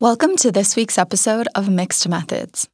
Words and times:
Welcome 0.00 0.36
to 0.36 0.52
this 0.52 0.76
week's 0.76 0.96
episode 0.96 1.48
of 1.56 1.68
Mixed 1.68 2.08
Methods. 2.08 2.68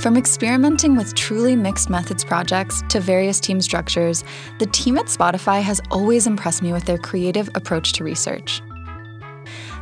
From 0.00 0.16
experimenting 0.16 0.96
with 0.96 1.14
truly 1.14 1.54
mixed 1.54 1.90
methods 1.90 2.24
projects 2.24 2.82
to 2.88 2.98
various 2.98 3.40
team 3.40 3.60
structures, 3.60 4.24
the 4.58 4.66
team 4.68 4.96
at 4.96 5.04
Spotify 5.04 5.60
has 5.60 5.82
always 5.90 6.26
impressed 6.26 6.62
me 6.62 6.72
with 6.72 6.86
their 6.86 6.96
creative 6.96 7.50
approach 7.54 7.92
to 7.92 8.04
research. 8.04 8.62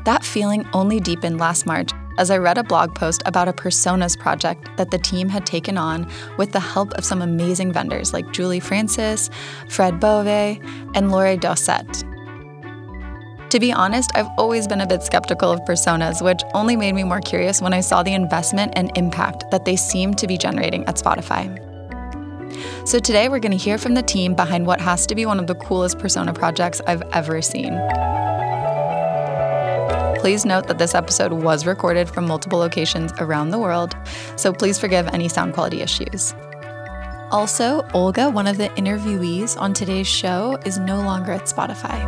That 0.04 0.24
feeling 0.24 0.68
only 0.72 0.98
deepened 0.98 1.38
last 1.38 1.64
March 1.64 1.92
as 2.18 2.30
I 2.30 2.38
read 2.38 2.58
a 2.58 2.64
blog 2.64 2.94
post 2.94 3.22
about 3.26 3.48
a 3.48 3.52
personas 3.52 4.18
project 4.18 4.68
that 4.76 4.90
the 4.90 4.98
team 4.98 5.28
had 5.28 5.46
taken 5.46 5.76
on 5.76 6.10
with 6.38 6.52
the 6.52 6.60
help 6.60 6.92
of 6.94 7.04
some 7.04 7.22
amazing 7.22 7.72
vendors 7.72 8.12
like 8.12 8.32
Julie 8.32 8.60
Francis, 8.60 9.30
Fred 9.68 10.00
Bove, 10.00 10.26
and 10.26 11.10
Lore 11.10 11.36
Dosset. 11.36 12.10
To 13.50 13.60
be 13.60 13.72
honest, 13.72 14.10
I've 14.16 14.28
always 14.36 14.66
been 14.66 14.80
a 14.80 14.86
bit 14.86 15.02
skeptical 15.02 15.52
of 15.52 15.60
personas, 15.60 16.22
which 16.22 16.42
only 16.54 16.76
made 16.76 16.94
me 16.94 17.04
more 17.04 17.20
curious 17.20 17.62
when 17.62 17.72
I 17.72 17.80
saw 17.80 18.02
the 18.02 18.12
investment 18.12 18.72
and 18.74 18.90
impact 18.96 19.44
that 19.52 19.64
they 19.64 19.76
seem 19.76 20.14
to 20.14 20.26
be 20.26 20.36
generating 20.36 20.84
at 20.86 20.96
Spotify. 20.96 21.60
So 22.84 22.98
today 22.98 23.28
we're 23.28 23.38
going 23.38 23.52
to 23.52 23.64
hear 23.64 23.78
from 23.78 23.94
the 23.94 24.02
team 24.02 24.34
behind 24.34 24.66
what 24.66 24.80
has 24.80 25.06
to 25.06 25.14
be 25.14 25.24
one 25.24 25.38
of 25.38 25.46
the 25.46 25.54
coolest 25.54 25.98
persona 25.98 26.32
projects 26.32 26.80
I've 26.86 27.02
ever 27.12 27.40
seen. 27.42 27.74
Please 30.24 30.46
note 30.46 30.68
that 30.68 30.78
this 30.78 30.94
episode 30.94 31.34
was 31.34 31.66
recorded 31.66 32.08
from 32.08 32.24
multiple 32.24 32.58
locations 32.58 33.12
around 33.18 33.50
the 33.50 33.58
world, 33.58 33.94
so 34.36 34.54
please 34.54 34.78
forgive 34.78 35.06
any 35.08 35.28
sound 35.28 35.52
quality 35.52 35.82
issues. 35.82 36.32
Also, 37.30 37.86
Olga, 37.92 38.30
one 38.30 38.46
of 38.46 38.56
the 38.56 38.70
interviewees 38.70 39.54
on 39.60 39.74
today's 39.74 40.06
show, 40.06 40.56
is 40.64 40.78
no 40.78 40.96
longer 41.02 41.32
at 41.32 41.42
Spotify. 41.42 42.00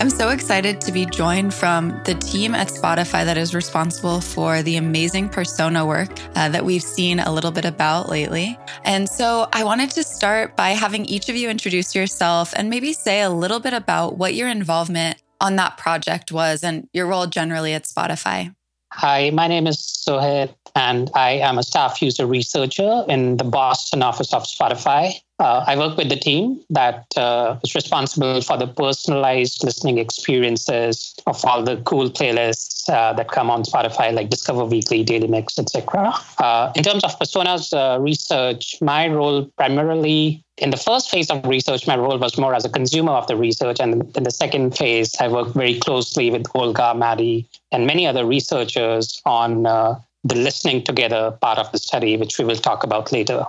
I'm 0.05 0.11
so 0.11 0.29
excited 0.29 0.81
to 0.81 0.91
be 0.91 1.07
joined 1.07 1.51
from 1.51 1.99
the 2.05 2.13
team 2.13 2.53
at 2.53 2.67
Spotify 2.67 3.25
that 3.25 3.39
is 3.39 3.55
responsible 3.55 4.21
for 4.21 4.61
the 4.61 4.77
amazing 4.77 5.29
persona 5.29 5.83
work 5.83 6.11
uh, 6.35 6.47
that 6.49 6.63
we've 6.63 6.83
seen 6.83 7.19
a 7.19 7.31
little 7.33 7.49
bit 7.49 7.65
about 7.65 8.07
lately. 8.07 8.55
And 8.83 9.09
so 9.09 9.49
I 9.51 9.63
wanted 9.63 9.89
to 9.89 10.03
start 10.03 10.55
by 10.55 10.69
having 10.69 11.05
each 11.05 11.27
of 11.27 11.35
you 11.35 11.49
introduce 11.49 11.95
yourself 11.95 12.53
and 12.55 12.69
maybe 12.69 12.93
say 12.93 13.21
a 13.21 13.31
little 13.31 13.59
bit 13.59 13.73
about 13.73 14.15
what 14.15 14.35
your 14.35 14.47
involvement 14.47 15.23
on 15.41 15.55
that 15.55 15.79
project 15.79 16.31
was 16.31 16.63
and 16.63 16.87
your 16.93 17.07
role 17.07 17.25
generally 17.25 17.73
at 17.73 17.85
Spotify. 17.85 18.53
Hi, 18.93 19.31
my 19.31 19.47
name 19.47 19.65
is 19.65 19.77
Sohit, 19.77 20.53
and 20.75 21.09
I 21.15 21.31
am 21.31 21.57
a 21.57 21.63
staff 21.63 21.99
user 21.99 22.27
researcher 22.27 23.05
in 23.09 23.37
the 23.37 23.43
Boston 23.43 24.03
office 24.03 24.35
of 24.35 24.43
Spotify. 24.43 25.15
Uh, 25.37 25.65
I 25.67 25.77
work 25.77 25.97
with 25.97 26.09
the 26.09 26.15
team 26.15 26.61
that 26.69 27.05
uh, 27.17 27.59
is 27.63 27.75
responsible 27.75 28.41
for 28.41 28.57
the 28.57 28.67
personalized 28.67 29.63
listening 29.63 29.97
experiences 29.97 31.13
of 31.27 31.43
all 31.43 31.61
the 31.61 31.77
cool 31.77 32.09
playlists 32.09 32.89
uh, 32.89 33.11
that 33.13 33.29
come 33.29 33.49
on 33.49 33.63
Spotify, 33.63 34.13
like 34.13 34.29
Discover 34.29 34.65
Weekly, 34.65 35.03
Daily 35.03 35.27
Mix, 35.27 35.59
etc. 35.59 36.13
Uh, 36.37 36.71
in 36.75 36.83
terms 36.83 37.03
of 37.03 37.19
personas 37.19 37.73
uh, 37.73 37.99
research, 37.99 38.75
my 38.81 39.07
role 39.07 39.45
primarily 39.57 40.41
in 40.57 40.69
the 40.69 40.77
first 40.77 41.09
phase 41.09 41.29
of 41.29 41.45
research, 41.45 41.85
my 41.85 41.97
role 41.97 42.17
was 42.17 42.37
more 42.37 42.53
as 42.53 42.63
a 42.63 42.69
consumer 42.69 43.11
of 43.11 43.27
the 43.27 43.35
research. 43.35 43.77
And 43.81 44.15
in 44.15 44.23
the 44.23 44.31
second 44.31 44.77
phase, 44.77 45.13
I 45.19 45.27
worked 45.27 45.53
very 45.53 45.77
closely 45.79 46.31
with 46.31 46.45
Olga, 46.55 46.95
Maddie, 46.95 47.49
and 47.73 47.85
many 47.85 48.07
other 48.07 48.25
researchers 48.25 49.21
on 49.25 49.65
uh, 49.65 49.99
the 50.23 50.35
listening 50.35 50.83
together 50.83 51.31
part 51.41 51.59
of 51.59 51.71
the 51.73 51.77
study, 51.77 52.15
which 52.15 52.39
we 52.39 52.45
will 52.45 52.55
talk 52.55 52.83
about 52.83 53.11
later. 53.11 53.45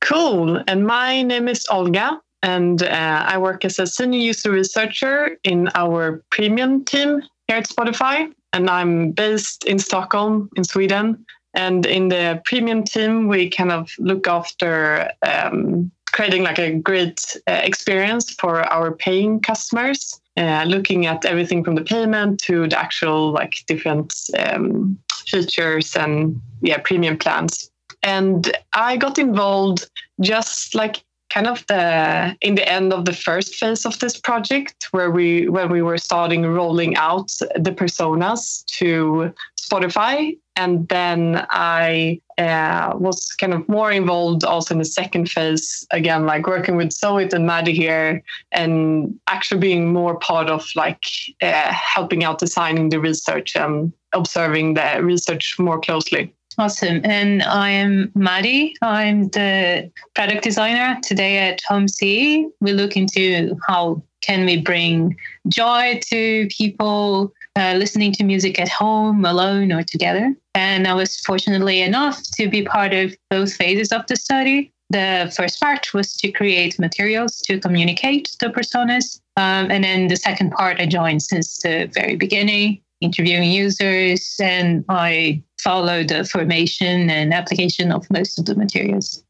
Cool. 0.00 0.62
And 0.66 0.86
my 0.86 1.22
name 1.22 1.48
is 1.48 1.66
Olga, 1.70 2.20
and 2.42 2.82
uh, 2.82 3.24
I 3.26 3.38
work 3.38 3.64
as 3.64 3.78
a 3.78 3.86
senior 3.86 4.20
user 4.20 4.50
researcher 4.50 5.36
in 5.44 5.68
our 5.74 6.22
premium 6.30 6.84
team 6.84 7.22
here 7.48 7.58
at 7.58 7.68
Spotify. 7.68 8.32
And 8.52 8.70
I'm 8.70 9.10
based 9.12 9.64
in 9.64 9.78
Stockholm, 9.78 10.48
in 10.56 10.64
Sweden. 10.64 11.24
And 11.54 11.84
in 11.84 12.08
the 12.08 12.40
premium 12.44 12.84
team, 12.84 13.28
we 13.28 13.50
kind 13.50 13.72
of 13.72 13.90
look 13.98 14.26
after 14.26 15.10
um, 15.26 15.90
creating 16.12 16.44
like 16.44 16.58
a 16.58 16.74
great 16.74 17.36
uh, 17.46 17.60
experience 17.64 18.32
for 18.32 18.62
our 18.72 18.92
paying 18.92 19.40
customers. 19.40 20.20
Uh, 20.36 20.64
looking 20.68 21.06
at 21.06 21.24
everything 21.24 21.64
from 21.64 21.74
the 21.74 21.82
payment 21.82 22.38
to 22.38 22.68
the 22.68 22.78
actual 22.78 23.32
like 23.32 23.64
different 23.66 24.14
um, 24.38 24.96
features 25.26 25.96
and 25.96 26.40
yeah 26.62 26.78
premium 26.78 27.18
plans 27.18 27.70
and 28.02 28.56
I 28.72 28.96
got 28.96 29.18
involved 29.18 29.88
just 30.20 30.74
like 30.74 31.02
kind 31.30 31.46
of 31.46 31.66
the 31.66 32.36
in 32.40 32.54
the 32.54 32.68
end 32.68 32.92
of 32.92 33.04
the 33.04 33.12
first 33.12 33.54
phase 33.54 33.84
of 33.84 33.98
this 33.98 34.18
project 34.18 34.88
where 34.92 35.10
we 35.10 35.48
when 35.48 35.70
we 35.70 35.82
were 35.82 35.98
starting 35.98 36.46
rolling 36.46 36.96
out 36.96 37.30
the 37.54 37.72
personas 37.72 38.64
to 38.66 39.32
Spotify 39.60 40.36
and 40.56 40.88
then 40.88 41.46
I 41.50 42.20
uh, 42.38 42.92
was 42.96 43.32
kind 43.38 43.52
of 43.52 43.68
more 43.68 43.92
involved 43.92 44.44
also 44.44 44.74
in 44.74 44.78
the 44.78 44.84
second 44.84 45.30
phase 45.30 45.86
again 45.90 46.24
like 46.24 46.46
working 46.46 46.76
with 46.76 46.92
Zoe 46.92 47.28
and 47.30 47.46
Maddie 47.46 47.74
here 47.74 48.22
and 48.52 49.14
actually 49.26 49.60
being 49.60 49.92
more 49.92 50.18
part 50.18 50.48
of 50.48 50.66
like 50.74 51.04
uh, 51.42 51.72
helping 51.72 52.24
out 52.24 52.38
designing 52.38 52.88
the 52.88 53.00
research 53.00 53.54
and 53.54 53.92
observing 54.14 54.74
the 54.74 55.00
research 55.02 55.56
more 55.58 55.78
closely. 55.80 56.32
Awesome. 56.58 57.00
And 57.04 57.44
I 57.44 57.70
am 57.70 58.10
Maddie. 58.16 58.74
I'm 58.82 59.28
the 59.28 59.92
product 60.16 60.42
designer 60.42 60.98
today 61.04 61.38
at 61.38 61.60
Home 61.68 61.86
C. 61.86 62.48
We 62.60 62.72
look 62.72 62.96
into 62.96 63.56
how 63.68 64.02
can 64.22 64.44
we 64.44 64.60
bring 64.60 65.16
joy 65.46 66.00
to 66.08 66.48
people 66.48 67.32
uh, 67.54 67.74
listening 67.76 68.10
to 68.14 68.24
music 68.24 68.58
at 68.58 68.68
home, 68.68 69.24
alone, 69.24 69.70
or 69.70 69.84
together. 69.84 70.34
And 70.56 70.88
I 70.88 70.94
was 70.94 71.20
fortunately 71.20 71.80
enough 71.80 72.20
to 72.34 72.48
be 72.48 72.64
part 72.64 72.92
of 72.92 73.14
both 73.30 73.54
phases 73.54 73.92
of 73.92 74.04
the 74.08 74.16
study. 74.16 74.72
The 74.90 75.32
first 75.36 75.60
part 75.60 75.94
was 75.94 76.16
to 76.16 76.32
create 76.32 76.76
materials 76.76 77.40
to 77.42 77.60
communicate 77.60 78.34
the 78.40 78.48
personas. 78.48 79.20
Um, 79.36 79.70
and 79.70 79.84
then 79.84 80.08
the 80.08 80.16
second 80.16 80.50
part 80.50 80.80
I 80.80 80.86
joined 80.86 81.22
since 81.22 81.58
the 81.58 81.88
very 81.94 82.16
beginning 82.16 82.80
interviewing 83.00 83.50
users, 83.50 84.36
and 84.42 84.84
I 84.88 85.42
follow 85.60 86.04
the 86.04 86.24
formation 86.24 87.10
and 87.10 87.34
application 87.34 87.92
of 87.92 88.08
most 88.10 88.38
of 88.38 88.46
the 88.46 88.54
materials. 88.54 89.22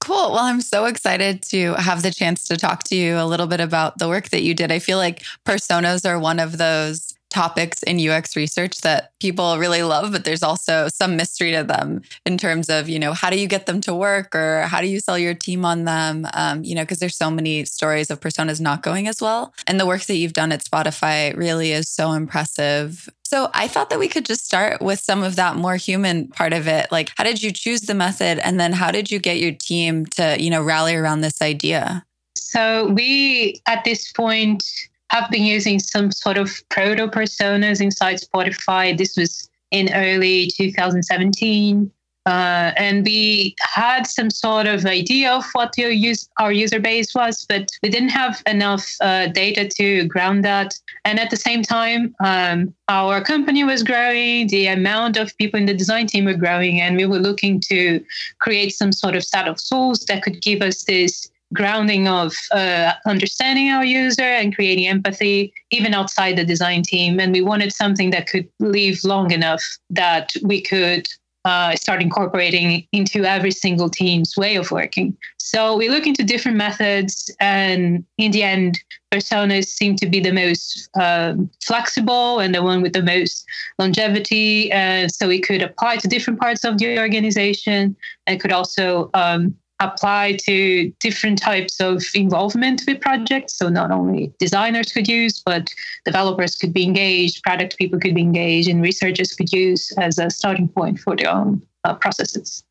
Cool. 0.00 0.32
Well, 0.32 0.40
I'm 0.40 0.60
so 0.60 0.84
excited 0.84 1.42
to 1.44 1.74
have 1.74 2.02
the 2.02 2.10
chance 2.10 2.44
to 2.48 2.58
talk 2.58 2.84
to 2.84 2.96
you 2.96 3.16
a 3.16 3.24
little 3.24 3.46
bit 3.46 3.60
about 3.60 3.98
the 3.98 4.08
work 4.08 4.28
that 4.30 4.42
you 4.42 4.52
did. 4.52 4.70
I 4.70 4.78
feel 4.78 4.98
like 4.98 5.22
personas 5.46 6.06
are 6.06 6.18
one 6.18 6.38
of 6.38 6.58
those 6.58 7.14
topics 7.34 7.82
in 7.82 7.98
UX 7.98 8.36
research 8.36 8.80
that 8.82 9.12
people 9.18 9.58
really 9.58 9.82
love, 9.82 10.12
but 10.12 10.24
there's 10.24 10.42
also 10.42 10.88
some 10.88 11.16
mystery 11.16 11.50
to 11.50 11.64
them 11.64 12.00
in 12.24 12.38
terms 12.38 12.68
of, 12.68 12.88
you 12.88 12.98
know, 12.98 13.12
how 13.12 13.28
do 13.28 13.36
you 13.36 13.48
get 13.48 13.66
them 13.66 13.80
to 13.80 13.92
work 13.92 14.36
or 14.36 14.62
how 14.62 14.80
do 14.80 14.86
you 14.86 15.00
sell 15.00 15.18
your 15.18 15.34
team 15.34 15.64
on 15.64 15.84
them? 15.84 16.28
Um, 16.32 16.62
you 16.62 16.76
know, 16.76 16.82
because 16.82 17.00
there's 17.00 17.16
so 17.16 17.30
many 17.32 17.64
stories 17.64 18.08
of 18.08 18.20
personas 18.20 18.60
not 18.60 18.82
going 18.82 19.08
as 19.08 19.20
well. 19.20 19.52
And 19.66 19.80
the 19.80 19.86
work 19.86 20.02
that 20.02 20.16
you've 20.16 20.32
done 20.32 20.52
at 20.52 20.64
Spotify 20.64 21.36
really 21.36 21.72
is 21.72 21.88
so 21.88 22.12
impressive. 22.12 23.08
So 23.34 23.50
I 23.52 23.66
thought 23.66 23.90
that 23.90 23.98
we 23.98 24.06
could 24.06 24.24
just 24.24 24.46
start 24.46 24.80
with 24.80 25.00
some 25.00 25.24
of 25.24 25.34
that 25.34 25.56
more 25.56 25.74
human 25.74 26.28
part 26.28 26.52
of 26.52 26.68
it. 26.68 26.86
Like, 26.92 27.10
how 27.16 27.24
did 27.24 27.42
you 27.42 27.50
choose 27.50 27.80
the 27.80 27.92
method? 27.92 28.38
And 28.38 28.60
then 28.60 28.72
how 28.72 28.92
did 28.92 29.10
you 29.10 29.18
get 29.18 29.40
your 29.40 29.50
team 29.50 30.06
to, 30.18 30.36
you 30.40 30.50
know, 30.50 30.62
rally 30.62 30.94
around 30.94 31.22
this 31.22 31.42
idea? 31.42 32.06
So 32.36 32.92
we, 32.92 33.60
at 33.66 33.82
this 33.82 34.12
point, 34.12 34.62
have 35.10 35.28
been 35.32 35.42
using 35.42 35.80
some 35.80 36.12
sort 36.12 36.38
of 36.38 36.62
proto 36.68 37.08
personas 37.08 37.80
inside 37.80 38.20
Spotify. 38.20 38.96
This 38.96 39.16
was 39.16 39.50
in 39.72 39.92
early 39.92 40.52
2017. 40.56 41.90
Uh, 42.26 42.72
and 42.76 43.04
we 43.04 43.54
had 43.60 44.06
some 44.06 44.30
sort 44.30 44.66
of 44.66 44.86
idea 44.86 45.30
of 45.30 45.44
what 45.52 45.76
use, 45.76 46.28
our 46.40 46.52
user 46.52 46.80
base 46.80 47.14
was, 47.14 47.44
but 47.48 47.70
we 47.82 47.88
didn't 47.88 48.08
have 48.08 48.42
enough 48.46 48.96
uh, 49.00 49.26
data 49.26 49.68
to 49.68 50.06
ground 50.06 50.44
that. 50.44 50.74
And 51.04 51.18
at 51.18 51.30
the 51.30 51.36
same 51.36 51.62
time, 51.62 52.14
um, 52.24 52.74
our 52.88 53.20
company 53.22 53.62
was 53.64 53.82
growing, 53.82 54.46
the 54.48 54.66
amount 54.66 55.16
of 55.16 55.36
people 55.36 55.60
in 55.60 55.66
the 55.66 55.74
design 55.74 56.06
team 56.06 56.24
were 56.24 56.34
growing, 56.34 56.80
and 56.80 56.96
we 56.96 57.06
were 57.06 57.18
looking 57.18 57.60
to 57.68 58.02
create 58.38 58.72
some 58.72 58.92
sort 58.92 59.16
of 59.16 59.24
set 59.24 59.46
of 59.46 59.62
tools 59.62 60.00
that 60.06 60.22
could 60.22 60.40
give 60.40 60.62
us 60.62 60.84
this 60.84 61.30
grounding 61.52 62.08
of 62.08 62.34
uh, 62.52 62.92
understanding 63.06 63.70
our 63.70 63.84
user 63.84 64.22
and 64.22 64.54
creating 64.54 64.86
empathy, 64.88 65.52
even 65.70 65.94
outside 65.94 66.36
the 66.36 66.44
design 66.44 66.82
team. 66.82 67.20
And 67.20 67.32
we 67.32 67.42
wanted 67.42 67.72
something 67.72 68.10
that 68.10 68.26
could 68.26 68.48
live 68.60 69.04
long 69.04 69.30
enough 69.30 69.62
that 69.90 70.32
we 70.42 70.60
could 70.60 71.06
uh, 71.44 71.76
start 71.76 72.00
incorporating 72.00 72.86
into 72.92 73.24
every 73.24 73.50
single 73.50 73.90
team's 73.90 74.36
way 74.36 74.56
of 74.56 74.70
working. 74.70 75.16
So 75.38 75.76
we 75.76 75.88
look 75.90 76.06
into 76.06 76.24
different 76.24 76.56
methods, 76.56 77.30
and 77.38 78.04
in 78.16 78.30
the 78.30 78.42
end, 78.42 78.80
personas 79.12 79.66
seem 79.66 79.94
to 79.96 80.06
be 80.06 80.20
the 80.20 80.32
most 80.32 80.88
uh, 80.98 81.34
flexible 81.62 82.40
and 82.40 82.54
the 82.54 82.62
one 82.62 82.82
with 82.82 82.94
the 82.94 83.02
most 83.02 83.44
longevity. 83.78 84.72
Uh, 84.72 85.08
so 85.08 85.28
we 85.28 85.40
could 85.40 85.62
apply 85.62 85.96
to 85.96 86.08
different 86.08 86.40
parts 86.40 86.64
of 86.64 86.78
the 86.78 86.98
organization 86.98 87.94
and 88.26 88.40
could 88.40 88.52
also 88.52 89.10
um, 89.14 89.54
apply 89.80 90.38
to 90.44 90.92
different 91.00 91.38
types 91.38 91.80
of 91.80 92.02
involvement 92.14 92.82
with 92.86 93.00
projects. 93.00 93.56
So 93.56 93.68
not 93.68 93.90
only 93.90 94.32
designers 94.38 94.92
could 94.92 95.08
use, 95.08 95.42
but 95.44 95.72
developers 96.04 96.56
could 96.56 96.72
be 96.72 96.84
engaged, 96.84 97.42
product 97.42 97.76
people 97.76 97.98
could 97.98 98.14
be 98.14 98.22
engaged, 98.22 98.68
and 98.68 98.82
researchers 98.82 99.32
could 99.32 99.52
use 99.52 99.92
as 99.98 100.18
a 100.18 100.30
starting 100.30 100.68
point 100.68 101.00
for 101.00 101.16
their 101.16 101.30
own 101.30 101.62
uh, 101.84 101.94
processes. 101.94 102.64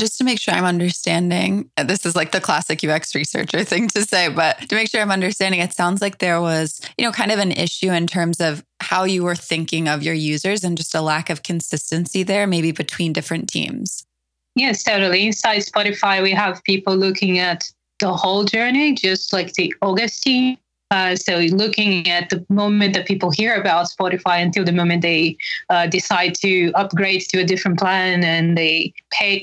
Just 0.00 0.16
to 0.16 0.24
make 0.24 0.40
sure 0.40 0.54
I'm 0.54 0.64
understanding, 0.64 1.70
this 1.76 2.06
is 2.06 2.16
like 2.16 2.32
the 2.32 2.40
classic 2.40 2.82
UX 2.82 3.14
researcher 3.14 3.64
thing 3.64 3.86
to 3.88 4.02
say, 4.02 4.28
but 4.28 4.58
to 4.70 4.74
make 4.74 4.88
sure 4.88 5.02
I'm 5.02 5.10
understanding, 5.10 5.60
it 5.60 5.74
sounds 5.74 6.00
like 6.00 6.18
there 6.18 6.40
was, 6.40 6.80
you 6.96 7.04
know, 7.04 7.12
kind 7.12 7.30
of 7.30 7.38
an 7.38 7.52
issue 7.52 7.90
in 7.90 8.06
terms 8.06 8.40
of 8.40 8.64
how 8.80 9.04
you 9.04 9.22
were 9.22 9.36
thinking 9.36 9.88
of 9.88 10.02
your 10.02 10.14
users 10.14 10.64
and 10.64 10.78
just 10.78 10.94
a 10.94 11.02
lack 11.02 11.28
of 11.28 11.42
consistency 11.42 12.22
there, 12.22 12.46
maybe 12.46 12.72
between 12.72 13.12
different 13.12 13.50
teams. 13.50 14.06
Yes, 14.54 14.82
totally. 14.82 15.26
Inside 15.26 15.60
Spotify, 15.60 16.22
we 16.22 16.32
have 16.32 16.62
people 16.64 16.96
looking 16.96 17.38
at 17.38 17.70
the 18.00 18.12
whole 18.12 18.44
journey, 18.44 18.94
just 18.94 19.32
like 19.32 19.52
the 19.54 19.72
Augustine. 19.82 20.58
Uh, 20.92 21.14
so 21.14 21.36
looking 21.52 22.10
at 22.10 22.30
the 22.30 22.44
moment 22.48 22.94
that 22.94 23.06
people 23.06 23.30
hear 23.30 23.54
about 23.54 23.86
Spotify 23.86 24.42
until 24.42 24.64
the 24.64 24.72
moment 24.72 25.02
they 25.02 25.36
uh, 25.68 25.86
decide 25.86 26.34
to 26.34 26.72
upgrade 26.74 27.20
to 27.28 27.38
a 27.38 27.44
different 27.44 27.78
plan 27.78 28.24
and 28.24 28.58
they 28.58 28.92
pay 29.12 29.36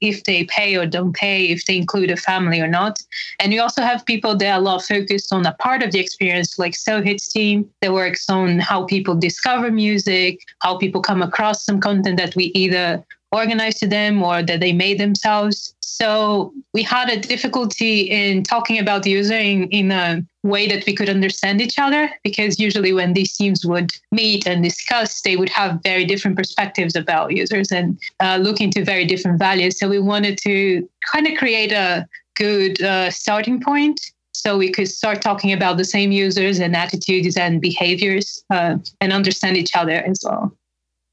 if 0.00 0.24
they 0.24 0.44
pay 0.44 0.76
or 0.76 0.86
don't 0.86 1.14
pay, 1.14 1.44
if 1.44 1.66
they 1.66 1.76
include 1.76 2.10
a 2.10 2.16
family 2.16 2.58
or 2.58 2.66
not. 2.66 3.02
And 3.38 3.52
we 3.52 3.58
also 3.58 3.82
have 3.82 4.06
people 4.06 4.34
that 4.34 4.50
are 4.50 4.58
a 4.58 4.62
lot 4.62 4.82
focused 4.82 5.30
on 5.30 5.44
a 5.44 5.52
part 5.52 5.82
of 5.82 5.92
the 5.92 6.00
experience, 6.00 6.58
like 6.58 6.72
Sohit's 6.72 7.28
team 7.30 7.68
that 7.82 7.92
works 7.92 8.30
on 8.30 8.58
how 8.60 8.86
people 8.86 9.14
discover 9.14 9.70
music, 9.70 10.40
how 10.60 10.78
people 10.78 11.02
come 11.02 11.20
across 11.20 11.66
some 11.66 11.80
content 11.80 12.16
that 12.16 12.34
we 12.34 12.44
either 12.54 13.04
organized 13.34 13.78
to 13.78 13.86
them 13.86 14.22
or 14.22 14.42
that 14.42 14.60
they 14.60 14.72
made 14.72 14.98
themselves. 14.98 15.74
So 15.80 16.52
we 16.72 16.82
had 16.82 17.08
a 17.10 17.18
difficulty 17.18 18.02
in 18.02 18.42
talking 18.42 18.78
about 18.78 19.02
the 19.02 19.10
user 19.10 19.36
in, 19.36 19.68
in 19.68 19.90
a 19.90 20.22
way 20.42 20.66
that 20.68 20.86
we 20.86 20.94
could 20.94 21.08
understand 21.08 21.60
each 21.60 21.78
other 21.78 22.10
because 22.22 22.58
usually 22.58 22.92
when 22.92 23.12
these 23.12 23.36
teams 23.36 23.64
would 23.64 23.90
meet 24.10 24.46
and 24.46 24.62
discuss, 24.62 25.20
they 25.22 25.36
would 25.36 25.48
have 25.50 25.80
very 25.82 26.04
different 26.04 26.36
perspectives 26.36 26.96
about 26.96 27.36
users 27.36 27.70
and 27.70 27.98
uh, 28.20 28.38
look 28.40 28.60
into 28.60 28.84
very 28.84 29.04
different 29.04 29.38
values. 29.38 29.78
So 29.78 29.88
we 29.88 29.98
wanted 29.98 30.38
to 30.38 30.88
kind 31.12 31.26
of 31.26 31.36
create 31.36 31.72
a 31.72 32.06
good 32.34 32.82
uh, 32.82 33.10
starting 33.10 33.60
point 33.60 34.00
so 34.32 34.58
we 34.58 34.70
could 34.70 34.88
start 34.88 35.22
talking 35.22 35.52
about 35.52 35.76
the 35.76 35.84
same 35.84 36.12
users 36.12 36.58
and 36.58 36.76
attitudes 36.76 37.36
and 37.36 37.60
behaviors 37.60 38.44
uh, 38.50 38.76
and 39.00 39.12
understand 39.12 39.56
each 39.56 39.74
other 39.74 40.02
as 40.04 40.20
well. 40.24 40.52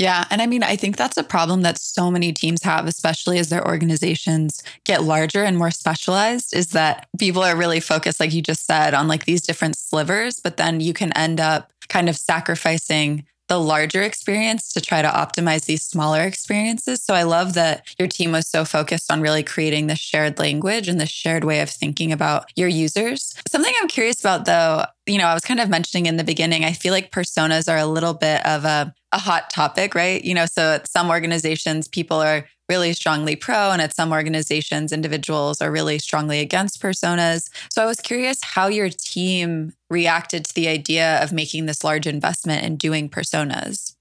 Yeah. 0.01 0.25
And 0.31 0.41
I 0.41 0.47
mean, 0.47 0.63
I 0.63 0.77
think 0.77 0.97
that's 0.97 1.17
a 1.17 1.23
problem 1.23 1.61
that 1.61 1.77
so 1.77 2.09
many 2.09 2.33
teams 2.33 2.63
have, 2.63 2.87
especially 2.87 3.37
as 3.37 3.49
their 3.49 3.63
organizations 3.63 4.63
get 4.83 5.03
larger 5.03 5.43
and 5.43 5.59
more 5.59 5.69
specialized, 5.69 6.55
is 6.55 6.69
that 6.69 7.07
people 7.19 7.43
are 7.43 7.55
really 7.55 7.79
focused, 7.79 8.19
like 8.19 8.33
you 8.33 8.41
just 8.41 8.65
said, 8.65 8.95
on 8.95 9.07
like 9.07 9.25
these 9.25 9.43
different 9.43 9.77
slivers, 9.77 10.39
but 10.39 10.57
then 10.57 10.79
you 10.79 10.91
can 10.91 11.15
end 11.15 11.39
up 11.39 11.71
kind 11.87 12.09
of 12.09 12.17
sacrificing 12.17 13.25
the 13.47 13.59
larger 13.59 14.01
experience 14.01 14.73
to 14.73 14.81
try 14.81 15.03
to 15.03 15.07
optimize 15.07 15.65
these 15.65 15.83
smaller 15.83 16.23
experiences. 16.23 17.03
So 17.03 17.13
I 17.13 17.21
love 17.21 17.53
that 17.53 17.85
your 17.99 18.07
team 18.07 18.31
was 18.31 18.47
so 18.47 18.65
focused 18.65 19.11
on 19.11 19.21
really 19.21 19.43
creating 19.43 19.85
this 19.85 19.99
shared 19.99 20.39
language 20.39 20.87
and 20.87 20.99
this 20.99 21.09
shared 21.09 21.43
way 21.43 21.59
of 21.59 21.69
thinking 21.69 22.11
about 22.11 22.49
your 22.55 22.69
users. 22.69 23.35
Something 23.47 23.73
I'm 23.79 23.87
curious 23.87 24.19
about 24.19 24.45
though, 24.45 24.85
you 25.05 25.19
know, 25.19 25.27
I 25.27 25.35
was 25.35 25.43
kind 25.43 25.59
of 25.59 25.69
mentioning 25.69 26.07
in 26.07 26.17
the 26.17 26.23
beginning, 26.23 26.65
I 26.65 26.71
feel 26.71 26.91
like 26.91 27.11
personas 27.11 27.71
are 27.71 27.77
a 27.77 27.85
little 27.85 28.15
bit 28.15 28.43
of 28.47 28.65
a, 28.65 28.95
a 29.11 29.17
hot 29.19 29.49
topic, 29.49 29.95
right? 29.95 30.23
You 30.23 30.33
know, 30.33 30.45
so 30.45 30.73
at 30.75 30.87
some 30.87 31.09
organizations, 31.09 31.87
people 31.87 32.17
are 32.17 32.45
really 32.69 32.93
strongly 32.93 33.35
pro, 33.35 33.71
and 33.71 33.81
at 33.81 33.93
some 33.93 34.11
organizations, 34.11 34.93
individuals 34.93 35.61
are 35.61 35.71
really 35.71 35.99
strongly 35.99 36.39
against 36.39 36.81
personas. 36.81 37.49
So 37.69 37.83
I 37.83 37.85
was 37.85 37.99
curious 37.99 38.39
how 38.41 38.67
your 38.67 38.89
team 38.89 39.73
reacted 39.89 40.45
to 40.45 40.55
the 40.55 40.69
idea 40.69 41.21
of 41.21 41.33
making 41.33 41.65
this 41.65 41.83
large 41.83 42.07
investment 42.07 42.63
in 42.63 42.77
doing 42.77 43.09
personas. 43.09 43.95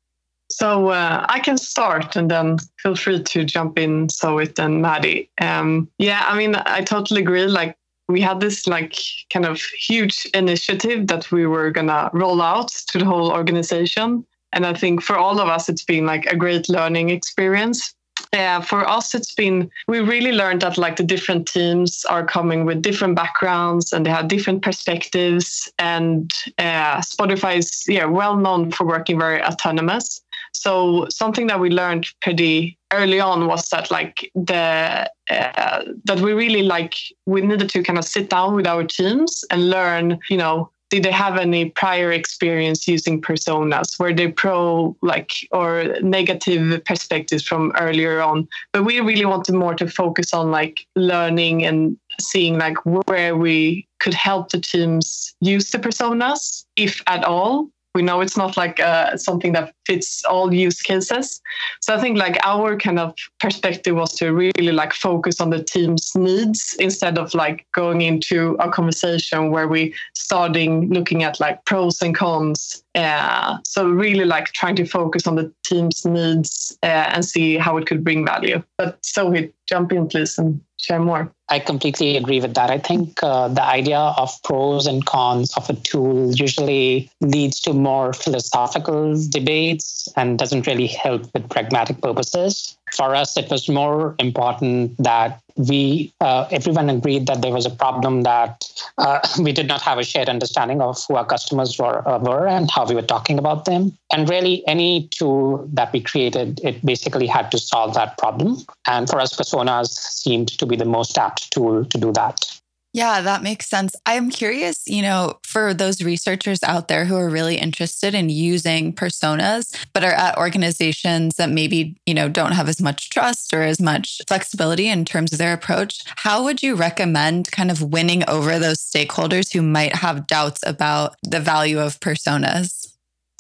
So 0.51 0.89
uh, 0.89 1.27
I 1.29 1.41
can 1.41 1.59
start 1.59 2.17
and 2.17 2.31
then 2.31 2.59
feel 2.79 2.95
free 2.95 3.23
to 3.23 3.45
jump 3.45 3.79
in, 3.79 4.09
Sohit 4.09 4.59
and 4.59 4.83
Maddie. 4.83 5.31
Um, 5.41 5.89
yeah, 5.99 6.25
I 6.27 6.37
mean, 6.37 6.55
I 6.55 6.83
totally 6.83 7.23
agree. 7.23 7.47
Like, 7.47 7.77
we 8.09 8.21
had 8.21 8.41
this 8.41 8.67
like 8.67 8.97
kind 9.33 9.47
of 9.47 9.61
huge 9.61 10.27
initiative 10.35 11.07
that 11.07 11.31
we 11.31 11.47
were 11.47 11.71
gonna 11.71 12.11
roll 12.13 12.43
out 12.43 12.69
to 12.89 12.99
the 12.99 13.05
whole 13.05 13.31
organization 13.31 14.27
and 14.53 14.67
i 14.67 14.75
think 14.75 15.03
for 15.03 15.17
all 15.17 15.41
of 15.41 15.49
us 15.49 15.69
it's 15.69 15.85
been 15.85 16.07
like 16.07 16.27
a 16.27 16.37
great 16.37 16.69
learning 16.69 17.11
experience 17.11 17.95
yeah, 18.33 18.61
for 18.61 18.89
us, 18.89 19.15
it's 19.15 19.35
been, 19.35 19.71
we 19.89 19.99
really 19.99 20.31
learned 20.31 20.61
that 20.61 20.79
like 20.79 20.97
the 20.97 21.03
different 21.03 21.49
teams 21.49 22.05
are 22.05 22.25
coming 22.25 22.65
with 22.65 22.81
different 22.81 23.17
backgrounds 23.17 23.93
and 23.93 24.07
they 24.07 24.11
have 24.11 24.29
different 24.29 24.63
perspectives. 24.63 25.71
And 25.81 26.31
uh, 26.59 26.99
Spotify 26.99 27.59
is 27.59 27.85
yeah, 27.89 28.05
well 28.05 28.37
known 28.37 28.71
for 28.71 28.87
working 28.87 29.19
very 29.19 29.43
autonomous. 29.43 30.21
So 30.53 31.07
something 31.11 31.49
that 31.49 31.59
we 31.59 31.71
learned 31.71 32.07
pretty 32.23 32.79
early 32.93 33.21
on 33.21 33.47
was 33.47 33.69
that 33.71 33.91
like 33.91 34.31
the 34.35 35.11
uh, 35.31 35.85
that 36.05 36.21
we 36.21 36.33
really 36.33 36.63
like 36.63 36.95
we 37.27 37.41
needed 37.41 37.71
to 37.71 37.83
kind 37.83 37.99
of 37.99 38.05
sit 38.05 38.31
down 38.31 38.55
with 38.55 38.67
our 38.67 38.85
teams 38.85 39.45
and 39.51 39.71
learn 39.71 40.19
you 40.29 40.37
know 40.37 40.71
did 40.91 41.05
they 41.05 41.13
have 41.13 41.39
any 41.39 41.71
prior 41.71 42.11
experience 42.13 42.87
using 42.87 43.21
personas? 43.21 43.99
Were 43.99 44.13
they 44.13 44.29
pro 44.29 44.97
like 45.03 45.31
or 45.53 45.85
negative 46.03 46.85
perspectives 46.85 47.45
from 47.45 47.73
earlier 47.79 48.21
on? 48.21 48.49
But 48.73 48.85
we 48.85 49.01
really 49.01 49.25
wanted 49.25 49.55
more 49.55 49.75
to 49.75 49.89
focus 49.89 50.35
on 50.35 50.51
like 50.51 50.87
learning 50.97 51.65
and 51.65 51.97
seeing 52.21 52.59
like 52.59 52.77
where 52.85 53.37
we 53.37 53.87
could 54.01 54.15
help 54.15 54.51
the 54.51 54.61
teams 54.61 55.35
use 55.41 55.71
the 55.71 55.79
personas 55.79 56.65
if 56.77 57.03
at 57.07 57.25
all 57.25 57.71
we 57.95 58.03
know 58.03 58.21
it's 58.21 58.37
not 58.37 58.57
like 58.57 58.79
uh, 58.81 59.17
something 59.17 59.53
that 59.53 59.75
fits 59.87 60.25
all 60.25 60.55
use 60.55 60.81
cases. 60.81 61.41
So 61.81 61.95
i 61.95 62.01
think 62.01 62.17
like 62.19 62.39
our 62.45 62.77
kind 62.77 62.99
of 62.99 63.15
perspective 63.41 63.97
was 63.97 64.15
to 64.17 64.33
really 64.33 64.73
like 64.73 64.93
focus 64.93 65.41
on 65.41 65.51
the 65.51 65.63
team's 65.63 66.13
needs 66.15 66.77
instead 66.79 67.19
of 67.19 67.35
like 67.35 67.67
going 67.73 68.03
into 68.03 68.57
a 68.61 68.71
conversation 68.71 69.51
where 69.51 69.67
we 69.67 69.95
starting 70.15 70.89
looking 70.91 71.25
at 71.25 71.41
like 71.41 71.65
pros 71.65 72.01
and 72.03 72.15
cons. 72.15 72.85
Uh, 72.95 73.59
so 73.65 73.89
really 73.89 74.25
like 74.25 74.47
trying 74.53 74.77
to 74.77 74.85
focus 74.85 75.27
on 75.27 75.37
the 75.37 75.53
team's 75.65 76.05
needs 76.05 76.77
uh, 76.83 77.11
and 77.15 77.25
see 77.25 77.57
how 77.57 77.77
it 77.77 77.87
could 77.87 78.05
bring 78.05 78.25
value. 78.25 78.63
But 78.79 78.99
so 79.03 79.31
we 79.31 79.53
jump 79.69 79.93
in 79.93 80.09
please 80.09 80.39
and 80.39 80.61
share 80.77 81.01
more 81.01 81.33
I 81.51 81.59
completely 81.59 82.17
agree 82.17 82.41
with 82.41 82.55
that. 82.55 82.71
I 82.71 82.79
think 82.79 83.23
uh, 83.23 83.49
the 83.49 83.65
idea 83.65 83.99
of 83.99 84.41
pros 84.45 84.87
and 84.87 85.05
cons 85.05 85.53
of 85.57 85.69
a 85.69 85.75
tool 85.75 86.33
usually 86.33 87.11
leads 87.21 87.59
to 87.63 87.73
more 87.73 88.13
philosophical 88.13 89.21
debates 89.29 90.09
and 90.17 90.39
doesn't 90.39 90.69
really 90.69 90.87
help 90.87 91.23
with 91.35 91.49
pragmatic 91.51 92.01
purposes. 92.01 92.77
For 92.97 93.15
us, 93.15 93.37
it 93.37 93.51
was 93.51 93.69
more 93.69 94.15
important 94.19 94.97
that 94.99 95.41
we 95.57 96.13
uh, 96.21 96.49
everyone 96.51 96.89
agreed 96.89 97.27
that 97.27 97.43
there 97.43 97.53
was 97.53 97.67
a 97.67 97.71
problem 97.71 98.23
that 98.23 98.65
uh, 98.99 99.21
we 99.41 99.53
did 99.53 99.69
not 99.69 99.83
have 99.83 99.99
a 99.99 100.05
shared 100.05 100.29
understanding 100.29 100.81
of 100.81 100.99
who 101.07 101.17
our 101.17 101.27
customers 101.27 101.79
were, 101.79 102.07
uh, 102.09 102.19
were 102.19 102.47
and 102.47 102.71
how 102.71 102.87
we 102.87 102.95
were 102.95 103.03
talking 103.03 103.39
about 103.39 103.65
them. 103.65 103.97
And 104.13 104.29
really, 104.29 104.67
any 104.67 105.09
tool 105.09 105.69
that 105.73 105.93
we 105.93 106.01
created, 106.01 106.61
it 106.65 106.85
basically 106.85 107.27
had 107.27 107.51
to 107.53 107.59
solve 107.59 107.95
that 107.95 108.19
problem. 108.19 108.59
And 108.87 109.09
for 109.09 109.21
us, 109.21 109.35
personas 109.35 109.89
seemed 109.89 110.49
to 110.59 110.67
be 110.67 110.77
the 110.77 110.85
most 110.85 111.17
apt 111.19 111.51
tool 111.51 111.85
to 111.85 111.99
do 111.99 112.13
that. 112.13 112.60
Yeah, 112.93 113.21
that 113.21 113.45
makes 113.45 113.69
sense. 113.69 113.95
I'm 114.05 114.31
curious, 114.31 114.83
you 114.89 115.03
know, 115.03 115.39
for 115.45 115.73
those 115.73 116.03
researchers 116.03 116.59
out 116.65 116.89
there 116.89 117.05
who 117.05 117.17
are 117.17 117.31
really 117.31 117.57
interested 117.57 118.15
in 118.17 118.29
using 118.31 118.93
personas, 118.93 119.77
but 119.93 120.03
are 120.03 120.13
at 120.13 120.37
organizations 120.37 121.37
that 121.37 121.51
maybe, 121.51 121.97
you 122.05 122.15
know, 122.15 122.29
don't 122.29 122.51
have 122.53 122.69
as 122.69 122.81
much 122.81 123.11
trust 123.11 123.55
or 123.55 123.63
as 123.63 123.81
much 123.81 124.21
flexibility 124.27 124.89
in 124.89 125.05
terms 125.05 125.31
of 125.33 125.39
their 125.39 125.53
approach, 125.53 126.03
how 126.17 126.43
would 126.43 126.65
you 126.65 126.75
recommend 126.75 127.53
kind 127.53 127.71
of 127.71 127.81
winning 127.81 128.29
over 128.29 128.59
those 128.59 128.79
stakeholders 128.79 129.53
who 129.53 129.63
might 129.63 129.95
have 129.95 130.27
doubts 130.27 130.61
about 130.67 131.15
the 131.23 131.39
value 131.39 131.79
of 131.79 132.01
personas? 132.01 132.90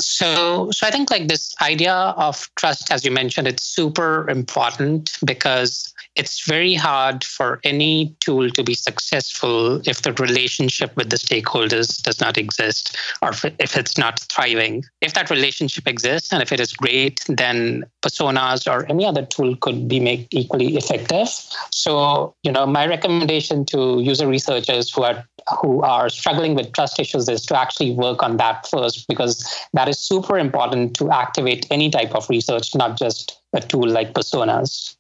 So, 0.01 0.71
so 0.73 0.87
I 0.87 0.91
think 0.91 1.11
like 1.11 1.29
this 1.29 1.55
idea 1.61 1.93
of 1.93 2.49
trust, 2.57 2.91
as 2.91 3.05
you 3.05 3.11
mentioned, 3.11 3.47
it's 3.47 3.63
super 3.63 4.29
important 4.29 5.19
because 5.25 5.93
it's 6.17 6.47
very 6.47 6.75
hard 6.75 7.23
for 7.25 7.61
any 7.65 8.15
tool 8.21 8.51
to 8.51 8.65
be 8.65 8.75
successful 8.75 9.81
if 9.89 10.03
the 10.03 10.13
relationship 10.15 10.95
with 10.97 11.11
the 11.11 11.17
stakeholders 11.17 12.03
does 12.03 12.21
not 12.21 12.37
exist 12.37 12.97
or 13.23 13.31
if 13.59 13.77
it's 13.77 13.97
not 13.97 14.21
thriving. 14.21 14.85
If 15.01 15.15
that 15.15 15.31
relationship 15.31 15.87
exists 15.87 16.33
and 16.33 16.43
if 16.43 16.53
it 16.53 16.61
is 16.61 16.73
great, 16.73 17.25
then 17.29 17.85
personas 18.03 18.71
or 18.71 18.91
any 18.91 19.07
other 19.07 19.25
tool 19.25 19.57
could 19.57 19.89
be 19.89 20.01
made 20.01 20.27
equally 20.31 20.77
effective. 20.77 21.29
So, 21.71 22.35
you 22.43 22.53
know, 22.53 22.67
my 22.67 22.87
recommendation 22.87 23.65
to 23.67 24.01
user 24.01 24.27
researchers 24.27 24.93
who 24.93 25.03
are 25.03 25.25
who 25.61 25.83
are 25.83 26.09
struggling 26.09 26.55
with 26.55 26.73
trust 26.73 26.99
issues 26.99 27.29
is 27.29 27.45
to 27.47 27.59
actually 27.59 27.93
work 27.93 28.23
on 28.23 28.37
that 28.37 28.67
first 28.69 29.07
because 29.09 29.45
that 29.73 29.89
is 29.89 29.99
super 29.99 30.39
important 30.39 30.95
to 30.97 31.11
activate 31.11 31.67
any 31.71 31.91
type 31.91 32.15
of 32.15 32.29
research, 32.29 32.75
not 32.75 32.99
just 32.99 33.41
a 33.53 33.61
tool 33.61 33.89
like 33.89 34.13
personas. 34.13 34.97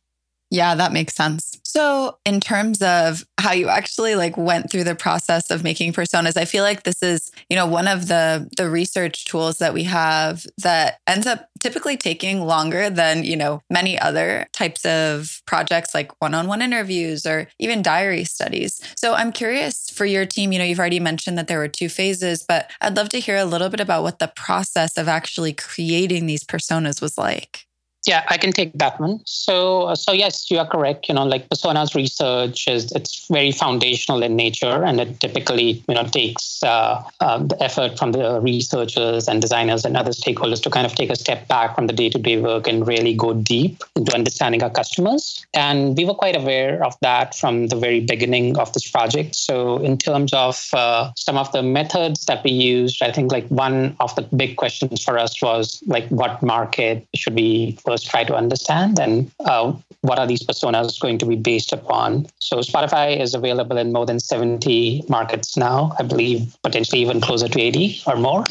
Yeah, 0.52 0.74
that 0.74 0.92
makes 0.92 1.14
sense. 1.14 1.56
So, 1.64 2.18
in 2.24 2.40
terms 2.40 2.82
of 2.82 3.24
how 3.38 3.52
you 3.52 3.68
actually 3.68 4.16
like 4.16 4.36
went 4.36 4.68
through 4.68 4.82
the 4.82 4.96
process 4.96 5.48
of 5.48 5.62
making 5.62 5.92
personas, 5.92 6.36
I 6.36 6.44
feel 6.44 6.64
like 6.64 6.82
this 6.82 7.04
is, 7.04 7.30
you 7.48 7.54
know, 7.54 7.66
one 7.66 7.86
of 7.86 8.08
the 8.08 8.48
the 8.56 8.68
research 8.68 9.26
tools 9.26 9.58
that 9.58 9.72
we 9.72 9.84
have 9.84 10.44
that 10.58 10.98
ends 11.06 11.28
up 11.28 11.48
typically 11.60 11.96
taking 11.96 12.40
longer 12.40 12.90
than, 12.90 13.22
you 13.22 13.36
know, 13.36 13.60
many 13.70 13.96
other 13.96 14.48
types 14.52 14.84
of 14.84 15.40
projects 15.46 15.94
like 15.94 16.10
one-on-one 16.20 16.62
interviews 16.62 17.24
or 17.26 17.46
even 17.60 17.80
diary 17.80 18.24
studies. 18.24 18.80
So, 18.96 19.14
I'm 19.14 19.30
curious 19.30 19.88
for 19.88 20.04
your 20.04 20.26
team, 20.26 20.50
you 20.52 20.58
know, 20.58 20.64
you've 20.64 20.80
already 20.80 20.98
mentioned 21.00 21.38
that 21.38 21.46
there 21.46 21.58
were 21.58 21.68
two 21.68 21.88
phases, 21.88 22.42
but 22.46 22.68
I'd 22.80 22.96
love 22.96 23.08
to 23.10 23.20
hear 23.20 23.36
a 23.36 23.44
little 23.44 23.68
bit 23.68 23.78
about 23.80 24.02
what 24.02 24.18
the 24.18 24.32
process 24.34 24.98
of 24.98 25.06
actually 25.06 25.52
creating 25.52 26.26
these 26.26 26.42
personas 26.42 27.00
was 27.00 27.16
like. 27.16 27.66
Yeah, 28.06 28.24
I 28.28 28.38
can 28.38 28.52
take 28.52 28.72
that 28.74 28.98
one. 28.98 29.20
So, 29.26 29.82
uh, 29.82 29.94
so 29.94 30.12
yes, 30.12 30.50
you 30.50 30.58
are 30.58 30.66
correct. 30.66 31.08
You 31.08 31.14
know, 31.14 31.24
like 31.24 31.48
personas 31.50 31.94
research 31.94 32.66
is 32.66 32.90
it's 32.92 33.26
very 33.28 33.52
foundational 33.52 34.22
in 34.22 34.36
nature, 34.36 34.82
and 34.84 35.00
it 35.00 35.20
typically 35.20 35.84
you 35.86 35.94
know 35.94 36.04
takes 36.04 36.62
uh, 36.62 37.02
uh, 37.20 37.38
the 37.38 37.62
effort 37.62 37.98
from 37.98 38.12
the 38.12 38.40
researchers 38.40 39.28
and 39.28 39.42
designers 39.42 39.84
and 39.84 39.98
other 39.98 40.12
stakeholders 40.12 40.62
to 40.62 40.70
kind 40.70 40.86
of 40.86 40.94
take 40.94 41.10
a 41.10 41.16
step 41.16 41.46
back 41.46 41.74
from 41.74 41.88
the 41.88 41.92
day-to-day 41.92 42.40
work 42.40 42.66
and 42.66 42.86
really 42.86 43.14
go 43.14 43.34
deep 43.34 43.82
into 43.94 44.14
understanding 44.14 44.62
our 44.62 44.70
customers. 44.70 45.44
And 45.52 45.94
we 45.94 46.06
were 46.06 46.14
quite 46.14 46.36
aware 46.36 46.82
of 46.82 46.96
that 47.02 47.34
from 47.34 47.66
the 47.66 47.76
very 47.76 48.00
beginning 48.00 48.56
of 48.56 48.72
this 48.72 48.90
project. 48.90 49.34
So, 49.34 49.76
in 49.76 49.98
terms 49.98 50.32
of 50.32 50.70
uh, 50.72 51.12
some 51.16 51.36
of 51.36 51.52
the 51.52 51.62
methods 51.62 52.24
that 52.24 52.42
we 52.44 52.50
used, 52.50 53.02
I 53.02 53.12
think 53.12 53.30
like 53.30 53.46
one 53.48 53.94
of 54.00 54.14
the 54.16 54.22
big 54.22 54.56
questions 54.56 55.04
for 55.04 55.18
us 55.18 55.42
was 55.42 55.82
like, 55.86 56.08
what 56.08 56.42
market 56.42 57.06
should 57.14 57.34
we 57.34 57.78
first 57.90 58.06
try 58.08 58.22
to 58.22 58.36
understand 58.36 59.00
and 59.00 59.30
uh, 59.40 59.72
what 60.02 60.18
are 60.18 60.26
these 60.26 60.44
personas 60.50 60.98
going 61.00 61.18
to 61.18 61.26
be 61.26 61.36
based 61.36 61.72
upon. 61.72 62.26
So 62.38 62.58
Spotify 62.58 63.20
is 63.20 63.34
available 63.34 63.76
in 63.76 63.92
more 63.92 64.06
than 64.06 64.20
70 64.20 65.04
markets 65.08 65.56
now, 65.56 65.92
I 65.98 66.04
believe 66.04 66.56
potentially 66.62 67.02
even 67.02 67.20
closer 67.20 67.48
to 67.48 67.60
80 67.60 68.02
or 68.06 68.16
more. 68.16 68.44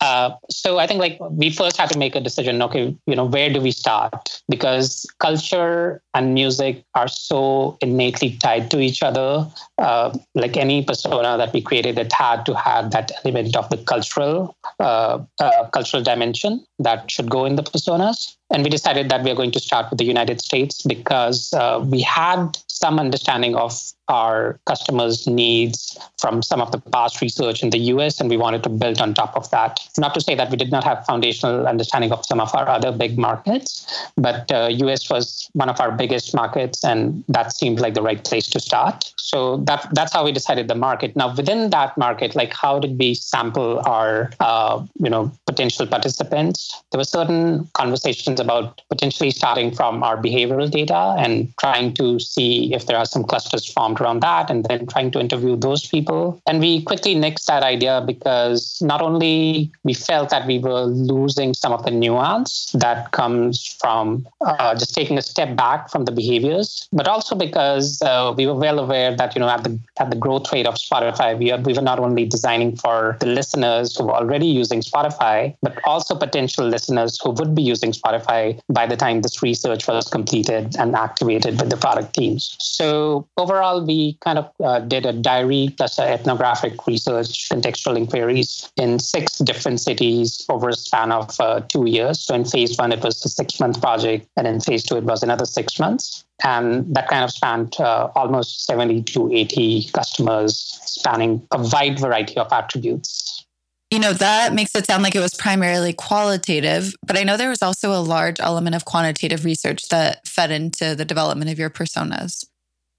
Uh, 0.00 0.30
so 0.48 0.78
I 0.78 0.86
think 0.86 1.00
like 1.00 1.18
we 1.20 1.50
first 1.50 1.76
had 1.76 1.90
to 1.90 1.98
make 1.98 2.14
a 2.14 2.20
decision, 2.20 2.62
okay, 2.62 2.96
you 3.06 3.16
know, 3.16 3.24
where 3.24 3.52
do 3.52 3.60
we 3.60 3.72
start? 3.72 4.40
Because 4.48 5.04
culture 5.18 6.00
and 6.14 6.34
music 6.34 6.84
are 6.94 7.08
so 7.08 7.76
innately 7.80 8.36
tied 8.36 8.70
to 8.70 8.78
each 8.78 9.02
other. 9.02 9.46
Uh, 9.76 10.16
like 10.34 10.56
any 10.56 10.84
persona 10.84 11.36
that 11.36 11.52
we 11.52 11.60
created, 11.60 11.98
it 11.98 12.12
had 12.12 12.46
to 12.46 12.54
have 12.54 12.92
that 12.92 13.10
element 13.24 13.56
of 13.56 13.68
the 13.70 13.78
cultural 13.78 14.56
uh, 14.80 15.18
uh 15.40 15.68
cultural 15.70 16.02
dimension 16.02 16.64
that 16.78 17.10
should 17.10 17.28
go 17.28 17.44
in 17.44 17.56
the 17.56 17.62
personas. 17.62 18.37
And 18.50 18.64
we 18.64 18.70
decided 18.70 19.10
that 19.10 19.22
we 19.22 19.30
are 19.30 19.34
going 19.34 19.50
to 19.52 19.60
start 19.60 19.90
with 19.90 19.98
the 19.98 20.04
United 20.04 20.40
States 20.40 20.82
because 20.82 21.52
uh, 21.52 21.84
we 21.84 22.00
had 22.00 22.58
some 22.66 22.98
understanding 22.98 23.54
of 23.54 23.72
our 24.08 24.58
customers' 24.66 25.26
needs 25.26 25.98
from 26.18 26.42
some 26.42 26.60
of 26.60 26.72
the 26.72 26.78
past 26.78 27.20
research 27.20 27.62
in 27.62 27.70
the 27.70 27.78
US, 27.92 28.20
and 28.20 28.28
we 28.30 28.36
wanted 28.36 28.62
to 28.64 28.68
build 28.68 29.00
on 29.00 29.14
top 29.14 29.36
of 29.36 29.50
that. 29.50 29.78
Not 29.98 30.14
to 30.14 30.20
say 30.20 30.34
that 30.34 30.50
we 30.50 30.56
did 30.56 30.70
not 30.70 30.84
have 30.84 31.04
foundational 31.06 31.66
understanding 31.66 32.12
of 32.12 32.24
some 32.24 32.40
of 32.40 32.54
our 32.54 32.68
other 32.68 32.92
big 32.92 33.18
markets, 33.18 33.86
but 34.16 34.50
uh, 34.50 34.68
US 34.70 35.10
was 35.10 35.48
one 35.52 35.68
of 35.68 35.80
our 35.80 35.92
biggest 35.92 36.34
markets, 36.34 36.84
and 36.84 37.24
that 37.28 37.54
seemed 37.54 37.80
like 37.80 37.94
the 37.94 38.02
right 38.02 38.22
place 38.24 38.46
to 38.48 38.60
start. 38.60 39.12
So 39.16 39.58
that 39.68 39.86
that's 39.92 40.12
how 40.12 40.24
we 40.24 40.32
decided 40.32 40.68
the 40.68 40.74
market. 40.74 41.14
Now, 41.14 41.34
within 41.34 41.70
that 41.70 41.96
market, 41.98 42.34
like 42.34 42.52
how 42.52 42.78
did 42.78 42.98
we 42.98 43.14
sample 43.14 43.80
our 43.86 44.30
uh, 44.40 44.84
you 44.98 45.10
know 45.10 45.30
potential 45.46 45.86
participants? 45.86 46.82
There 46.90 46.98
were 46.98 47.04
certain 47.04 47.68
conversations 47.74 48.40
about 48.40 48.80
potentially 48.88 49.30
starting 49.30 49.74
from 49.74 50.02
our 50.02 50.16
behavioral 50.16 50.70
data 50.70 51.14
and 51.18 51.52
trying 51.58 51.94
to 51.94 52.18
see 52.18 52.72
if 52.72 52.86
there 52.86 52.96
are 52.96 53.04
some 53.04 53.24
clusters 53.24 53.70
formed 53.70 53.97
around 54.00 54.20
that, 54.20 54.50
and 54.50 54.64
then 54.64 54.86
trying 54.86 55.10
to 55.12 55.20
interview 55.20 55.56
those 55.56 55.86
people. 55.86 56.40
And 56.46 56.60
we 56.60 56.82
quickly 56.82 57.14
nixed 57.14 57.46
that 57.46 57.62
idea 57.62 58.02
because 58.06 58.80
not 58.80 59.00
only 59.02 59.70
we 59.84 59.94
felt 59.94 60.30
that 60.30 60.46
we 60.46 60.58
were 60.58 60.84
losing 60.84 61.54
some 61.54 61.72
of 61.72 61.84
the 61.84 61.90
nuance 61.90 62.70
that 62.72 63.12
comes 63.12 63.76
from 63.80 64.26
uh, 64.46 64.74
just 64.74 64.94
taking 64.94 65.18
a 65.18 65.22
step 65.22 65.56
back 65.56 65.90
from 65.90 66.04
the 66.04 66.12
behaviors, 66.12 66.88
but 66.92 67.08
also 67.08 67.34
because 67.34 68.00
uh, 68.02 68.32
we 68.36 68.46
were 68.46 68.54
well 68.54 68.78
aware 68.78 69.14
that 69.14 69.34
you 69.34 69.40
know 69.40 69.48
at 69.48 69.64
the 69.64 69.78
at 69.98 70.10
the 70.10 70.16
growth 70.16 70.52
rate 70.52 70.66
of 70.66 70.74
Spotify, 70.74 71.38
we 71.38 71.50
are, 71.50 71.58
we 71.58 71.72
were 71.72 71.82
not 71.82 71.98
only 71.98 72.24
designing 72.24 72.76
for 72.76 73.16
the 73.20 73.26
listeners 73.26 73.96
who 73.96 74.04
were 74.04 74.14
already 74.14 74.46
using 74.46 74.80
Spotify, 74.80 75.54
but 75.62 75.78
also 75.84 76.14
potential 76.14 76.66
listeners 76.66 77.18
who 77.20 77.30
would 77.30 77.54
be 77.54 77.62
using 77.62 77.92
Spotify 77.92 78.60
by 78.68 78.86
the 78.86 78.96
time 78.96 79.22
this 79.22 79.42
research 79.42 79.86
was 79.86 80.08
completed 80.08 80.76
and 80.78 80.94
activated 80.94 81.60
with 81.60 81.70
the 81.70 81.76
product 81.76 82.14
teams. 82.14 82.56
So 82.58 83.26
overall, 83.36 83.84
we 83.88 84.18
kind 84.20 84.38
of 84.38 84.52
uh, 84.62 84.78
did 84.80 85.06
a 85.06 85.12
diary 85.12 85.74
plus 85.76 85.98
ethnographic 85.98 86.86
research, 86.86 87.48
contextual 87.48 87.96
inquiries 87.96 88.70
in 88.76 88.98
six 89.00 89.38
different 89.38 89.80
cities 89.80 90.44
over 90.48 90.68
a 90.68 90.74
span 90.74 91.10
of 91.10 91.40
uh, 91.40 91.60
two 91.68 91.88
years. 91.88 92.20
So 92.20 92.34
in 92.34 92.44
phase 92.44 92.76
one, 92.76 92.92
it 92.92 93.02
was 93.02 93.24
a 93.24 93.28
six 93.28 93.58
month 93.58 93.80
project, 93.80 94.28
and 94.36 94.46
in 94.46 94.60
phase 94.60 94.84
two, 94.84 94.96
it 94.98 95.04
was 95.04 95.22
another 95.22 95.46
six 95.46 95.80
months. 95.80 96.24
And 96.44 96.94
that 96.94 97.08
kind 97.08 97.24
of 97.24 97.32
spanned 97.32 97.80
uh, 97.80 98.10
almost 98.14 98.66
70 98.66 99.02
to 99.14 99.32
80 99.32 99.88
customers, 99.92 100.78
spanning 100.84 101.44
a 101.50 101.60
wide 101.60 101.98
variety 101.98 102.36
of 102.36 102.52
attributes. 102.52 103.44
You 103.90 103.98
know, 103.98 104.12
that 104.12 104.52
makes 104.52 104.74
it 104.74 104.86
sound 104.86 105.02
like 105.02 105.14
it 105.14 105.20
was 105.20 105.34
primarily 105.34 105.94
qualitative, 105.94 106.94
but 107.06 107.16
I 107.16 107.22
know 107.22 107.38
there 107.38 107.48
was 107.48 107.62
also 107.62 107.90
a 107.94 108.04
large 108.04 108.38
element 108.38 108.76
of 108.76 108.84
quantitative 108.84 109.46
research 109.46 109.88
that 109.88 110.28
fed 110.28 110.50
into 110.50 110.94
the 110.94 111.06
development 111.06 111.50
of 111.50 111.58
your 111.58 111.70
personas. 111.70 112.44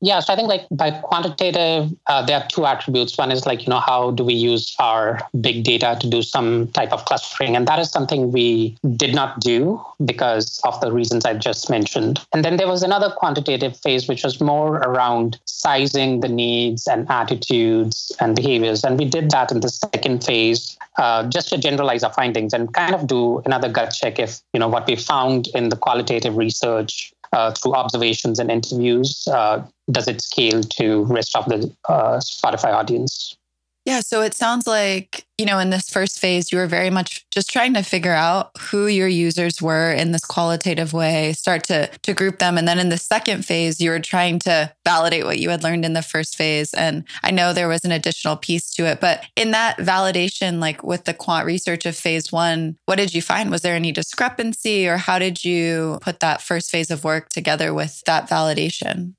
Yeah, 0.02 0.22
so 0.22 0.32
I 0.32 0.38
think 0.38 0.48
like 0.48 0.66
by 0.72 0.92
quantitative, 0.92 1.92
uh, 2.08 2.26
there 2.26 2.40
are 2.40 2.48
two 2.48 2.66
attributes. 2.66 3.18
One 3.18 3.32
is 3.32 3.46
like, 3.46 3.64
you 3.64 3.70
know, 3.70 3.82
how 3.82 4.12
do 4.12 4.24
we 4.24 4.34
use 4.34 4.74
our 4.80 5.20
big 5.42 5.66
data 5.66 5.98
to 6.00 6.10
do 6.10 6.22
some 6.22 6.70
type 6.70 6.94
of 6.94 7.04
clustering? 7.04 7.58
And 7.58 7.68
that 7.68 7.80
is 7.80 7.92
something 7.92 8.32
we 8.32 8.78
did 8.96 9.14
not 9.14 9.42
do 9.42 9.84
because 10.06 10.62
of 10.64 10.80
the 10.80 10.94
reasons 10.94 11.26
I 11.26 11.34
just 11.34 11.70
mentioned. 11.70 12.26
And 12.32 12.46
then 12.46 12.56
there 12.56 12.68
was 12.68 12.82
another 12.82 13.10
quantitative 13.10 13.76
phase, 13.76 14.08
which 14.08 14.24
was 14.24 14.40
more 14.40 14.78
around 14.78 15.38
sizing 15.46 16.22
the 16.22 16.30
needs 16.30 16.88
and 16.88 17.10
attitudes 17.10 18.16
and 18.22 18.38
behaviors. 18.38 18.86
And 18.86 18.98
we 18.98 19.04
did 19.04 19.32
that 19.32 19.52
in 19.52 19.60
the 19.60 19.70
second 19.70 20.24
phase, 20.24 20.78
uh, 20.98 21.28
just 21.28 21.50
to 21.50 21.58
generalize 21.58 22.04
our 22.04 22.14
findings 22.14 22.54
and 22.54 22.74
kind 22.74 22.96
of 22.96 23.06
do 23.06 23.40
another 23.40 23.68
gut 23.68 23.92
check 23.92 24.18
if, 24.18 24.40
you 24.54 24.62
know, 24.62 24.70
what 24.70 24.88
we 24.88 24.96
found 24.96 25.48
in 25.48 25.68
the 25.68 25.76
qualitative 25.76 26.38
research 26.38 27.14
uh, 27.32 27.52
through 27.52 27.74
observations 27.74 28.40
and 28.40 28.52
interviews 28.52 29.28
uh, 29.32 29.64
does 29.92 30.08
it 30.08 30.22
scale 30.22 30.62
to 30.64 31.04
rest 31.06 31.36
of 31.36 31.46
the 31.46 31.72
uh, 31.88 32.18
spotify 32.18 32.74
audience 32.74 33.38
yeah 33.86 34.00
so 34.00 34.22
it 34.22 34.34
sounds 34.34 34.68
like 34.68 35.26
you 35.40 35.46
know, 35.46 35.58
in 35.58 35.70
this 35.70 35.90
first 35.90 36.20
phase, 36.20 36.52
you 36.52 36.58
were 36.58 36.68
very 36.68 36.90
much 36.90 37.26
just 37.32 37.50
trying 37.50 37.74
to 37.74 37.82
figure 37.82 38.12
out 38.12 38.52
who 38.60 38.88
your 38.88 39.08
users 39.08 39.62
were 39.62 39.94
in 39.94 40.12
this 40.12 40.26
qualitative 40.26 40.92
way, 40.92 41.32
start 41.32 41.64
to 41.64 41.88
to 41.88 42.14
group 42.14 42.40
them. 42.40 42.58
And 42.58 42.68
then 42.68 42.78
in 42.78 42.90
the 42.90 42.98
second 42.98 43.46
phase, 43.46 43.80
you 43.80 43.90
were 43.90 44.02
trying 44.02 44.40
to 44.40 44.70
validate 44.84 45.24
what 45.24 45.40
you 45.40 45.50
had 45.50 45.64
learned 45.64 45.86
in 45.86 45.94
the 45.94 46.02
first 46.02 46.36
phase. 46.36 46.74
And 46.74 47.06
I 47.24 47.32
know 47.32 47.54
there 47.54 47.70
was 47.70 47.86
an 47.86 47.94
additional 47.94 48.36
piece 48.36 48.70
to 48.72 48.86
it, 48.86 49.00
but 49.00 49.24
in 49.38 49.52
that 49.52 49.78
validation, 49.78 50.60
like 50.60 50.84
with 50.84 51.06
the 51.06 51.14
quant 51.14 51.46
research 51.46 51.86
of 51.86 51.96
phase 51.96 52.34
one, 52.34 52.76
what 52.86 52.98
did 52.98 53.14
you 53.14 53.22
find? 53.22 53.50
Was 53.50 53.62
there 53.62 53.76
any 53.76 53.94
discrepancy 53.94 54.90
or 54.90 54.98
how 54.98 55.20
did 55.20 55.46
you 55.46 56.00
put 56.02 56.20
that 56.20 56.42
first 56.42 56.70
phase 56.70 56.92
of 56.92 57.06
work 57.06 57.30
together 57.30 57.74
with 57.74 58.04
that 58.06 58.30
validation? 58.30 59.14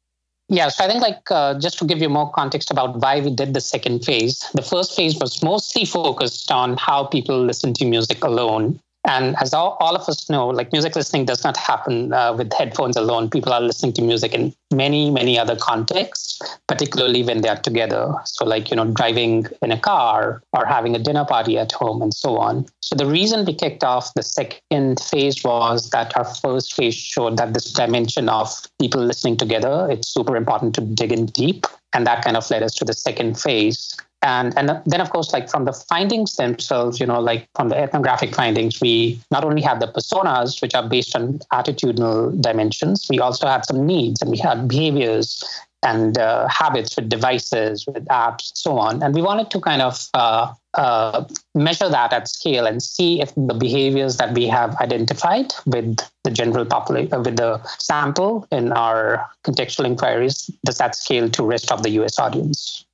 Yeah, 0.53 0.67
so 0.67 0.85
I 0.85 0.89
think 0.89 1.01
like 1.01 1.31
uh, 1.31 1.55
just 1.61 1.79
to 1.79 1.85
give 1.85 2.03
you 2.03 2.09
more 2.09 2.29
context 2.33 2.73
about 2.73 2.97
why 2.97 3.21
we 3.21 3.31
did 3.31 3.55
the 3.55 3.61
second 3.61 4.05
phase, 4.05 4.45
the 4.53 4.63
first 4.63 4.97
phase 4.97 5.17
was 5.17 5.45
mostly 5.45 5.85
focused 5.85 6.51
on 6.51 6.77
how 6.77 7.05
people 7.05 7.41
listen 7.41 7.73
to 7.75 7.85
music 7.85 8.25
alone 8.25 8.81
and 9.05 9.35
as 9.41 9.55
all, 9.55 9.79
all 9.81 9.97
of 9.97 10.07
us 10.09 10.29
know, 10.29 10.49
like 10.49 10.73
music 10.73 10.95
listening 10.95 11.25
does 11.25 11.43
not 11.43 11.57
happen 11.57 12.13
uh, 12.13 12.35
with 12.35 12.53
headphones 12.53 12.97
alone. 12.97 13.31
People 13.31 13.53
are 13.53 13.61
listening 13.61 13.95
to 13.95 14.03
music 14.03 14.35
in 14.35 14.53
many, 14.73 15.11
many 15.11 15.39
other 15.39 15.57
contexts, 15.57 16.41
particularly 16.69 17.23
when 17.23 17.41
they 17.41 17.49
are 17.49 17.57
together. 17.57 18.15
So, 18.27 18.45
like, 18.45 18.71
you 18.71 18.77
know, 18.77 18.85
driving 18.85 19.47
in 19.63 19.73
a 19.73 19.79
car 19.79 20.43
or 20.53 20.67
having 20.67 20.95
a 20.95 20.99
dinner 20.99 21.25
party 21.25 21.57
at 21.57 21.73
home 21.73 22.03
and 22.03 22.13
so 22.13 22.37
on. 22.37 22.67
So, 22.81 22.95
the 22.95 23.07
reason 23.07 23.47
we 23.47 23.55
kicked 23.55 23.85
off 23.85 24.13
the 24.15 24.23
second 24.23 25.01
phase 25.01 25.43
was 25.43 25.89
that 25.91 26.15
our 26.17 26.25
first 26.25 26.75
phase 26.75 26.95
showed 26.95 27.39
that 27.39 27.55
this 27.55 27.73
dimension 27.73 28.29
of 28.29 28.55
people 28.79 29.03
listening 29.03 29.39
together, 29.39 29.89
it's 29.91 30.09
super 30.09 30.37
important 30.37 30.75
to 30.75 30.83
dig 30.83 31.11
in 31.11 31.27
deep. 31.27 31.67
And 31.95 32.07
that 32.07 32.23
kind 32.23 32.37
of 32.37 32.49
led 32.51 32.63
us 32.63 32.75
to 32.75 32.85
the 32.85 32.93
second 32.93 33.41
phase 33.41 33.97
and 34.23 34.57
and 34.57 34.71
then 34.87 35.01
of 35.01 35.11
course 35.11 35.33
like 35.33 35.49
from 35.49 35.65
the 35.65 35.73
findings 35.73 36.37
themselves 36.37 37.01
you 37.01 37.07
know 37.07 37.21
like 37.21 37.49
from 37.55 37.69
the 37.69 37.77
ethnographic 37.77 38.35
findings 38.35 38.81
we 38.81 39.19
not 39.31 39.45
only 39.45 39.63
have 39.63 39.81
the 39.81 39.87
personas 39.87 40.61
which 40.61 40.75
are 40.75 40.87
based 40.89 41.17
on 41.17 41.39
attitudinal 41.53 42.39
dimensions 42.41 43.07
we 43.09 43.19
also 43.19 43.47
had 43.47 43.65
some 43.65 43.87
needs 43.87 44.21
and 44.21 44.31
we 44.31 44.39
had 44.39 44.69
behaviors 44.69 45.43
and 45.83 46.19
uh, 46.19 46.47
habits 46.49 46.97
with 46.97 47.09
devices 47.09 47.87
with 47.87 48.05
apps 48.07 48.51
so 48.55 48.79
on. 48.79 49.03
And 49.03 49.15
we 49.15 49.23
wanted 49.23 49.51
to 49.51 49.61
kind 49.61 49.83
of 49.83 50.09
uh, 50.15 50.53
uh, 50.75 51.25
measure 51.55 51.89
that 51.89 52.13
at 52.13 52.29
scale 52.29 52.67
and 52.67 52.83
see 52.83 53.21
if 53.21 53.35
the 53.35 53.55
behaviors 53.55 54.17
that 54.19 54.35
we 54.35 54.47
have 54.47 54.77
identified 54.77 55.53
with 55.67 55.99
the 56.25 56.31
general 56.31 56.67
population 56.67 57.15
uh, 57.15 57.21
with 57.21 57.37
the 57.37 57.63
sample 57.79 58.47
in 58.53 58.73
our 58.73 59.27
contextual 59.45 59.87
inquiries 59.87 60.51
does 60.65 60.79
that 60.79 60.95
scale 60.95 61.29
to 61.31 61.45
rest 61.45 61.73
of 61.73 61.83
the 61.83 61.91
us 61.91 62.19
audience 62.19 62.85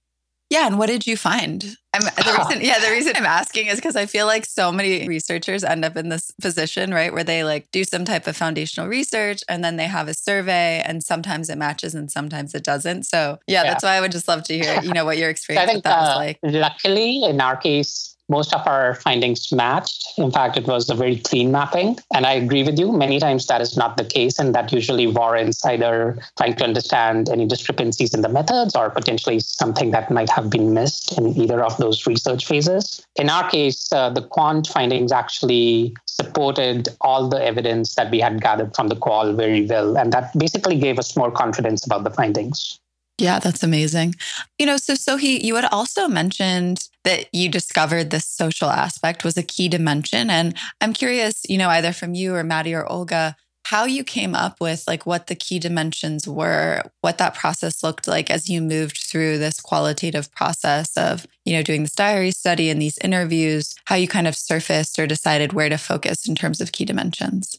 yeah, 0.48 0.66
and 0.66 0.78
what 0.78 0.86
did 0.86 1.06
you 1.06 1.16
find? 1.16 1.76
I'm, 1.92 2.02
the 2.02 2.44
reason, 2.48 2.64
yeah, 2.64 2.78
the 2.78 2.90
reason 2.90 3.14
I'm 3.16 3.26
asking 3.26 3.66
is 3.66 3.76
because 3.76 3.96
I 3.96 4.06
feel 4.06 4.26
like 4.26 4.46
so 4.46 4.70
many 4.70 5.06
researchers 5.08 5.64
end 5.64 5.84
up 5.84 5.96
in 5.96 6.08
this 6.08 6.30
position, 6.40 6.92
right, 6.92 7.12
where 7.12 7.24
they 7.24 7.42
like 7.42 7.68
do 7.72 7.84
some 7.84 8.04
type 8.04 8.26
of 8.26 8.36
foundational 8.36 8.88
research 8.88 9.42
and 9.48 9.64
then 9.64 9.76
they 9.76 9.86
have 9.86 10.08
a 10.08 10.14
survey, 10.14 10.82
and 10.84 11.02
sometimes 11.02 11.50
it 11.50 11.58
matches 11.58 11.94
and 11.94 12.10
sometimes 12.10 12.54
it 12.54 12.64
doesn't. 12.64 13.04
So 13.04 13.38
yeah, 13.46 13.62
yeah. 13.62 13.70
that's 13.70 13.84
why 13.84 13.94
I 13.94 14.00
would 14.00 14.12
just 14.12 14.28
love 14.28 14.44
to 14.44 14.56
hear, 14.56 14.80
you 14.82 14.92
know, 14.92 15.04
what 15.04 15.18
your 15.18 15.30
experience 15.30 15.66
think, 15.66 15.78
with 15.78 15.84
that 15.84 15.98
uh, 15.98 16.02
was 16.02 16.16
like. 16.16 16.38
Luckily, 16.42 17.24
in 17.24 17.40
our 17.40 17.56
case, 17.56 18.15
most 18.28 18.54
of 18.54 18.66
our 18.66 18.94
findings 18.94 19.52
matched. 19.52 20.06
In 20.18 20.30
fact, 20.30 20.56
it 20.56 20.66
was 20.66 20.90
a 20.90 20.94
very 20.94 21.16
clean 21.16 21.52
mapping. 21.52 21.98
And 22.14 22.26
I 22.26 22.32
agree 22.32 22.62
with 22.64 22.78
you. 22.78 22.92
Many 22.92 23.20
times 23.20 23.46
that 23.46 23.60
is 23.60 23.76
not 23.76 23.96
the 23.96 24.04
case. 24.04 24.38
And 24.38 24.54
that 24.54 24.72
usually 24.72 25.06
warrants 25.06 25.64
either 25.64 26.18
trying 26.36 26.56
to 26.56 26.64
understand 26.64 27.28
any 27.28 27.46
discrepancies 27.46 28.14
in 28.14 28.22
the 28.22 28.28
methods 28.28 28.74
or 28.74 28.90
potentially 28.90 29.40
something 29.40 29.90
that 29.92 30.10
might 30.10 30.30
have 30.30 30.50
been 30.50 30.74
missed 30.74 31.16
in 31.16 31.36
either 31.36 31.62
of 31.62 31.76
those 31.76 32.06
research 32.06 32.46
phases. 32.46 33.06
In 33.16 33.30
our 33.30 33.48
case, 33.48 33.92
uh, 33.92 34.10
the 34.10 34.22
quant 34.22 34.66
findings 34.66 35.12
actually 35.12 35.94
supported 36.06 36.88
all 37.00 37.28
the 37.28 37.42
evidence 37.42 37.94
that 37.94 38.10
we 38.10 38.20
had 38.20 38.40
gathered 38.40 38.74
from 38.74 38.88
the 38.88 38.96
qual 38.96 39.32
very 39.32 39.66
well. 39.66 39.96
And 39.96 40.12
that 40.12 40.36
basically 40.36 40.78
gave 40.78 40.98
us 40.98 41.16
more 41.16 41.30
confidence 41.30 41.84
about 41.84 42.04
the 42.04 42.10
findings. 42.10 42.80
Yeah, 43.18 43.38
that's 43.38 43.62
amazing. 43.62 44.14
You 44.58 44.66
know, 44.66 44.76
so 44.76 44.92
Sohi, 44.92 45.40
you 45.42 45.54
had 45.54 45.64
also 45.72 46.06
mentioned 46.06 46.88
that 47.04 47.26
you 47.32 47.48
discovered 47.48 48.10
this 48.10 48.26
social 48.26 48.68
aspect 48.68 49.24
was 49.24 49.38
a 49.38 49.42
key 49.42 49.68
dimension. 49.68 50.28
And 50.28 50.54
I'm 50.82 50.92
curious, 50.92 51.42
you 51.48 51.56
know, 51.56 51.70
either 51.70 51.92
from 51.92 52.14
you 52.14 52.34
or 52.34 52.44
Maddie 52.44 52.74
or 52.74 52.84
Olga, 52.86 53.34
how 53.64 53.84
you 53.84 54.04
came 54.04 54.34
up 54.34 54.60
with 54.60 54.84
like 54.86 55.06
what 55.06 55.28
the 55.28 55.34
key 55.34 55.58
dimensions 55.58 56.28
were, 56.28 56.82
what 57.00 57.16
that 57.18 57.34
process 57.34 57.82
looked 57.82 58.06
like 58.06 58.30
as 58.30 58.50
you 58.50 58.60
moved 58.60 58.98
through 58.98 59.38
this 59.38 59.60
qualitative 59.60 60.30
process 60.32 60.94
of, 60.96 61.26
you 61.46 61.54
know, 61.54 61.62
doing 61.62 61.82
this 61.82 61.94
diary 61.94 62.30
study 62.30 62.68
and 62.68 62.82
these 62.82 62.98
interviews, 62.98 63.74
how 63.86 63.96
you 63.96 64.06
kind 64.06 64.28
of 64.28 64.36
surfaced 64.36 64.98
or 64.98 65.06
decided 65.06 65.54
where 65.54 65.70
to 65.70 65.78
focus 65.78 66.28
in 66.28 66.34
terms 66.34 66.60
of 66.60 66.70
key 66.70 66.84
dimensions. 66.84 67.58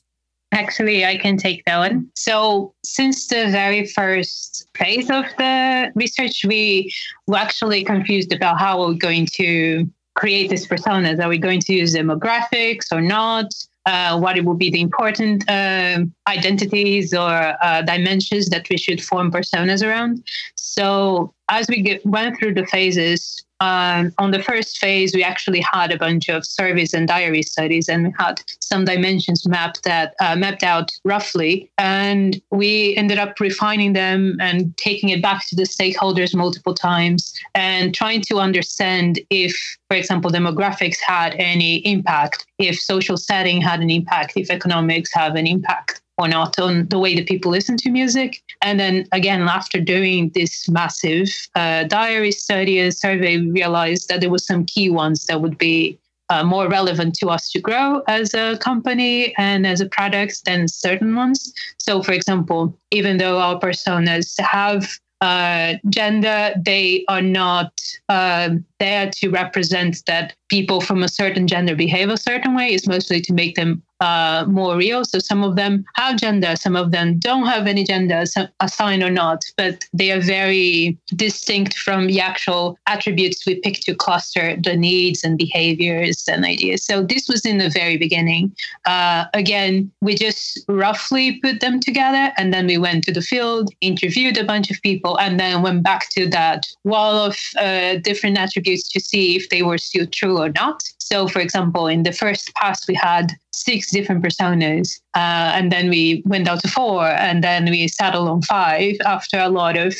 Actually, 0.54 1.06
I 1.06 1.18
can 1.18 1.36
take 1.36 1.66
that 1.66 1.78
one. 1.78 2.10
So, 2.16 2.74
since 2.84 3.28
the 3.28 3.48
very 3.52 3.86
first 3.86 4.68
phase 4.76 5.10
of 5.10 5.26
the 5.38 5.92
research, 5.94 6.46
we 6.46 6.94
were 7.28 7.38
actually 7.38 7.84
confused 7.84 8.34
about 8.34 8.58
how 8.58 8.80
we're 8.80 8.94
going 8.94 9.28
to 9.36 9.86
create 10.16 10.50
these 10.50 10.66
personas. 10.66 11.22
Are 11.24 11.28
we 11.28 11.38
going 11.38 11.60
to 11.62 11.74
use 11.74 11.94
demographics 11.94 12.92
or 12.92 13.02
not? 13.02 13.52
Uh, 13.86 14.20
what 14.20 14.42
will 14.44 14.54
be 14.54 14.70
the 14.70 14.82
important 14.82 15.50
uh, 15.50 16.00
identities 16.28 17.14
or 17.14 17.56
uh, 17.64 17.82
dimensions 17.84 18.50
that 18.50 18.68
we 18.70 18.78
should 18.78 19.02
form 19.02 19.32
personas 19.32 19.86
around. 19.86 20.22
So, 20.56 21.34
as 21.50 21.68
we 21.70 21.82
get, 21.82 22.06
went 22.06 22.38
through 22.38 22.56
the 22.56 22.66
phases, 22.66 23.44
um, 23.60 24.14
on 24.18 24.32
the 24.32 24.42
first 24.42 24.78
phase, 24.78 25.16
we 25.16 25.24
actually 25.24 25.62
had 25.62 25.92
a 25.92 25.98
bunch 25.98 26.30
of 26.30 26.46
surveys 26.46 26.94
and 26.94 27.08
diary 27.08 27.42
studies, 27.42 27.90
and 27.90 28.08
we 28.08 28.14
had 28.18 28.42
some 28.60 28.86
dimensions 28.86 29.48
mapped 29.48 29.84
that 29.84 30.14
uh, 30.20 30.36
mapped 30.36 30.64
out 30.64 30.92
roughly. 31.04 31.70
And 31.78 32.40
we 32.52 32.96
ended 32.96 33.18
up 33.18 33.40
refining 33.40 33.94
them 33.94 34.38
and 34.40 34.76
taking 34.78 35.10
it 35.10 35.22
back 35.22 35.48
to 35.48 35.56
the 35.56 35.64
stakeholders 35.64 36.36
multiple 36.36 36.74
times 36.74 37.34
and 37.56 37.96
trying 37.96 38.22
to 38.24 38.38
understand 38.38 39.20
if, 39.30 39.56
for 39.90 39.98
example, 39.98 40.30
demographics 40.30 40.98
had 41.06 41.36
any 41.40 41.78
impact, 41.78 42.46
if 42.60 42.80
social 42.80 43.18
setting 43.18 43.62
had 43.62 43.80
an 43.80 43.90
impact, 43.90 44.34
if 44.36 44.52
economics 44.52 45.12
have 45.14 45.36
an 45.36 45.48
impact 45.48 46.02
or 46.18 46.28
not 46.28 46.58
on 46.60 46.88
the 46.88 47.00
way 47.00 47.16
that 47.16 47.28
people 47.28 47.52
listen 47.52 47.78
to 47.78 47.90
music. 47.90 48.44
And 48.62 48.80
then 48.80 49.08
again, 49.12 49.42
after 49.42 49.80
doing 49.80 50.32
this 50.34 50.68
massive 50.68 51.30
uh, 51.56 51.84
diary 51.84 52.32
study 52.32 52.80
and 52.80 52.94
survey, 52.94 53.38
we 53.38 53.52
realized 53.52 54.10
that 54.10 54.22
there 54.22 54.30
were 54.30 54.40
some 54.40 54.66
key 54.66 54.90
ones 54.90 55.26
that 55.26 55.42
would 55.42 55.58
be 55.58 56.00
uh, 56.30 56.44
more 56.44 56.68
relevant 56.68 57.16
to 57.16 57.30
us 57.30 57.50
to 57.52 57.60
grow 57.60 58.02
as 58.08 58.34
a 58.34 58.58
company 58.58 59.34
and 59.38 59.66
as 59.66 59.80
a 59.80 59.88
product 59.88 60.44
than 60.46 60.68
certain 60.68 61.16
ones. 61.16 61.54
So, 61.78 62.04
for 62.04 62.12
example, 62.12 62.78
even 62.92 63.18
though 63.18 63.40
our 63.40 63.60
personas 63.60 64.40
have 64.42 65.00
uh, 65.22 65.76
gender, 65.90 66.54
they 66.64 67.06
are 67.08 67.22
not 67.22 67.72
uh, 68.10 68.50
there 68.80 69.10
to 69.12 69.30
represent 69.30 70.04
that 70.06 70.36
people 70.50 70.82
from 70.82 71.02
a 71.02 71.08
certain 71.08 71.48
gender 71.48 71.76
behave 71.76 72.10
a 72.10 72.18
certain 72.18 72.56
way. 72.56 72.68
It's 72.70 72.88
mostly 72.88 73.22
to 73.22 73.34
make 73.34 73.56
them 73.56 73.82
uh, 74.00 74.46
more 74.48 74.78
real. 74.78 75.06
So 75.06 75.20
some 75.20 75.44
of 75.44 75.56
them 75.56 75.86
have 75.96 76.18
gender, 76.18 76.56
some 76.56 76.76
of 76.76 76.92
them 76.92 77.20
don't 77.20 77.46
have 77.46 77.68
any 77.68 77.84
gender 77.84 78.24
assigned 78.60 79.04
or 79.04 79.10
not, 79.10 79.44
but 79.58 79.84
they 79.94 80.12
are 80.12 80.22
very 80.22 80.98
distinct 81.16 81.78
from 81.78 82.08
the 82.08 82.20
actual 82.20 82.78
attributes 82.88 83.46
we 83.46 83.60
pick 83.60 83.80
to 83.82 83.96
cluster 83.96 84.56
the 84.58 84.76
needs 84.76 85.24
and 85.24 85.38
behaviors 85.38 86.28
and 86.28 86.46
ideas. 86.46 86.84
So 86.84 87.04
this 87.04 87.28
was 87.28 87.46
in 87.46 87.58
the 87.58 87.70
very 87.70 87.98
beginning. 87.98 88.56
Uh, 88.86 89.26
again, 89.34 89.92
we 90.02 90.16
just 90.16 90.60
roughly 90.68 91.40
put 91.40 91.60
them 91.60 91.80
together 91.80 92.34
and 92.38 92.54
then 92.54 92.68
we 92.68 92.78
went 92.78 93.04
to 93.06 93.12
the 93.12 93.22
field, 93.22 93.72
interviewed 93.82 94.38
a 94.38 94.44
bunch 94.44 94.70
of 94.70 94.82
people, 94.82 95.20
and 95.20 95.40
then 95.40 95.62
went 95.62 95.84
back 95.84 96.10
to 96.12 96.28
that 96.30 96.68
wall 96.84 97.26
of 97.26 97.38
uh, 97.60 97.96
different 97.98 98.38
attributes 98.38 98.88
to 98.90 99.00
see 99.00 99.36
if 99.36 99.50
they 99.50 99.64
were 99.64 99.78
still 99.78 100.06
true 100.08 100.38
or 100.38 100.50
not. 100.50 100.84
So, 101.00 101.28
for 101.28 101.40
example, 101.40 101.88
in 101.88 102.04
the 102.04 102.12
first 102.12 102.54
pass, 102.56 102.88
we 102.88 102.94
had 102.96 103.32
six 103.58 103.92
different 103.92 104.24
personas. 104.24 105.00
Uh, 105.16 105.52
and 105.56 105.72
then 105.72 105.90
we 105.90 106.22
went 106.26 106.46
down 106.46 106.60
to 106.60 106.68
four, 106.68 107.08
and 107.08 107.44
then 107.44 107.66
we 107.70 107.88
settled 107.88 108.30
on 108.30 108.42
five 108.44 108.96
after 109.06 109.40
a 109.40 109.50
lot 109.50 109.76
of 109.76 109.96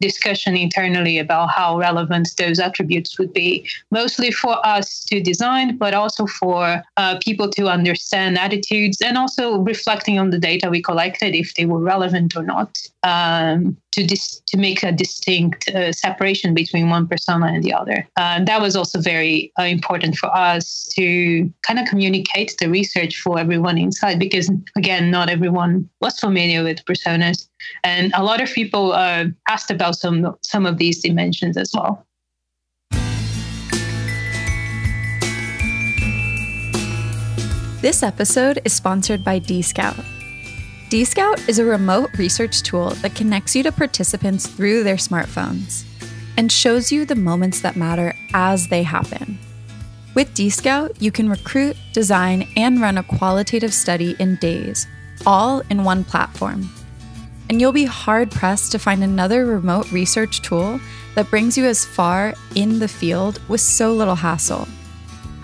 discussion 0.00 0.56
internally 0.56 1.18
about 1.18 1.50
how 1.50 1.78
relevant 1.78 2.28
those 2.38 2.58
attributes 2.58 3.18
would 3.18 3.32
be, 3.32 3.66
mostly 3.90 4.30
for 4.30 4.64
us 4.66 5.04
to 5.04 5.20
design, 5.20 5.76
but 5.76 5.94
also 5.94 6.26
for 6.26 6.82
uh, 6.96 7.18
people 7.22 7.50
to 7.50 7.68
understand 7.68 8.38
attitudes 8.38 9.00
and 9.02 9.18
also 9.18 9.58
reflecting 9.58 10.18
on 10.18 10.30
the 10.30 10.38
data 10.38 10.70
we 10.70 10.82
collected 10.82 11.34
if 11.34 11.54
they 11.54 11.66
were 11.66 11.80
relevant 11.80 12.34
or 12.36 12.42
not. 12.42 12.78
Um, 13.02 13.76
to 13.92 14.06
dis- 14.06 14.40
to 14.46 14.56
make 14.56 14.82
a 14.82 14.90
distinct 14.90 15.68
uh, 15.68 15.92
separation 15.92 16.54
between 16.54 16.88
one 16.88 17.06
persona 17.06 17.46
and 17.46 17.62
the 17.62 17.72
other. 17.72 18.08
Uh, 18.16 18.42
that 18.44 18.60
was 18.60 18.74
also 18.74 19.00
very 19.00 19.52
uh, 19.58 19.64
important 19.64 20.16
for 20.16 20.34
us 20.34 20.88
to 20.96 21.50
kind 21.62 21.78
of 21.78 21.86
communicate 21.86 22.54
the 22.58 22.68
research 22.68 23.01
for 23.10 23.38
everyone 23.38 23.78
inside 23.78 24.18
because 24.18 24.50
again, 24.76 25.10
not 25.10 25.28
everyone 25.28 25.88
was 26.00 26.18
familiar 26.18 26.62
with 26.62 26.84
personas, 26.84 27.48
and 27.82 28.12
a 28.14 28.22
lot 28.22 28.40
of 28.40 28.52
people 28.52 28.92
uh, 28.92 29.24
asked 29.48 29.70
about 29.70 29.96
some 29.96 30.36
some 30.42 30.66
of 30.66 30.78
these 30.78 31.02
dimensions 31.02 31.56
as 31.56 31.72
well. 31.74 32.06
This 37.82 38.04
episode 38.04 38.60
is 38.64 38.72
sponsored 38.72 39.24
by 39.24 39.40
DScout. 39.40 40.04
DScout 40.88 41.48
is 41.48 41.58
a 41.58 41.64
remote 41.64 42.16
research 42.16 42.62
tool 42.62 42.90
that 43.02 43.16
connects 43.16 43.56
you 43.56 43.64
to 43.64 43.72
participants 43.72 44.46
through 44.46 44.84
their 44.84 44.96
smartphones 44.96 45.84
and 46.36 46.52
shows 46.52 46.92
you 46.92 47.04
the 47.04 47.14
moments 47.16 47.60
that 47.62 47.74
matter 47.74 48.14
as 48.34 48.68
they 48.68 48.82
happen. 48.82 49.38
With 50.14 50.34
DScout, 50.34 51.00
you 51.00 51.10
can 51.10 51.30
recruit, 51.30 51.76
design, 51.94 52.46
and 52.56 52.80
run 52.80 52.98
a 52.98 53.02
qualitative 53.02 53.72
study 53.72 54.14
in 54.18 54.36
days, 54.36 54.86
all 55.24 55.62
in 55.70 55.84
one 55.84 56.04
platform. 56.04 56.68
and 57.52 57.60
you'll 57.60 57.70
be 57.70 57.84
hard 57.84 58.30
pressed 58.30 58.72
to 58.72 58.78
find 58.78 59.04
another 59.04 59.44
remote 59.44 59.92
research 59.92 60.40
tool 60.40 60.80
that 61.14 61.28
brings 61.28 61.58
you 61.58 61.66
as 61.66 61.84
far 61.84 62.32
in 62.54 62.78
the 62.78 62.88
field 62.88 63.40
with 63.46 63.60
so 63.60 63.92
little 63.92 64.14
hassle. 64.14 64.66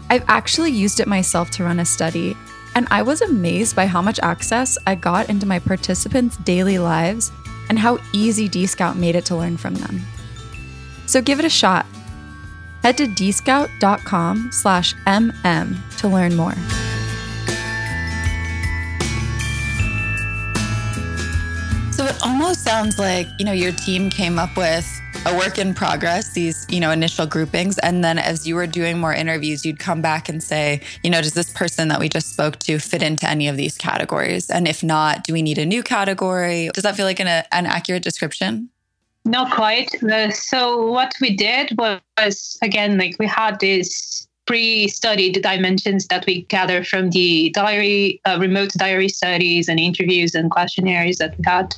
I've 0.08 0.24
actually 0.26 0.70
used 0.70 1.00
it 1.00 1.06
myself 1.06 1.50
to 1.50 1.64
run 1.64 1.80
a 1.80 1.84
study, 1.84 2.34
and 2.74 2.88
I 2.90 3.02
was 3.02 3.20
amazed 3.20 3.76
by 3.76 3.84
how 3.84 4.00
much 4.00 4.18
access 4.22 4.78
I 4.86 4.94
got 4.94 5.28
into 5.28 5.44
my 5.44 5.58
participants' 5.58 6.38
daily 6.38 6.78
lives 6.78 7.30
and 7.68 7.78
how 7.78 7.98
easy 8.14 8.48
DScout 8.48 8.96
made 8.96 9.14
it 9.14 9.26
to 9.26 9.36
learn 9.36 9.58
from 9.58 9.74
them. 9.74 10.00
So 11.04 11.20
give 11.20 11.38
it 11.38 11.44
a 11.44 11.50
shot. 11.50 11.84
Head 12.82 12.96
to 12.98 13.06
dscout.com 13.06 14.50
slash 14.52 14.94
mm 15.06 15.98
to 15.98 16.08
learn 16.08 16.36
more. 16.36 16.54
So 21.92 22.04
it 22.04 22.16
almost 22.22 22.62
sounds 22.62 22.98
like, 22.98 23.26
you 23.38 23.44
know, 23.44 23.52
your 23.52 23.72
team 23.72 24.08
came 24.08 24.38
up 24.38 24.56
with 24.56 24.88
a 25.26 25.36
work 25.36 25.58
in 25.58 25.74
progress, 25.74 26.30
these, 26.30 26.64
you 26.68 26.78
know, 26.78 26.92
initial 26.92 27.26
groupings. 27.26 27.76
And 27.78 28.04
then 28.04 28.18
as 28.18 28.46
you 28.46 28.54
were 28.54 28.68
doing 28.68 28.98
more 28.98 29.12
interviews, 29.12 29.64
you'd 29.64 29.80
come 29.80 30.00
back 30.00 30.28
and 30.28 30.42
say, 30.42 30.80
you 31.02 31.10
know, 31.10 31.20
does 31.20 31.34
this 31.34 31.52
person 31.52 31.88
that 31.88 31.98
we 31.98 32.08
just 32.08 32.32
spoke 32.32 32.58
to 32.60 32.78
fit 32.78 33.02
into 33.02 33.28
any 33.28 33.48
of 33.48 33.56
these 33.56 33.76
categories? 33.76 34.48
And 34.48 34.68
if 34.68 34.82
not, 34.82 35.24
do 35.24 35.32
we 35.32 35.42
need 35.42 35.58
a 35.58 35.66
new 35.66 35.82
category? 35.82 36.70
Does 36.72 36.84
that 36.84 36.96
feel 36.96 37.04
like 37.04 37.20
an, 37.20 37.26
an 37.26 37.66
accurate 37.66 38.04
description? 38.04 38.70
Not 39.24 39.52
quite. 39.52 39.90
Uh, 40.02 40.30
so 40.30 40.90
what 40.90 41.12
we 41.20 41.36
did 41.36 41.76
was, 41.78 42.58
again, 42.62 42.98
like 42.98 43.16
we 43.18 43.26
had 43.26 43.60
this 43.60 44.26
pre-studied 44.46 45.42
dimensions 45.42 46.06
that 46.06 46.24
we 46.24 46.42
gather 46.42 46.82
from 46.82 47.10
the 47.10 47.50
diary, 47.50 48.18
uh, 48.24 48.38
remote 48.40 48.70
diary 48.78 49.08
studies 49.08 49.68
and 49.68 49.78
interviews 49.78 50.34
and 50.34 50.50
questionnaires 50.50 51.18
that 51.18 51.36
we 51.36 51.44
had 51.46 51.74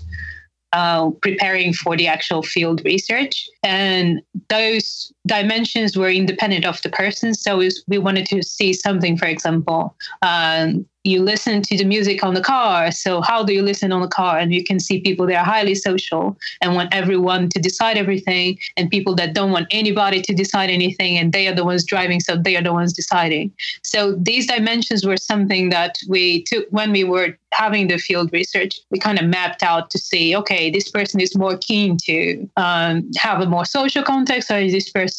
uh, 0.72 1.10
preparing 1.20 1.72
for 1.72 1.96
the 1.96 2.06
actual 2.06 2.44
field 2.44 2.80
research. 2.84 3.48
And 3.64 4.22
those 4.48 5.12
dimensions 5.26 5.96
were 5.96 6.10
independent 6.10 6.64
of 6.64 6.80
the 6.82 6.88
person. 6.88 7.34
So 7.34 7.62
we 7.88 7.98
wanted 7.98 8.26
to 8.26 8.42
see 8.42 8.72
something, 8.72 9.16
for 9.16 9.26
example, 9.26 9.94
um, 10.22 10.86
you 11.04 11.22
listen 11.22 11.62
to 11.62 11.78
the 11.78 11.84
music 11.84 12.22
on 12.22 12.34
the 12.34 12.42
car. 12.42 12.92
So 12.92 13.22
how 13.22 13.42
do 13.42 13.54
you 13.54 13.62
listen 13.62 13.90
on 13.90 14.02
the 14.02 14.08
car? 14.08 14.38
And 14.38 14.52
you 14.52 14.62
can 14.62 14.78
see 14.78 15.00
people 15.00 15.26
that 15.26 15.36
are 15.36 15.44
highly 15.44 15.74
social 15.74 16.36
and 16.60 16.74
want 16.74 16.94
everyone 16.94 17.48
to 17.50 17.58
decide 17.58 17.96
everything, 17.96 18.58
and 18.76 18.90
people 18.90 19.14
that 19.14 19.32
don't 19.32 19.50
want 19.50 19.66
anybody 19.70 20.20
to 20.20 20.34
decide 20.34 20.68
anything, 20.68 21.16
and 21.16 21.32
they 21.32 21.48
are 21.48 21.54
the 21.54 21.64
ones 21.64 21.84
driving, 21.84 22.20
so 22.20 22.36
they 22.36 22.54
are 22.54 22.62
the 22.62 22.74
ones 22.74 22.92
deciding. 22.92 23.50
So 23.82 24.14
these 24.14 24.46
dimensions 24.46 25.06
were 25.06 25.16
something 25.16 25.70
that 25.70 25.96
we 26.06 26.42
took 26.42 26.66
when 26.70 26.92
we 26.92 27.04
were 27.04 27.38
having 27.52 27.88
the 27.88 27.98
field 27.98 28.30
research. 28.32 28.78
We 28.90 28.98
kind 28.98 29.18
of 29.18 29.24
mapped 29.24 29.62
out 29.62 29.90
to 29.90 29.98
see, 29.98 30.36
okay, 30.36 30.70
this 30.70 30.90
person 30.90 31.18
is 31.20 31.36
more 31.36 31.56
keen 31.56 31.96
to 32.04 32.48
um, 32.58 33.10
have 33.16 33.40
a 33.40 33.46
more 33.46 33.64
social 33.64 34.02
context, 34.02 34.50
or 34.50 34.58
is 34.58 34.72
this 34.72 34.90
person 34.90 35.09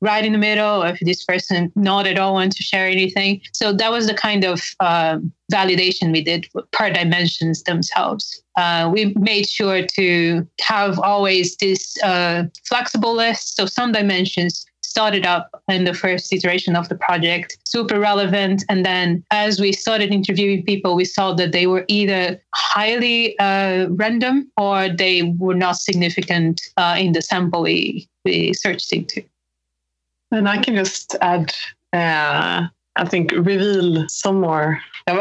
right 0.00 0.24
in 0.24 0.32
the 0.32 0.38
middle, 0.38 0.82
or 0.82 0.88
if 0.88 1.00
this 1.00 1.24
person 1.24 1.72
not 1.74 2.06
at 2.06 2.18
all 2.18 2.34
want 2.34 2.52
to 2.52 2.62
share 2.62 2.86
anything. 2.86 3.40
So 3.52 3.72
that 3.72 3.90
was 3.90 4.06
the 4.06 4.14
kind 4.14 4.44
of 4.44 4.62
uh, 4.80 5.18
validation 5.52 6.12
we 6.12 6.22
did 6.22 6.48
per 6.72 6.90
dimensions 6.90 7.62
themselves. 7.64 8.42
Uh, 8.56 8.90
we 8.92 9.12
made 9.16 9.48
sure 9.48 9.84
to 9.86 10.46
have 10.60 10.98
always 11.00 11.56
this 11.56 12.00
uh, 12.02 12.44
flexible 12.66 13.14
list. 13.14 13.56
So 13.56 13.66
some 13.66 13.92
dimensions 13.92 14.66
started 14.94 15.26
up 15.26 15.50
in 15.68 15.82
the 15.82 15.92
first 15.92 16.32
iteration 16.32 16.76
of 16.76 16.88
the 16.88 16.94
project, 16.94 17.58
super 17.64 17.98
relevant. 17.98 18.62
And 18.68 18.86
then 18.86 19.24
as 19.32 19.58
we 19.58 19.72
started 19.72 20.12
interviewing 20.12 20.64
people, 20.64 20.94
we 20.94 21.04
saw 21.04 21.34
that 21.34 21.50
they 21.50 21.66
were 21.66 21.84
either 21.88 22.40
highly 22.54 23.36
uh, 23.40 23.88
random 23.90 24.48
or 24.56 24.88
they 24.88 25.34
were 25.36 25.56
not 25.56 25.78
significant 25.78 26.60
uh, 26.76 26.96
in 26.96 27.10
the 27.10 27.22
sample 27.22 27.62
we, 27.62 28.08
we 28.24 28.52
searched 28.54 28.92
into. 28.92 29.24
And 30.30 30.48
I 30.48 30.58
can 30.58 30.74
just 30.74 31.16
add 31.20 31.52
uh, 31.92 32.66
I 32.96 33.04
think 33.04 33.32
reveal 33.32 34.08
some 34.08 34.40
more 34.40 34.80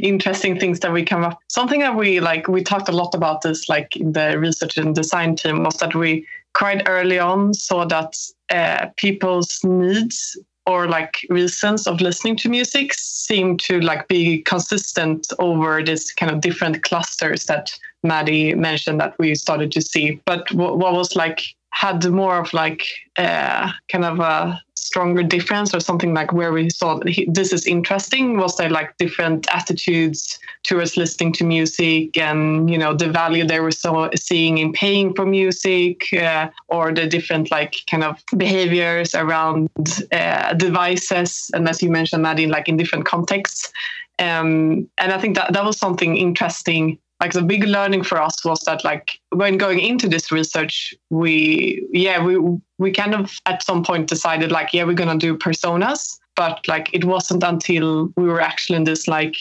interesting 0.00 0.58
things 0.58 0.80
that 0.80 0.92
we 0.92 1.04
come 1.04 1.24
up. 1.24 1.40
Something 1.48 1.80
that 1.80 1.96
we 1.96 2.20
like 2.20 2.48
we 2.48 2.62
talked 2.62 2.88
a 2.88 2.92
lot 2.92 3.14
about 3.14 3.42
this 3.42 3.68
like 3.68 3.96
in 3.96 4.12
the 4.12 4.38
research 4.38 4.76
and 4.76 4.94
design 4.94 5.36
team 5.36 5.64
was 5.64 5.76
that 5.78 5.94
we 5.94 6.26
quite 6.54 6.88
early 6.88 7.18
on 7.18 7.54
saw 7.54 7.84
that 7.86 8.16
uh, 8.50 8.86
people's 8.96 9.62
needs 9.64 10.38
or 10.66 10.86
like 10.86 11.26
reasons 11.28 11.88
of 11.88 12.00
listening 12.00 12.36
to 12.36 12.48
music 12.48 12.94
seem 12.94 13.56
to 13.56 13.80
like 13.80 14.06
be 14.06 14.40
consistent 14.42 15.32
over 15.40 15.82
this 15.82 16.12
kind 16.12 16.30
of 16.30 16.40
different 16.40 16.84
clusters 16.84 17.46
that 17.46 17.72
Maddie 18.04 18.54
mentioned 18.54 19.00
that 19.00 19.18
we 19.18 19.34
started 19.34 19.72
to 19.72 19.82
see. 19.82 20.20
But 20.24 20.52
what, 20.52 20.78
what 20.78 20.92
was 20.92 21.16
like 21.16 21.42
had 21.72 22.04
more 22.10 22.38
of 22.38 22.52
like 22.54 22.84
uh, 23.16 23.70
kind 23.90 24.04
of 24.04 24.20
a 24.20 24.60
stronger 24.74 25.22
difference 25.22 25.74
or 25.74 25.80
something 25.80 26.12
like 26.12 26.32
where 26.32 26.52
we 26.52 26.68
saw 26.68 27.00
this 27.28 27.52
is 27.52 27.66
interesting. 27.66 28.36
Was 28.36 28.56
there 28.56 28.68
like 28.68 28.96
different 28.98 29.46
attitudes 29.52 30.38
towards 30.64 30.96
listening 30.96 31.32
to 31.34 31.44
music 31.44 32.18
and 32.18 32.68
you 32.68 32.76
know 32.76 32.94
the 32.94 33.08
value 33.08 33.44
they 33.46 33.60
were 33.60 33.70
so 33.70 34.10
seeing 34.14 34.58
in 34.58 34.72
paying 34.72 35.14
for 35.14 35.24
music 35.24 36.02
uh, 36.12 36.48
or 36.68 36.92
the 36.92 37.06
different 37.06 37.50
like 37.50 37.74
kind 37.90 38.04
of 38.04 38.22
behaviors 38.36 39.14
around 39.14 39.70
uh, 40.12 40.52
devices? 40.54 41.50
And 41.54 41.68
as 41.68 41.82
you 41.82 41.90
mentioned 41.90 42.24
that 42.26 42.38
in 42.38 42.50
like 42.50 42.68
in 42.68 42.76
different 42.76 43.06
contexts. 43.06 43.72
Um, 44.18 44.88
and 44.98 45.10
I 45.12 45.18
think 45.18 45.36
that 45.36 45.52
that 45.52 45.64
was 45.64 45.78
something 45.78 46.16
interesting 46.16 46.98
like 47.22 47.32
the 47.32 47.42
big 47.42 47.62
learning 47.62 48.02
for 48.02 48.20
us 48.20 48.44
was 48.44 48.58
that 48.62 48.82
like 48.82 49.20
when 49.30 49.56
going 49.56 49.78
into 49.78 50.08
this 50.08 50.32
research 50.32 50.92
we 51.10 51.86
yeah 51.92 52.20
we 52.20 52.36
we 52.78 52.90
kind 52.90 53.14
of 53.14 53.38
at 53.46 53.62
some 53.62 53.84
point 53.84 54.08
decided 54.08 54.50
like 54.50 54.74
yeah 54.74 54.82
we're 54.82 54.92
gonna 54.92 55.16
do 55.16 55.38
personas. 55.38 56.18
But 56.34 56.66
like 56.66 56.90
it 56.92 57.04
wasn't 57.04 57.44
until 57.44 58.12
we 58.16 58.24
were 58.24 58.40
actually 58.40 58.76
in 58.76 58.84
this 58.84 59.06
like 59.06 59.36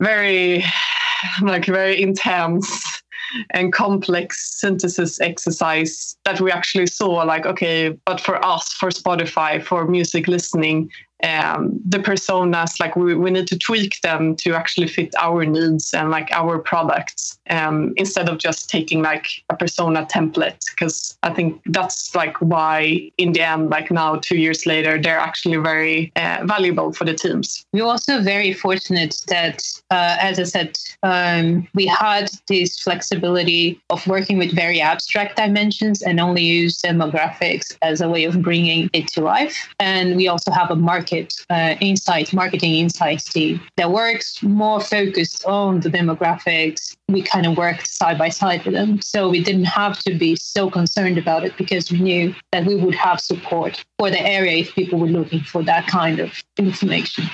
very 0.00 0.64
like 1.42 1.66
very 1.66 2.00
intense 2.00 3.02
and 3.50 3.72
complex 3.72 4.60
synthesis 4.60 5.20
exercise 5.20 6.16
that 6.24 6.40
we 6.40 6.52
actually 6.52 6.86
saw 6.86 7.24
like 7.24 7.44
okay 7.44 7.96
but 8.04 8.20
for 8.20 8.42
us 8.44 8.72
for 8.72 8.90
spotify 8.90 9.60
for 9.60 9.88
music 9.88 10.28
listening 10.28 10.88
um, 11.22 11.80
the 11.84 11.98
personas 11.98 12.78
like 12.80 12.96
we, 12.96 13.14
we 13.14 13.30
need 13.30 13.46
to 13.46 13.58
tweak 13.58 14.00
them 14.02 14.36
to 14.36 14.54
actually 14.54 14.86
fit 14.86 15.14
our 15.18 15.44
needs 15.44 15.94
and 15.94 16.10
like 16.10 16.30
our 16.32 16.58
products 16.58 17.38
um, 17.50 17.94
instead 17.96 18.28
of 18.28 18.38
just 18.38 18.68
taking 18.68 19.02
like 19.02 19.26
a 19.50 19.56
persona 19.56 20.06
template 20.06 20.60
because 20.70 21.16
i 21.22 21.32
think 21.32 21.60
that's 21.66 22.14
like 22.14 22.36
why 22.38 23.10
in 23.18 23.32
the 23.32 23.40
end 23.40 23.70
like 23.70 23.90
now 23.90 24.16
two 24.16 24.36
years 24.36 24.66
later 24.66 25.00
they're 25.00 25.18
actually 25.18 25.56
very 25.56 26.12
uh, 26.16 26.42
valuable 26.44 26.92
for 26.92 27.04
the 27.04 27.14
teams. 27.14 27.64
We're 27.72 27.84
also 27.84 28.20
very 28.20 28.52
fortunate 28.52 29.16
that 29.28 29.62
uh, 29.90 30.16
as 30.20 30.38
i 30.38 30.44
said 30.44 30.78
um, 31.02 31.66
we 31.74 31.86
had 31.86 32.30
this 32.48 32.78
flexibility 32.80 33.80
of 33.90 34.06
working 34.06 34.38
with 34.38 34.54
very 34.54 34.80
abstract 34.80 35.36
dimensions 35.36 36.02
and 36.02 36.20
only 36.20 36.42
use 36.42 36.80
demographics 36.82 37.76
as 37.82 38.00
a 38.00 38.08
way 38.08 38.24
of 38.24 38.42
bringing 38.42 38.90
it 38.92 39.08
to 39.08 39.20
life. 39.20 39.68
And 39.78 40.16
we 40.16 40.28
also 40.28 40.50
have 40.50 40.70
a 40.70 40.76
market 40.76 41.05
market 41.06 41.34
uh, 41.50 41.76
insight, 41.80 42.32
marketing 42.32 42.74
insights 42.74 43.24
team 43.32 43.60
that 43.76 43.92
works 43.92 44.42
more 44.42 44.80
focused 44.80 45.44
on 45.44 45.80
the 45.80 45.88
demographics. 45.88 46.96
We 47.08 47.22
kind 47.22 47.46
of 47.46 47.56
worked 47.56 47.86
side 47.86 48.18
by 48.18 48.30
side 48.30 48.64
with 48.64 48.74
them. 48.74 49.00
So 49.00 49.28
we 49.28 49.40
didn't 49.40 49.66
have 49.66 50.00
to 50.00 50.18
be 50.18 50.34
so 50.34 50.68
concerned 50.68 51.16
about 51.16 51.44
it 51.44 51.56
because 51.56 51.92
we 51.92 52.00
knew 52.00 52.34
that 52.50 52.66
we 52.66 52.74
would 52.74 52.96
have 52.96 53.20
support 53.20 53.84
for 53.98 54.10
the 54.10 54.20
area 54.20 54.58
if 54.62 54.74
people 54.74 54.98
were 54.98 55.06
looking 55.06 55.42
for 55.42 55.62
that 55.62 55.86
kind 55.86 56.18
of 56.18 56.42
information. 56.58 57.24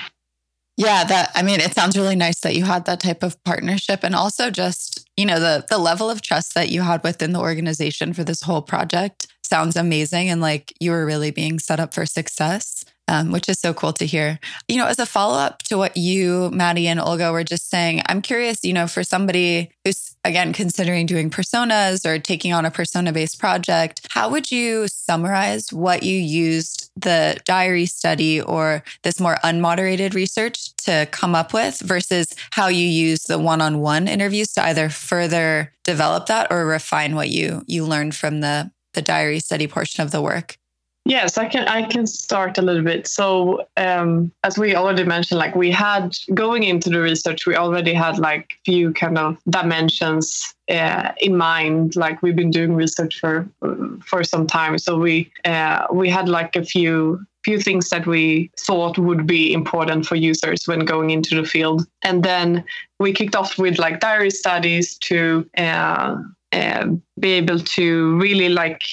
Yeah, 0.77 1.03
that 1.05 1.31
I 1.33 1.41
mean, 1.41 1.59
it 1.59 1.73
sounds 1.73 1.97
really 1.97 2.15
nice 2.15 2.39
that 2.41 2.55
you 2.55 2.65
had 2.65 2.85
that 2.85 2.99
type 2.99 3.23
of 3.23 3.43
partnership 3.43 4.03
and 4.03 4.15
also 4.15 4.51
just, 4.51 5.07
you 5.17 5.25
know, 5.25 5.39
the 5.39 5.65
the 5.67 5.77
level 5.77 6.09
of 6.09 6.21
trust 6.21 6.53
that 6.53 6.69
you 6.69 6.81
had 6.81 7.03
within 7.03 7.31
the 7.31 7.39
organization 7.39 8.13
for 8.13 8.23
this 8.23 8.41
whole 8.43 8.61
project 8.61 9.27
sounds 9.43 9.75
amazing 9.75 10.29
and 10.29 10.41
like 10.41 10.73
you 10.79 10.89
were 10.89 11.05
really 11.05 11.29
being 11.29 11.59
set 11.59 11.79
up 11.79 11.93
for 11.93 12.07
success 12.07 12.83
um, 13.07 13.31
which 13.31 13.49
is 13.49 13.59
so 13.59 13.73
cool 13.73 13.93
to 13.93 14.05
hear. 14.05 14.39
You 14.67 14.77
know, 14.77 14.87
as 14.87 14.99
a 14.99 15.05
follow 15.05 15.37
up 15.37 15.63
to 15.63 15.77
what 15.77 15.97
you, 15.97 16.49
Maddie, 16.51 16.87
and 16.87 16.99
Olga 16.99 17.31
were 17.31 17.43
just 17.43 17.69
saying, 17.69 18.01
I'm 18.07 18.21
curious, 18.21 18.63
you 18.63 18.73
know, 18.73 18.87
for 18.87 19.03
somebody 19.03 19.71
who's, 19.83 20.15
again, 20.23 20.53
considering 20.53 21.05
doing 21.05 21.29
personas 21.29 22.05
or 22.05 22.19
taking 22.19 22.53
on 22.53 22.65
a 22.65 22.71
persona 22.71 23.11
based 23.11 23.39
project, 23.39 24.07
how 24.09 24.29
would 24.29 24.51
you 24.51 24.87
summarize 24.87 25.71
what 25.73 26.03
you 26.03 26.17
used 26.17 26.91
the 26.95 27.39
diary 27.45 27.85
study 27.85 28.39
or 28.39 28.83
this 29.03 29.19
more 29.19 29.37
unmoderated 29.43 30.13
research 30.13 30.75
to 30.77 31.07
come 31.11 31.35
up 31.35 31.53
with 31.53 31.79
versus 31.79 32.35
how 32.51 32.67
you 32.67 32.87
use 32.87 33.23
the 33.23 33.39
one 33.39 33.61
on 33.61 33.79
one 33.79 34.07
interviews 34.07 34.53
to 34.53 34.63
either 34.63 34.89
further 34.89 35.73
develop 35.83 36.27
that 36.27 36.47
or 36.51 36.65
refine 36.65 37.15
what 37.15 37.29
you, 37.29 37.63
you 37.67 37.83
learned 37.83 38.15
from 38.15 38.41
the, 38.41 38.71
the 38.93 39.01
diary 39.01 39.39
study 39.39 39.67
portion 39.67 40.03
of 40.03 40.11
the 40.11 40.21
work? 40.21 40.57
Yes, 41.05 41.37
I 41.37 41.49
can. 41.49 41.67
I 41.67 41.83
can 41.83 42.07
start 42.07 42.57
a 42.57 42.61
little 42.61 42.83
bit. 42.83 43.07
So, 43.07 43.67
um, 43.75 44.31
as 44.45 44.57
we 44.57 44.73
already 44.73 45.03
mentioned, 45.03 45.37
like 45.37 45.53
we 45.53 45.69
had 45.69 46.15
going 46.33 46.63
into 46.63 46.89
the 46.89 47.01
research, 47.01 47.45
we 47.45 47.57
already 47.57 47.93
had 47.93 48.19
like 48.19 48.53
few 48.63 48.93
kind 48.93 49.17
of 49.17 49.37
dimensions 49.49 50.55
uh, 50.71 51.11
in 51.19 51.35
mind. 51.35 51.97
Like 51.97 52.21
we've 52.21 52.37
been 52.37 52.51
doing 52.51 52.73
research 52.73 53.19
for 53.19 53.45
for 54.05 54.23
some 54.23 54.47
time, 54.47 54.77
so 54.77 54.97
we 54.97 55.29
uh, 55.43 55.87
we 55.91 56.09
had 56.09 56.29
like 56.29 56.55
a 56.55 56.63
few 56.63 57.19
few 57.43 57.59
things 57.59 57.89
that 57.89 58.07
we 58.07 58.49
thought 58.57 58.97
would 58.97 59.27
be 59.27 59.51
important 59.51 60.05
for 60.05 60.15
users 60.15 60.65
when 60.69 60.79
going 60.85 61.09
into 61.09 61.35
the 61.35 61.45
field, 61.45 61.85
and 62.03 62.23
then 62.23 62.63
we 62.99 63.11
kicked 63.11 63.35
off 63.35 63.57
with 63.57 63.77
like 63.77 63.99
diary 63.99 64.31
studies 64.31 64.97
to. 64.99 65.49
Uh, 65.57 66.15
uh, 66.53 66.85
be 67.19 67.31
able 67.31 67.57
to 67.57 68.15
really 68.19 68.47
like 68.47 68.83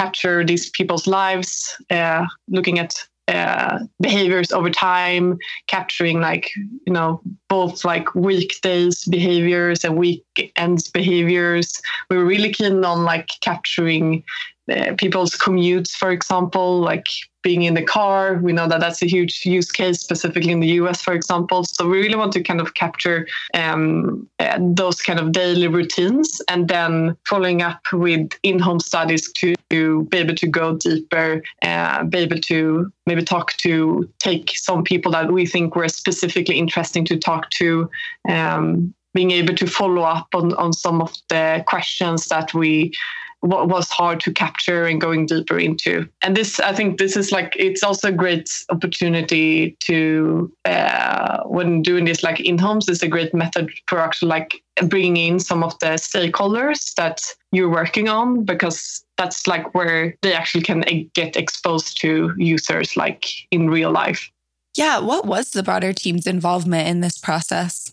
capture 0.00 0.44
these 0.44 0.70
people's 0.70 1.06
lives, 1.06 1.76
uh, 1.90 2.24
looking 2.48 2.78
at 2.78 2.94
uh, 3.28 3.78
behaviors 4.00 4.50
over 4.50 4.70
time, 4.70 5.38
capturing 5.66 6.20
like 6.20 6.50
you 6.86 6.92
know 6.92 7.20
both 7.48 7.84
like 7.84 8.14
weekdays 8.14 9.04
behaviors 9.04 9.84
and 9.84 9.96
weekends 9.96 10.90
behaviors. 10.90 11.80
We 12.08 12.16
were 12.16 12.24
really 12.24 12.52
keen 12.52 12.84
on 12.84 13.04
like 13.04 13.28
capturing 13.40 14.24
uh, 14.72 14.94
people's 14.96 15.36
commutes, 15.36 15.90
for 15.90 16.10
example, 16.10 16.80
like 16.80 17.06
being 17.42 17.62
in 17.62 17.74
the 17.74 17.82
car. 17.82 18.38
We 18.42 18.52
know 18.52 18.68
that 18.68 18.80
that's 18.80 19.02
a 19.02 19.06
huge 19.06 19.42
use 19.44 19.70
case, 19.70 20.00
specifically 20.00 20.52
in 20.52 20.60
the 20.60 20.68
US, 20.80 21.02
for 21.02 21.14
example. 21.14 21.64
So 21.64 21.88
we 21.88 21.98
really 21.98 22.16
want 22.16 22.32
to 22.32 22.42
kind 22.42 22.60
of 22.60 22.74
capture 22.74 23.26
um, 23.54 24.28
uh, 24.38 24.58
those 24.60 25.00
kind 25.00 25.18
of 25.18 25.32
daily 25.32 25.68
routines 25.68 26.40
and 26.48 26.68
then 26.68 27.16
following 27.28 27.62
up 27.62 27.80
with 27.92 28.30
in 28.42 28.58
home 28.58 28.80
studies 28.80 29.30
to 29.32 29.54
be 29.68 30.18
able 30.18 30.34
to 30.34 30.46
go 30.46 30.76
deeper, 30.76 31.42
uh, 31.62 32.04
be 32.04 32.18
able 32.18 32.40
to 32.40 32.92
maybe 33.06 33.22
talk 33.22 33.52
to, 33.58 34.08
take 34.18 34.52
some 34.56 34.84
people 34.84 35.12
that 35.12 35.32
we 35.32 35.46
think 35.46 35.76
were 35.76 35.88
specifically 35.88 36.58
interesting 36.58 37.04
to 37.06 37.16
talk 37.16 37.50
to. 37.50 37.88
Um, 38.28 38.94
being 39.12 39.32
able 39.32 39.54
to 39.54 39.66
follow 39.66 40.02
up 40.02 40.28
on, 40.34 40.54
on 40.54 40.72
some 40.72 41.02
of 41.02 41.12
the 41.28 41.64
questions 41.66 42.26
that 42.26 42.54
we 42.54 42.92
what 43.40 43.68
was 43.68 43.88
hard 43.88 44.20
to 44.20 44.32
capture 44.32 44.84
and 44.84 45.00
going 45.00 45.26
deeper 45.26 45.58
into. 45.58 46.08
And 46.22 46.36
this, 46.36 46.60
I 46.60 46.74
think, 46.74 46.98
this 46.98 47.16
is 47.16 47.32
like 47.32 47.54
it's 47.58 47.82
also 47.82 48.08
a 48.08 48.12
great 48.12 48.50
opportunity 48.68 49.76
to 49.80 50.52
uh, 50.64 51.42
when 51.44 51.82
doing 51.82 52.04
this 52.04 52.22
like 52.22 52.40
in 52.40 52.58
homes 52.58 52.88
is 52.88 53.02
a 53.02 53.08
great 53.08 53.34
method 53.34 53.70
for 53.86 53.98
actually 53.98 54.28
like 54.28 54.62
bringing 54.84 55.16
in 55.16 55.40
some 55.40 55.62
of 55.62 55.78
the 55.80 55.96
stakeholders 55.96 56.94
that 56.94 57.22
you're 57.52 57.70
working 57.70 58.08
on 58.08 58.44
because 58.44 59.04
that's 59.16 59.46
like 59.46 59.74
where 59.74 60.16
they 60.22 60.32
actually 60.32 60.62
can 60.62 60.82
get 61.14 61.36
exposed 61.36 62.00
to 62.00 62.32
users 62.36 62.96
like 62.96 63.26
in 63.50 63.68
real 63.68 63.90
life. 63.90 64.30
Yeah, 64.76 65.00
what 65.00 65.26
was 65.26 65.50
the 65.50 65.62
broader 65.62 65.92
team's 65.92 66.26
involvement 66.26 66.88
in 66.88 67.00
this 67.00 67.18
process? 67.18 67.89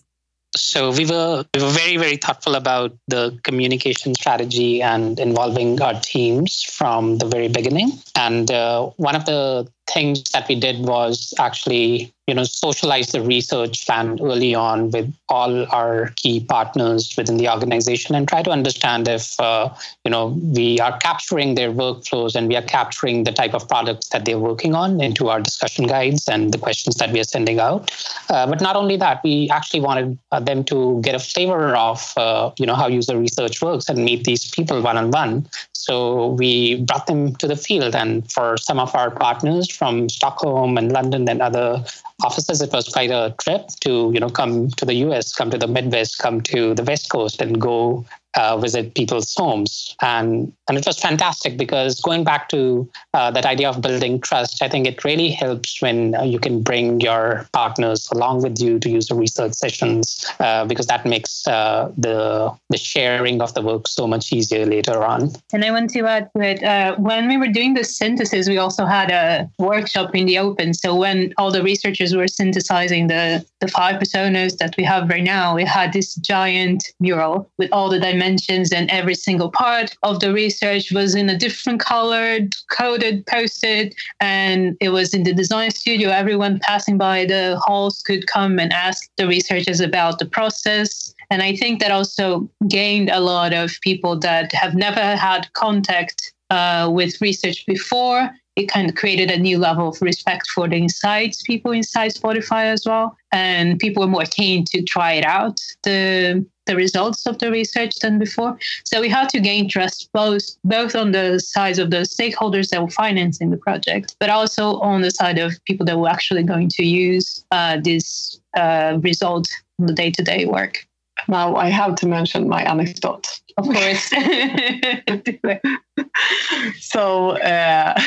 So 0.60 0.90
we 0.92 1.06
were 1.06 1.44
we 1.54 1.62
were 1.62 1.70
very 1.70 1.96
very 1.96 2.16
thoughtful 2.16 2.54
about 2.54 2.92
the 3.06 3.38
communication 3.42 4.14
strategy 4.14 4.82
and 4.82 5.18
involving 5.18 5.80
our 5.80 5.98
teams 6.00 6.62
from 6.62 7.18
the 7.18 7.26
very 7.26 7.48
beginning. 7.48 7.92
And 8.14 8.50
uh, 8.50 8.90
one 8.96 9.14
of 9.14 9.24
the 9.24 9.68
things 9.88 10.22
that 10.30 10.48
we 10.48 10.54
did 10.54 10.80
was 10.80 11.34
actually 11.38 12.12
you 12.26 12.34
know 12.34 12.44
socialize 12.44 13.08
the 13.08 13.22
research 13.22 13.86
plan 13.86 14.18
early 14.20 14.54
on 14.54 14.90
with 14.90 15.12
all 15.30 15.66
our 15.72 16.12
key 16.16 16.40
partners 16.40 17.14
within 17.16 17.38
the 17.38 17.48
organization 17.48 18.14
and 18.14 18.28
try 18.28 18.42
to 18.42 18.50
understand 18.50 19.08
if 19.08 19.40
uh, 19.40 19.68
you 20.04 20.10
know 20.10 20.26
we 20.58 20.78
are 20.78 20.96
capturing 20.98 21.54
their 21.54 21.72
workflows 21.72 22.34
and 22.34 22.48
we 22.48 22.56
are 22.56 22.62
capturing 22.62 23.24
the 23.24 23.32
type 23.32 23.54
of 23.54 23.66
products 23.66 24.08
that 24.10 24.26
they're 24.26 24.38
working 24.38 24.74
on 24.74 25.00
into 25.00 25.28
our 25.30 25.40
discussion 25.40 25.86
guides 25.86 26.28
and 26.28 26.52
the 26.52 26.58
questions 26.58 26.96
that 26.96 27.10
we 27.10 27.18
are 27.18 27.24
sending 27.24 27.58
out. 27.58 27.90
Uh, 28.28 28.46
but 28.46 28.60
not 28.60 28.76
only 28.76 28.96
that 28.96 29.22
we 29.24 29.48
actually 29.50 29.80
wanted 29.80 30.18
uh, 30.32 30.38
them 30.38 30.62
to 30.62 31.00
get 31.00 31.14
a 31.14 31.18
flavor 31.18 31.74
of 31.74 32.12
uh, 32.18 32.50
you 32.58 32.66
know 32.66 32.74
how 32.74 32.86
user 32.86 33.18
research 33.18 33.62
works 33.62 33.88
and 33.88 34.04
meet 34.04 34.24
these 34.24 34.50
people 34.50 34.82
one 34.82 34.98
on 34.98 35.10
one 35.10 35.48
so 35.88 36.32
we 36.32 36.82
brought 36.82 37.06
them 37.06 37.34
to 37.36 37.46
the 37.48 37.56
field 37.56 37.94
and 37.94 38.30
for 38.30 38.58
some 38.58 38.78
of 38.78 38.94
our 38.94 39.10
partners 39.10 39.70
from 39.70 40.10
Stockholm 40.10 40.76
and 40.76 40.92
London 40.92 41.26
and 41.28 41.40
other 41.40 41.82
offices. 42.22 42.60
It 42.60 42.72
was 42.72 42.88
quite 42.90 43.10
a 43.10 43.34
trip 43.42 43.68
to 43.80 44.10
you 44.12 44.20
know 44.20 44.28
come 44.28 44.68
to 44.72 44.84
the 44.84 44.94
US, 45.06 45.32
come 45.32 45.50
to 45.50 45.56
the 45.56 45.66
Midwest, 45.66 46.18
come 46.18 46.42
to 46.42 46.74
the 46.74 46.82
West 46.82 47.08
Coast, 47.08 47.40
and 47.40 47.58
go 47.58 48.04
uh, 48.36 48.56
visit 48.56 48.94
people's 48.94 49.34
homes. 49.34 49.96
And, 50.02 50.52
and 50.68 50.78
it 50.78 50.86
was 50.86 50.98
fantastic 50.98 51.56
because 51.56 52.00
going 52.00 52.24
back 52.24 52.48
to 52.50 52.88
uh, 53.14 53.30
that 53.30 53.46
idea 53.46 53.68
of 53.68 53.80
building 53.80 54.20
trust, 54.20 54.62
I 54.62 54.68
think 54.68 54.86
it 54.86 55.04
really 55.04 55.30
helps 55.30 55.80
when 55.80 56.14
uh, 56.14 56.22
you 56.22 56.38
can 56.38 56.62
bring 56.62 57.00
your 57.00 57.48
partners 57.52 58.08
along 58.12 58.42
with 58.42 58.60
you 58.60 58.78
to 58.80 58.90
use 58.90 59.08
the 59.08 59.14
research 59.14 59.54
sessions 59.54 60.26
uh, 60.40 60.64
because 60.64 60.86
that 60.86 61.06
makes 61.06 61.46
uh, 61.46 61.90
the, 61.96 62.52
the 62.70 62.76
sharing 62.76 63.40
of 63.40 63.54
the 63.54 63.62
work 63.62 63.88
so 63.88 64.06
much 64.06 64.32
easier 64.32 64.66
later 64.66 65.04
on. 65.04 65.30
And 65.52 65.64
I 65.64 65.70
want 65.70 65.90
to 65.90 66.06
add 66.06 66.30
that 66.34 66.62
uh, 66.62 66.96
when 66.96 67.28
we 67.28 67.36
were 67.36 67.48
doing 67.48 67.74
the 67.74 67.84
synthesis, 67.84 68.48
we 68.48 68.58
also 68.58 68.84
had 68.84 69.10
a 69.10 69.50
workshop 69.58 70.14
in 70.14 70.26
the 70.26 70.38
open. 70.38 70.74
So 70.74 70.94
when 70.94 71.32
all 71.38 71.50
the 71.50 71.62
researchers 71.62 72.14
were 72.14 72.28
synthesizing 72.28 73.06
the, 73.08 73.44
the 73.60 73.68
five 73.68 74.00
personas 74.00 74.58
that 74.58 74.74
we 74.76 74.84
have 74.84 75.08
right 75.08 75.22
now, 75.22 75.54
we 75.54 75.64
had 75.64 75.92
this 75.92 76.14
giant 76.16 76.84
mural 77.00 77.50
with 77.58 77.70
all 77.72 77.88
the 77.90 77.98
and 78.22 78.90
every 78.90 79.14
single 79.14 79.50
part 79.50 79.96
of 80.02 80.20
the 80.20 80.32
research 80.32 80.92
was 80.92 81.14
in 81.14 81.28
a 81.28 81.38
different 81.38 81.80
colored, 81.80 82.54
coded, 82.70 83.26
posted, 83.26 83.94
and 84.20 84.76
it 84.80 84.90
was 84.90 85.14
in 85.14 85.24
the 85.24 85.34
design 85.34 85.70
studio. 85.70 86.10
Everyone 86.10 86.58
passing 86.62 86.98
by 86.98 87.24
the 87.24 87.60
halls 87.64 88.02
could 88.02 88.26
come 88.26 88.58
and 88.58 88.72
ask 88.72 89.08
the 89.16 89.26
researchers 89.26 89.80
about 89.80 90.18
the 90.18 90.26
process. 90.26 91.14
And 91.30 91.42
I 91.42 91.54
think 91.56 91.80
that 91.80 91.90
also 91.90 92.48
gained 92.68 93.10
a 93.10 93.20
lot 93.20 93.52
of 93.52 93.72
people 93.82 94.18
that 94.20 94.52
have 94.52 94.74
never 94.74 95.16
had 95.16 95.52
contact 95.52 96.32
uh, 96.50 96.90
with 96.92 97.20
research 97.20 97.66
before 97.66 98.30
it 98.58 98.68
kind 98.68 98.88
of 98.90 98.96
created 98.96 99.30
a 99.30 99.38
new 99.38 99.56
level 99.56 99.90
of 99.90 100.02
respect 100.02 100.48
for 100.48 100.68
the 100.68 100.76
insights 100.76 101.42
people 101.42 101.70
inside 101.70 102.12
Spotify 102.12 102.64
as 102.64 102.84
well. 102.84 103.16
And 103.30 103.78
people 103.78 104.02
were 104.02 104.08
more 104.08 104.24
keen 104.24 104.64
to 104.72 104.82
try 104.82 105.12
it 105.12 105.24
out, 105.24 105.60
the 105.84 106.44
the 106.68 106.76
results 106.76 107.26
of 107.26 107.38
the 107.38 107.50
research 107.50 107.96
than 107.96 108.18
before. 108.18 108.56
So 108.84 109.00
we 109.00 109.08
had 109.08 109.28
to 109.30 109.40
gain 109.40 109.68
trust 109.68 110.08
both 110.12 110.44
both 110.62 110.94
on 110.94 111.10
the 111.10 111.40
sides 111.40 111.78
of 111.80 111.90
the 111.90 112.02
stakeholders 112.16 112.68
that 112.70 112.80
were 112.80 112.90
financing 112.90 113.50
the 113.50 113.56
project, 113.56 114.14
but 114.20 114.30
also 114.30 114.78
on 114.78 115.02
the 115.02 115.10
side 115.10 115.38
of 115.38 115.52
people 115.64 115.84
that 115.86 115.98
were 115.98 116.08
actually 116.08 116.44
going 116.44 116.68
to 116.68 116.84
use 116.84 117.44
uh, 117.50 117.78
this 117.82 118.40
uh, 118.56 118.98
result 119.02 119.48
in 119.78 119.86
the 119.86 119.92
day-to-day 119.92 120.44
work. 120.44 120.86
Now 121.26 121.56
I 121.56 121.68
have 121.68 121.96
to 121.96 122.06
mention 122.06 122.48
my 122.48 122.62
anecdote. 122.62 123.26
Of 123.56 123.64
course. 123.74 124.10
so 126.80 127.30
uh, 127.30 128.00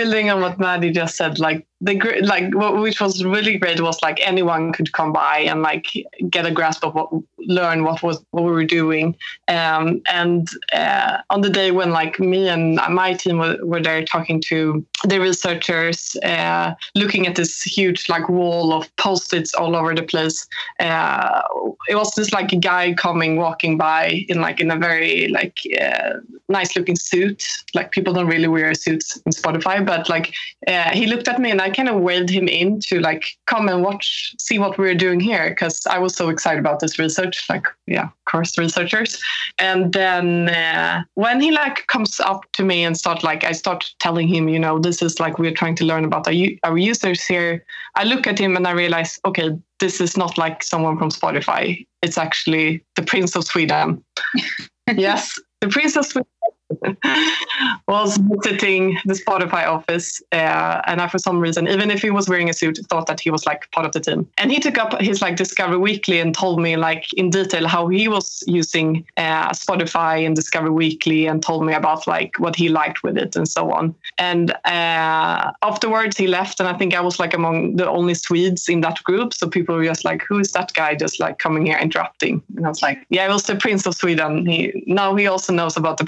building 0.00 0.30
on 0.30 0.40
what 0.40 0.58
Maddie 0.58 0.90
just 0.90 1.16
said, 1.16 1.38
like 1.38 1.66
the 1.82 1.94
like 2.22 2.52
which 2.54 3.00
was 3.00 3.24
really 3.24 3.56
great 3.56 3.80
was 3.80 4.02
like 4.02 4.20
anyone 4.22 4.72
could 4.72 4.92
come 4.92 5.12
by 5.12 5.38
and 5.38 5.62
like 5.62 5.86
get 6.28 6.44
a 6.44 6.50
grasp 6.50 6.84
of 6.84 6.94
what 6.94 7.08
learn 7.38 7.84
what 7.84 8.02
was 8.02 8.22
what 8.32 8.44
we 8.44 8.50
were 8.50 8.64
doing. 8.64 9.16
Um, 9.48 10.02
and 10.10 10.46
uh, 10.72 11.18
on 11.30 11.40
the 11.40 11.50
day 11.50 11.70
when 11.70 11.90
like 11.90 12.20
me 12.20 12.48
and 12.48 12.76
my 12.90 13.14
team 13.14 13.38
were, 13.38 13.56
were 13.62 13.82
there 13.82 14.04
talking 14.04 14.42
to 14.48 14.84
the 15.04 15.20
researchers 15.20 16.16
uh, 16.22 16.74
looking 16.94 17.26
at 17.26 17.36
this 17.36 17.62
huge 17.62 18.08
like 18.08 18.28
wall 18.28 18.72
of 18.74 18.94
post-its 18.96 19.54
all 19.54 19.74
over 19.74 19.94
the 19.94 20.02
place 20.02 20.46
uh, 20.80 21.42
it 21.88 21.94
was 21.94 22.14
just 22.14 22.32
like 22.32 22.52
a 22.52 22.56
guy 22.56 22.92
coming 22.92 23.36
walking 23.36 23.78
by 23.78 24.24
in 24.28 24.40
like 24.40 24.60
in 24.60 24.70
a 24.70 24.76
very 24.76 25.28
like 25.28 25.58
uh, 25.80 26.12
nice 26.48 26.76
looking 26.76 26.96
suit. 26.96 27.42
Like 27.74 27.90
people 27.90 28.12
don't 28.12 28.28
really 28.28 28.48
wear 28.48 28.74
suits 28.74 29.16
in 29.24 29.32
spotify 29.32 29.84
but 29.84 29.99
like 30.08 30.34
uh, 30.66 30.90
he 30.90 31.06
looked 31.06 31.28
at 31.28 31.40
me 31.40 31.50
and 31.50 31.60
i 31.60 31.70
kind 31.70 31.88
of 31.88 32.00
waved 32.00 32.30
him 32.30 32.48
in 32.48 32.80
to 32.80 33.00
like 33.00 33.24
come 33.46 33.68
and 33.68 33.82
watch, 33.82 34.34
see 34.38 34.58
what 34.58 34.78
we're 34.78 34.94
doing 34.94 35.20
here 35.20 35.50
because 35.50 35.80
I 35.86 35.98
was 35.98 36.14
so 36.14 36.28
excited 36.28 36.60
about 36.60 36.80
this 36.80 36.98
research. 36.98 37.44
Like, 37.48 37.66
yeah, 37.86 38.04
of 38.04 38.24
course, 38.30 38.56
researchers. 38.56 39.20
And 39.58 39.92
then 39.92 40.48
uh, 40.48 41.02
when 41.14 41.40
he 41.40 41.50
like 41.50 41.86
comes 41.88 42.20
up 42.20 42.44
to 42.52 42.64
me 42.64 42.84
and 42.84 42.96
start 42.96 43.22
like, 43.22 43.44
I 43.44 43.52
start 43.52 43.90
telling 43.98 44.28
him, 44.28 44.48
you 44.48 44.58
know, 44.58 44.78
this 44.78 45.02
is 45.02 45.18
like 45.18 45.38
we're 45.38 45.54
trying 45.54 45.74
to 45.76 45.84
learn 45.84 46.04
about 46.04 46.26
our, 46.28 46.34
our 46.62 46.78
users 46.78 47.24
here. 47.24 47.64
I 47.96 48.04
look 48.04 48.26
at 48.26 48.38
him 48.38 48.56
and 48.56 48.66
I 48.66 48.72
realize, 48.72 49.18
okay, 49.24 49.50
this 49.80 50.00
is 50.00 50.16
not 50.16 50.38
like 50.38 50.62
someone 50.62 50.98
from 50.98 51.10
Spotify. 51.10 51.86
It's 52.02 52.18
actually 52.18 52.84
the 52.96 53.02
Prince 53.02 53.34
of 53.34 53.44
Sweden. 53.44 54.04
yes, 54.96 55.38
the 55.60 55.68
Prince 55.68 55.96
of 55.96 56.06
Sweden 56.06 56.28
was 57.88 58.16
visiting 58.16 58.98
the 59.04 59.14
Spotify 59.14 59.66
office, 59.66 60.22
uh, 60.32 60.80
and 60.86 61.00
I, 61.00 61.08
for 61.08 61.18
some 61.18 61.40
reason, 61.40 61.68
even 61.68 61.90
if 61.90 62.02
he 62.02 62.10
was 62.10 62.28
wearing 62.28 62.48
a 62.48 62.52
suit, 62.52 62.78
thought 62.88 63.06
that 63.06 63.20
he 63.20 63.30
was 63.30 63.46
like 63.46 63.70
part 63.72 63.86
of 63.86 63.92
the 63.92 64.00
team. 64.00 64.28
And 64.38 64.52
he 64.52 64.60
took 64.60 64.78
up 64.78 65.00
his 65.00 65.20
like 65.20 65.36
Discover 65.36 65.78
Weekly 65.78 66.20
and 66.20 66.34
told 66.34 66.60
me 66.60 66.76
like 66.76 67.06
in 67.14 67.30
detail 67.30 67.66
how 67.66 67.88
he 67.88 68.08
was 68.08 68.42
using 68.46 69.04
uh, 69.16 69.50
Spotify 69.50 70.24
and 70.24 70.36
Discover 70.36 70.72
Weekly, 70.72 71.26
and 71.26 71.42
told 71.42 71.64
me 71.64 71.72
about 71.72 72.06
like 72.06 72.38
what 72.38 72.56
he 72.56 72.68
liked 72.68 73.02
with 73.02 73.18
it 73.18 73.36
and 73.36 73.48
so 73.48 73.72
on. 73.72 73.94
And 74.18 74.52
uh, 74.64 75.52
afterwards, 75.62 76.16
he 76.16 76.26
left, 76.26 76.60
and 76.60 76.68
I 76.68 76.74
think 76.74 76.94
I 76.94 77.00
was 77.00 77.18
like 77.18 77.34
among 77.34 77.76
the 77.76 77.88
only 77.88 78.14
Swedes 78.14 78.68
in 78.68 78.80
that 78.82 79.02
group. 79.04 79.34
So 79.34 79.48
people 79.48 79.74
were 79.74 79.84
just 79.84 80.04
like, 80.04 80.22
"Who 80.22 80.38
is 80.38 80.52
that 80.52 80.72
guy?" 80.74 80.94
Just 80.94 81.20
like 81.20 81.38
coming 81.38 81.66
here 81.66 81.78
interrupting, 81.78 82.42
and 82.56 82.66
I 82.66 82.68
was 82.68 82.82
like, 82.82 82.98
"Yeah, 83.10 83.26
it 83.26 83.32
was 83.32 83.44
the 83.44 83.56
Prince 83.56 83.86
of 83.86 83.94
Sweden. 83.94 84.46
He 84.46 84.84
now 84.86 85.14
he 85.16 85.26
also 85.26 85.52
knows 85.52 85.76
about 85.76 85.98
the 85.98 86.04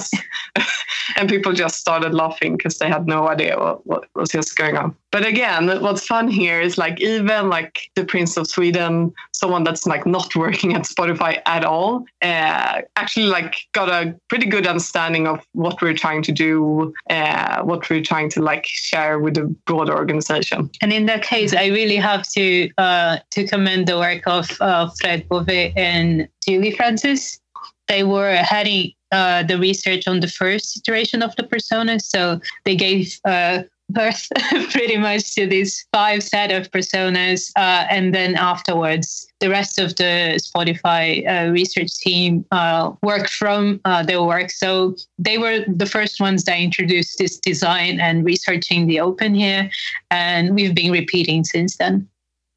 personas." 0.00 0.10
and 1.16 1.28
people 1.28 1.52
just 1.52 1.78
started 1.78 2.14
laughing 2.14 2.56
because 2.56 2.78
they 2.78 2.88
had 2.88 3.06
no 3.06 3.28
idea 3.28 3.58
what, 3.58 3.86
what 3.86 4.04
was 4.14 4.30
just 4.30 4.56
going 4.56 4.76
on. 4.76 4.94
But 5.12 5.26
again, 5.26 5.66
what's 5.82 6.06
fun 6.06 6.28
here 6.28 6.60
is 6.60 6.78
like 6.78 7.00
even 7.00 7.48
like 7.48 7.90
the 7.94 8.04
Prince 8.04 8.36
of 8.36 8.46
Sweden, 8.46 9.12
someone 9.32 9.64
that's 9.64 9.86
like 9.86 10.06
not 10.06 10.34
working 10.36 10.74
at 10.74 10.82
Spotify 10.82 11.40
at 11.46 11.64
all, 11.64 12.04
uh, 12.22 12.82
actually 12.96 13.26
like 13.26 13.56
got 13.72 13.88
a 13.88 14.14
pretty 14.28 14.46
good 14.46 14.66
understanding 14.66 15.26
of 15.26 15.44
what 15.52 15.80
we're 15.82 15.94
trying 15.94 16.22
to 16.22 16.32
do, 16.32 16.92
uh, 17.08 17.62
what 17.62 17.88
we're 17.90 18.02
trying 18.02 18.30
to 18.30 18.42
like 18.42 18.66
share 18.66 19.18
with 19.18 19.34
the 19.34 19.44
broader 19.66 19.94
organization. 19.94 20.70
And 20.80 20.92
in 20.92 21.06
that 21.06 21.22
case, 21.22 21.54
I 21.54 21.66
really 21.66 21.96
have 21.96 22.22
to 22.34 22.70
uh, 22.78 23.18
to 23.30 23.46
commend 23.46 23.88
the 23.88 23.98
work 23.98 24.22
of 24.26 24.48
uh, 24.60 24.90
Fred 25.00 25.28
Bove 25.28 25.48
and 25.48 26.28
Julie 26.46 26.72
Francis. 26.72 27.40
They 27.88 28.04
were 28.04 28.30
a 28.30 28.44
heading 28.44 28.92
uh, 29.12 29.42
the 29.42 29.58
research 29.58 30.06
on 30.06 30.20
the 30.20 30.28
first 30.28 30.76
iteration 30.78 31.22
of 31.22 31.34
the 31.36 31.42
persona. 31.42 32.00
So 32.00 32.40
they 32.64 32.76
gave 32.76 33.18
uh, 33.24 33.62
birth 33.90 34.28
pretty 34.70 34.96
much 34.96 35.34
to 35.34 35.48
these 35.48 35.84
five 35.92 36.22
set 36.22 36.52
of 36.52 36.70
personas. 36.70 37.50
Uh, 37.56 37.86
and 37.90 38.14
then 38.14 38.36
afterwards, 38.36 39.26
the 39.40 39.50
rest 39.50 39.80
of 39.80 39.96
the 39.96 40.38
Spotify 40.38 41.26
uh, 41.26 41.50
research 41.50 41.96
team 41.98 42.44
uh, 42.52 42.92
worked 43.02 43.30
from 43.30 43.80
their 44.06 44.22
work. 44.22 44.52
So 44.52 44.94
they 45.18 45.38
were 45.38 45.64
the 45.66 45.86
first 45.86 46.20
ones 46.20 46.44
that 46.44 46.60
introduced 46.60 47.18
this 47.18 47.36
design 47.38 47.98
and 47.98 48.24
researching 48.24 48.86
the 48.86 49.00
open 49.00 49.34
here. 49.34 49.68
And 50.12 50.54
we've 50.54 50.74
been 50.74 50.92
repeating 50.92 51.42
since 51.42 51.76
then. 51.76 52.08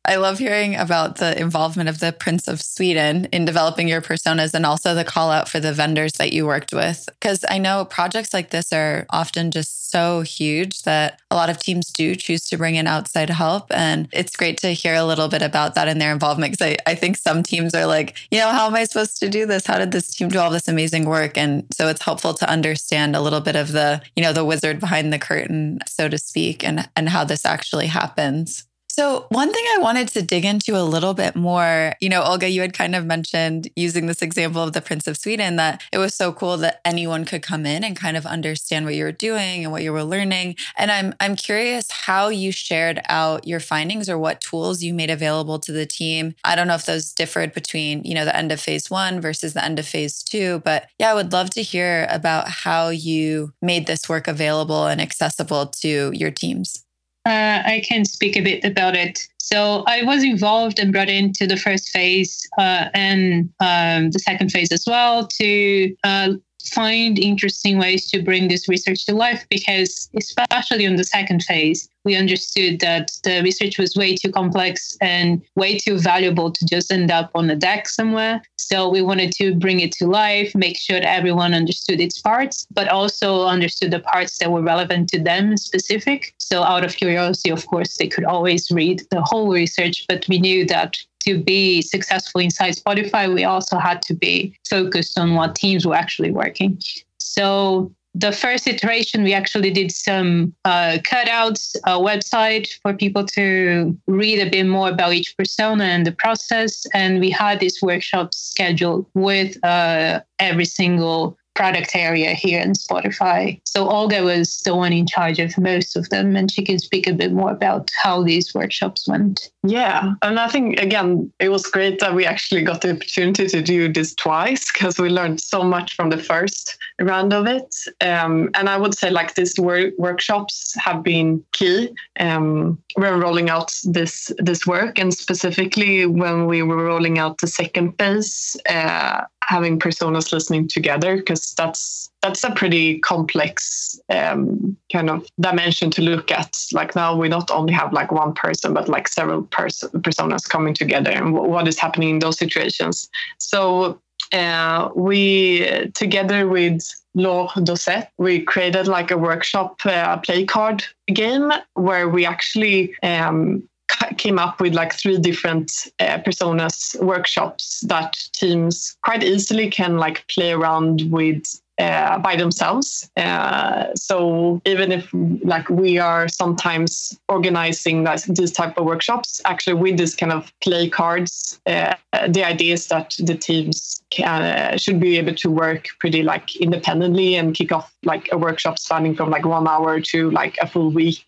I 0.06 0.18
love 0.18 0.38
hearing 0.38 0.76
about 0.76 1.16
the 1.16 1.40
involvement 1.40 1.88
of 1.88 2.00
the 2.00 2.12
Prince 2.12 2.50
of 2.50 2.62
Sweden 2.62 3.26
in 3.32 3.46
developing 3.46 3.88
your 3.88 4.02
personas 4.02 4.54
and 4.54 4.66
also 4.66 4.94
the 4.94 5.06
call 5.06 5.32
out 5.32 5.48
for 5.48 5.62
the 5.62 5.72
vendors 5.72 6.14
that 6.14 6.34
you 6.34 6.46
worked 6.46 6.74
with. 6.74 7.08
Because 7.20 7.46
I 7.48 7.58
know 7.58 7.86
projects 7.86 8.34
like 8.34 8.50
this 8.50 8.74
are 8.74 9.06
often 9.12 9.50
just 9.50 9.90
so 9.92 10.22
huge 10.22 10.82
that 10.82 11.22
a 11.32 11.36
lot 11.36 11.50
of 11.50 11.58
teams 11.58 11.90
do 11.90 12.16
choose 12.16 12.50
to 12.50 12.58
bring 12.58 12.76
in 12.76 12.86
outside 12.86 13.30
help. 13.30 13.68
And 13.72 14.10
it's 14.12 14.36
great 14.36 14.58
to 14.58 14.74
hear 14.74 14.94
a 14.94 15.06
little 15.06 15.30
bit 15.30 15.42
about 15.42 15.76
that 15.76 15.88
in 15.88 16.00
their 16.00 16.12
involvement. 16.12 16.52
Because 16.52 16.74
I, 16.74 16.92
I 16.92 16.96
think 16.96 17.16
some 17.16 17.42
teams 17.42 17.74
are 17.74 17.86
like, 17.86 18.18
you 18.30 18.40
know, 18.40 18.50
how 18.50 18.68
am 18.68 18.76
I 18.76 18.84
supposed 18.84 19.22
to 19.22 19.30
do 19.30 19.46
this? 19.46 19.66
How 19.66 19.78
did 19.78 19.94
this 19.94 20.14
team 20.14 20.28
do 20.28 20.40
all 20.40 20.50
this 20.50 20.68
amazing 20.68 21.06
work? 21.06 21.38
And 21.38 21.66
so 21.72 21.88
it's 21.88 22.04
helpful 22.04 22.34
to 22.34 22.50
understand 22.50 23.16
a 23.16 23.22
little 23.22 23.40
bit 23.40 23.56
of 23.56 23.72
the, 23.72 24.02
you 24.18 24.24
know, 24.24 24.34
the 24.34 24.44
wizard 24.44 24.82
behind 24.82 25.14
the 25.14 25.20
curtain, 25.20 25.80
so 25.88 26.10
to 26.10 26.18
speak, 26.18 26.62
and, 26.66 26.90
and 26.98 27.08
how 27.08 27.24
this 27.24 27.46
actually 27.46 27.88
happens. 27.88 28.66
So, 28.96 29.26
one 29.30 29.52
thing 29.52 29.64
I 29.74 29.80
wanted 29.80 30.10
to 30.10 30.22
dig 30.22 30.46
into 30.46 30.78
a 30.78 30.86
little 30.86 31.16
bit 31.16 31.36
more, 31.36 31.96
you 32.00 32.10
know, 32.10 32.22
Olga, 32.22 32.48
you 32.48 32.62
had 32.62 32.74
kind 32.74 32.94
of 32.96 33.08
mentioned 33.08 33.68
using 33.76 34.06
this 34.06 34.22
example 34.22 34.62
of 34.62 34.74
the 34.74 34.82
Prince 34.82 35.08
of 35.08 35.18
Sweden 35.18 35.56
that 35.56 35.82
it 35.92 35.98
was 35.98 36.14
so 36.14 36.32
cool 36.32 36.58
that 36.58 36.80
anyone 36.86 37.26
could 37.26 37.42
come 37.42 37.66
in 37.66 37.84
and 37.84 37.96
kind 37.96 38.16
of 38.16 38.28
understand 38.28 38.86
what 38.86 38.94
you 38.94 39.04
were 39.04 39.12
doing 39.12 39.64
and 39.64 39.72
what 39.72 39.82
you 39.82 39.92
were 39.92 40.04
learning. 40.04 40.58
And 40.78 40.92
I'm 40.92 41.16
I'm 41.20 41.36
curious 41.36 41.90
how 41.90 42.28
you 42.28 42.52
shared 42.52 43.02
out 43.10 43.48
your 43.48 43.60
findings 43.60 44.10
or 44.10 44.20
what 44.20 44.42
tools 44.42 44.84
you 44.84 44.94
made 44.94 45.10
available 45.10 45.58
to 45.62 45.72
the 45.72 45.88
team. 45.88 46.36
I 46.44 46.56
don't 46.56 46.68
know 46.68 46.76
if 46.76 46.86
those 46.86 47.14
differed 47.14 47.52
between, 47.52 48.04
you 48.04 48.14
know, 48.14 48.26
the 48.26 48.38
end 48.38 48.52
of 48.52 48.60
phase 48.62 48.92
1 48.92 49.22
versus 49.22 49.54
the 49.56 49.66
end 49.66 49.80
of 49.80 49.88
phase 49.88 50.22
2, 50.22 50.60
but 50.64 50.88
yeah, 51.00 51.10
I 51.10 51.16
would 51.16 51.34
love 51.34 51.50
to 51.52 51.64
hear 51.64 52.06
about 52.12 52.48
how 52.48 52.90
you 52.90 53.54
made 53.60 53.88
this 53.88 54.08
work 54.08 54.28
available 54.28 54.86
and 54.86 55.02
accessible 55.02 55.66
to 55.82 56.12
your 56.14 56.30
teams. 56.30 56.83
Uh, 57.26 57.62
I 57.66 57.82
can 57.88 58.04
speak 58.06 58.36
a 58.36 58.42
bit 58.42 58.66
about 58.66 58.96
it. 58.96 59.20
So 59.38 59.84
I 59.88 60.04
was 60.04 60.24
involved 60.24 60.80
and 60.80 60.92
brought 60.92 61.10
into 61.10 61.48
the 61.48 61.58
first 61.58 61.90
phase 61.90 62.48
uh, 62.58 62.90
and 62.94 63.50
um, 63.60 64.12
the 64.12 64.20
second 64.20 64.52
phase 64.52 64.72
as 64.72 64.86
well 64.88 65.28
to 65.28 65.96
uh, 66.04 66.34
find 66.64 67.20
interesting 67.20 67.78
ways 67.78 68.10
to 68.12 68.22
bring 68.22 68.48
this 68.48 68.68
research 68.68 69.06
to 69.06 69.16
life 69.16 69.46
because, 69.50 70.10
especially 70.18 70.86
on 70.88 70.96
the 70.96 71.04
second 71.04 71.44
phase, 71.44 71.90
we 72.06 72.16
understood 72.16 72.80
that 72.82 73.12
the 73.24 73.42
research 73.44 73.78
was 73.78 73.96
way 73.96 74.16
too 74.16 74.32
complex 74.32 74.98
and 75.02 75.42
way 75.56 75.78
too 75.78 75.98
valuable 75.98 76.52
to 76.52 76.66
just 76.66 76.92
end 76.92 77.12
up 77.12 77.32
on 77.34 77.50
a 77.50 77.56
deck 77.56 77.88
somewhere. 77.88 78.42
So 78.58 78.90
we 78.90 79.02
wanted 79.02 79.32
to 79.34 79.56
bring 79.56 79.80
it 79.80 79.92
to 79.94 80.08
life, 80.08 80.54
make 80.54 80.78
sure 80.78 81.00
that 81.00 81.10
everyone 81.10 81.54
understood 81.54 82.02
its 82.02 82.20
parts, 82.20 82.68
but 82.72 82.90
also 82.90 83.46
understood 83.46 83.92
the 83.92 84.00
parts 84.00 84.38
that 84.40 84.52
were 84.52 84.62
relevant 84.62 85.10
to 85.10 85.20
them 85.20 85.56
specific. 85.58 86.34
So 86.38 86.64
out 86.64 86.84
of 86.84 86.96
curiosity, 86.96 87.52
of 87.52 87.66
course, 87.68 87.98
they 87.98 88.08
could 88.08 88.26
always 88.26 88.70
read 88.72 89.04
the 89.10 89.22
whole 89.22 89.52
research, 89.52 90.06
but 90.08 90.28
we 90.28 90.40
knew 90.40 90.66
that 90.66 90.98
to 91.26 91.42
be 91.42 91.82
successful 91.82 92.42
inside 92.42 92.76
Spotify, 92.76 93.34
we 93.34 93.44
also 93.44 93.78
had 93.78 94.02
to 94.04 94.14
be 94.14 94.56
focused 94.70 95.18
on 95.18 95.36
what 95.36 95.56
teams 95.56 95.86
were 95.86 95.96
actually 95.96 96.32
working. 96.32 96.80
So 97.20 97.92
the 98.16 98.32
first 98.32 98.68
iteration, 98.68 99.24
we 99.24 99.34
actually 99.34 99.72
did 99.72 99.92
some 99.92 100.54
uh, 100.66 100.98
cutouts, 101.02 101.76
a 101.86 101.94
website 101.94 102.68
for 102.82 102.94
people 102.94 103.26
to 103.26 103.98
read 104.08 104.40
a 104.40 104.50
bit 104.50 104.66
more 104.66 104.90
about 104.90 105.14
each 105.14 105.36
persona 105.36 105.86
and 105.86 106.06
the 106.06 106.12
process. 106.12 106.86
And 106.94 107.20
we 107.20 107.32
had 107.32 107.60
this 107.60 107.82
workshop 107.82 108.34
scheduled 108.34 109.08
with 109.16 109.64
uh, 109.66 110.22
every 110.38 110.66
single 110.66 111.38
product 111.56 111.96
area 111.96 112.34
here 112.34 112.62
in 112.62 112.74
Spotify. 112.74 113.60
So 113.66 113.90
Olga 113.90 114.24
was 114.24 114.60
the 114.66 114.76
one 114.76 114.94
in 114.94 115.08
charge 115.08 115.40
of 115.40 115.58
most 115.58 115.96
of 115.96 116.10
them, 116.10 116.36
and 116.36 116.52
she 116.52 116.64
can 116.64 116.80
speak 116.80 117.08
a 117.08 117.14
bit 117.14 117.32
more 117.32 117.52
about 117.52 117.90
how 118.02 118.24
these 118.24 118.54
workshops 118.54 119.08
went. 119.08 119.52
Yeah, 119.64 120.14
and 120.22 120.40
I 120.40 120.48
think 120.48 120.80
again 120.80 121.32
it 121.40 121.50
was 121.50 121.66
great 121.66 122.00
that 122.00 122.16
we 122.16 122.26
actually 122.26 122.64
got 122.64 122.82
the 122.82 122.92
opportunity 122.92 123.48
to 123.48 123.62
do 123.62 123.92
this 123.92 124.14
twice 124.16 124.72
because 124.72 125.00
we 125.00 125.10
learned 125.10 125.40
so 125.42 125.64
much 125.64 125.96
from 125.96 126.10
the 126.10 126.18
first 126.18 126.78
round 127.00 127.34
of 127.34 127.48
it. 127.48 127.76
Um, 128.02 128.50
and 128.54 128.70
I 128.70 128.78
would 128.78 128.96
say 128.96 129.10
like 129.10 129.36
these 129.36 129.56
wor- 129.58 129.92
workshops 129.98 130.76
have 130.78 131.04
been 131.04 131.44
key. 131.52 131.94
Um, 132.20 132.82
we're 132.98 133.20
rolling 133.20 133.50
out 133.50 133.74
this 133.84 134.32
this 134.38 134.66
work, 134.66 135.00
and 135.00 135.14
specifically 135.14 136.06
when 136.06 136.46
we 136.48 136.64
were 136.64 136.84
rolling 136.84 137.20
out 137.20 137.40
the 137.40 137.48
second 137.48 137.94
phase. 137.98 138.58
Uh, 138.70 139.24
having 139.48 139.80
personas 139.80 140.32
listening 140.32 140.68
together 140.68 141.18
because 141.18 141.54
that's 141.54 142.10
that's 142.22 142.44
a 142.44 142.52
pretty 142.52 143.00
complex 143.00 144.00
um, 144.10 144.78
kind 144.92 145.10
of 145.10 145.28
dimension 145.40 145.92
to 145.92 146.02
look 146.02 146.32
at. 146.32 146.56
Like 146.72 146.96
now 146.96 147.16
we 147.16 147.28
not 147.28 147.52
only 147.52 147.74
have 147.74 147.92
like 147.94 148.12
one 148.12 148.34
person 148.34 148.74
but 148.74 148.88
like 148.88 149.08
several 149.08 149.44
person 149.44 149.90
personas 150.02 150.48
coming 150.48 150.74
together 150.74 151.12
and 151.12 151.34
w- 151.34 151.52
what 151.52 151.68
is 151.68 151.78
happening 151.78 152.10
in 152.10 152.20
those 152.20 152.38
situations. 152.38 153.10
So 153.40 154.00
uh, 154.32 154.90
we 154.96 155.90
together 155.94 156.48
with 156.48 156.82
Laure 157.16 157.50
Dosset, 157.58 158.08
we 158.18 158.42
created 158.42 158.88
like 158.88 159.12
a 159.12 159.18
workshop 159.18 159.80
uh, 159.86 160.18
play 160.18 160.46
card 160.46 160.84
game 161.08 161.52
where 161.74 162.10
we 162.10 162.26
actually 162.26 162.96
um, 163.04 163.64
came 164.18 164.40
up 164.40 164.60
with 164.60 164.74
like 164.74 164.94
three 164.94 165.18
different 165.18 165.72
uh, 166.00 166.18
personas 166.20 167.00
workshops 167.02 167.82
that 167.88 168.18
teams 168.34 168.98
quite 169.04 169.24
easily 169.24 169.70
can 169.70 169.98
like 169.98 170.26
play 170.28 170.52
around 170.52 171.12
with 171.12 171.44
uh, 171.80 172.20
by 172.20 172.36
themselves. 172.36 173.10
Uh, 173.18 173.88
so 173.96 174.62
even 174.66 174.92
if 174.92 175.10
like 175.44 175.68
we 175.70 175.98
are 175.98 176.28
sometimes 176.28 177.20
organizing 177.30 178.04
that, 178.04 178.24
these 178.30 178.52
type 178.52 178.78
of 178.78 178.86
workshops, 178.86 179.42
actually 179.46 179.74
with 179.74 179.98
this 179.98 180.16
kind 180.16 180.32
of 180.32 180.52
play 180.62 180.88
cards, 180.90 181.60
uh, 181.66 181.96
the 182.28 182.44
idea 182.44 182.74
is 182.74 182.88
that 182.88 183.16
the 183.20 183.36
teams 183.36 184.04
can, 184.12 184.78
should 184.78 185.00
be 185.00 185.18
able 185.18 185.34
to 185.34 185.50
work 185.50 185.88
pretty 186.00 186.22
like 186.22 186.56
independently 186.58 187.36
and 187.36 187.56
kick 187.56 187.72
off 187.72 187.92
like 188.04 188.30
a 188.32 188.38
workshop 188.38 188.78
spanning 188.78 189.16
from 189.16 189.30
like 189.30 189.46
one 189.46 189.68
hour 189.68 190.00
to 190.00 190.30
like 190.32 190.58
a 190.62 190.68
full 190.68 190.92
week 190.92 191.26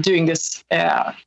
doing 0.00 0.26
this 0.26 0.64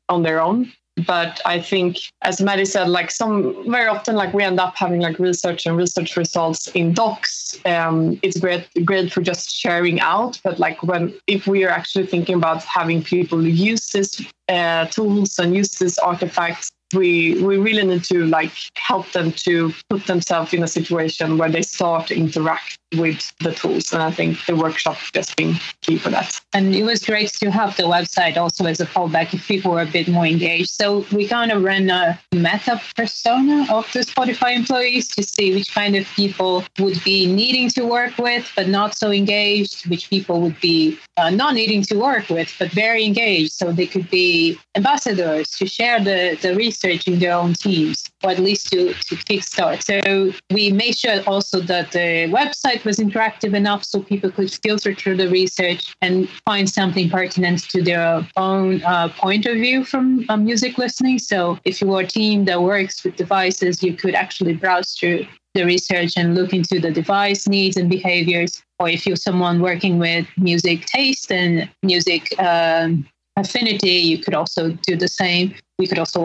on 0.10 0.24
their 0.24 0.42
own 0.42 0.72
but 1.06 1.40
I 1.46 1.60
think, 1.60 1.98
as 2.24 2.42
Maddie 2.42 2.66
said, 2.66 2.90
like 2.90 3.12
some 3.12 3.70
very 3.72 3.88
often, 3.88 4.16
like 4.16 4.34
we 4.34 4.44
end 4.44 4.60
up 4.60 4.76
having 4.76 5.02
like 5.02 5.20
research 5.20 5.66
and 5.66 5.78
research 5.78 6.18
results 6.18 6.68
in 6.70 6.94
docs. 6.94 7.60
Um, 7.66 8.20
it's 8.24 8.40
great, 8.40 8.68
great 8.84 9.12
for 9.12 9.22
just 9.22 9.56
sharing 9.56 10.00
out. 10.00 10.40
But 10.44 10.60
like 10.60 10.82
when 10.84 11.14
if 11.28 11.46
we 11.46 11.66
are 11.66 11.70
actually 11.70 12.08
thinking 12.08 12.36
about 12.36 12.64
having 12.64 13.04
people 13.04 13.46
use 13.46 13.88
these 13.90 14.26
uh, 14.50 14.86
tools 14.88 15.38
and 15.40 15.56
use 15.56 15.72
these 15.72 15.98
artifacts 15.98 16.72
we 16.94 17.42
we 17.44 17.58
really 17.58 17.86
need 17.86 18.04
to 18.06 18.26
like 18.26 18.54
help 18.76 19.12
them 19.12 19.32
to 19.32 19.74
put 19.90 20.06
themselves 20.08 20.54
in 20.54 20.64
a 20.64 20.68
situation 20.68 21.38
where 21.38 21.50
they 21.50 21.62
start 21.62 22.08
to 22.08 22.16
interact 22.16 22.78
with 22.96 23.34
the 23.40 23.52
tools. 23.52 23.92
And 23.92 24.02
i 24.02 24.12
think 24.12 24.38
the 24.46 24.56
workshop 24.56 24.98
just 25.14 25.36
been 25.36 25.56
key 25.82 25.98
for 25.98 26.10
that. 26.10 26.40
And 26.54 26.74
it 26.74 26.84
was 26.84 27.04
great 27.04 27.32
to 27.42 27.52
have 27.52 27.76
the 27.76 27.84
website 27.84 28.38
also 28.38 28.66
as 28.66 28.80
a 28.80 28.86
fallback 28.86 29.34
if 29.34 29.46
people 29.46 29.72
were 29.72 29.82
a 29.82 29.86
bit 29.86 30.08
more 30.08 30.26
engaged. 30.26 30.70
So 30.70 31.06
we 31.12 31.28
kind 31.28 31.52
of 31.52 31.64
ran 31.64 31.90
a 31.90 32.18
meta 32.32 32.82
persona 32.96 33.68
of 33.70 33.92
the 33.92 34.00
spotify 34.00 34.56
employees 34.56 35.10
to 35.10 35.24
see 35.24 35.54
which 35.54 35.74
kind 35.74 35.96
of 35.98 36.06
people 36.16 36.64
would 36.80 37.04
be 37.04 37.26
needing 37.26 37.70
to 37.72 37.84
work 37.84 38.18
with 38.18 38.50
but 38.56 38.70
not 38.70 38.98
so 38.98 39.12
engaged 39.12 39.90
which 39.90 40.10
people 40.10 40.40
would 40.42 40.60
be 40.62 40.98
uh, 41.18 41.30
not 41.30 41.54
needing 41.54 41.82
to 41.82 41.96
work 41.96 42.30
with 42.30 42.54
but 42.58 42.72
very 42.72 43.04
engaged. 43.04 43.52
So 43.52 43.74
they 43.74 43.88
could 43.88 44.10
be 44.10 44.58
ambassadors 44.76 45.50
to 45.58 45.68
share 45.68 46.00
the, 46.02 46.38
the 46.42 46.56
research 46.56 46.77
in 46.84 47.20
their 47.20 47.34
own 47.34 47.54
teams 47.54 48.10
or 48.24 48.32
at 48.32 48.40
least 48.40 48.72
to, 48.72 48.94
to 48.94 49.16
kickstart 49.16 49.84
so 49.84 50.32
we 50.52 50.72
made 50.72 50.96
sure 50.98 51.22
also 51.28 51.60
that 51.60 51.92
the 51.92 52.28
website 52.32 52.84
was 52.86 52.98
interactive 52.98 53.54
enough 53.54 53.84
so 53.84 54.02
people 54.02 54.32
could 54.32 54.52
filter 54.64 54.94
through 54.94 55.18
the 55.18 55.30
research 55.30 55.96
and 56.02 56.30
find 56.46 56.70
something 56.70 57.10
pertinent 57.10 57.60
to 57.70 57.82
their 57.82 58.28
own 58.38 58.82
uh, 58.84 59.10
point 59.10 59.46
of 59.46 59.56
view 59.56 59.84
from 59.84 60.26
uh, 60.30 60.38
music 60.38 60.78
listening. 60.78 61.20
So 61.20 61.60
if 61.66 61.82
you 61.82 61.94
are 61.94 62.02
a 62.02 62.08
team 62.08 62.46
that 62.46 62.62
works 62.62 63.04
with 63.04 63.16
devices, 63.16 63.84
you 63.84 63.94
could 63.94 64.16
actually 64.16 64.54
browse 64.54 64.94
through 64.94 65.26
the 65.54 65.66
research 65.66 66.14
and 66.18 66.36
look 66.36 66.54
into 66.54 66.80
the 66.80 66.92
device 66.92 67.48
needs 67.48 67.78
and 67.78 67.90
behaviors. 67.90 68.62
Or 68.80 68.90
if 68.90 69.08
you're 69.08 69.16
someone 69.16 69.60
working 69.60 69.98
with 69.98 70.28
music 70.38 70.86
taste 70.86 71.32
and 71.32 71.70
music 71.82 72.38
um, 72.40 73.08
affinity, 73.36 73.98
you 74.12 74.20
could 74.20 74.36
also 74.36 74.72
do 74.72 74.96
the 74.96 75.08
same. 75.08 75.56
We 75.80 75.88
could 75.88 76.00
also 76.00 76.22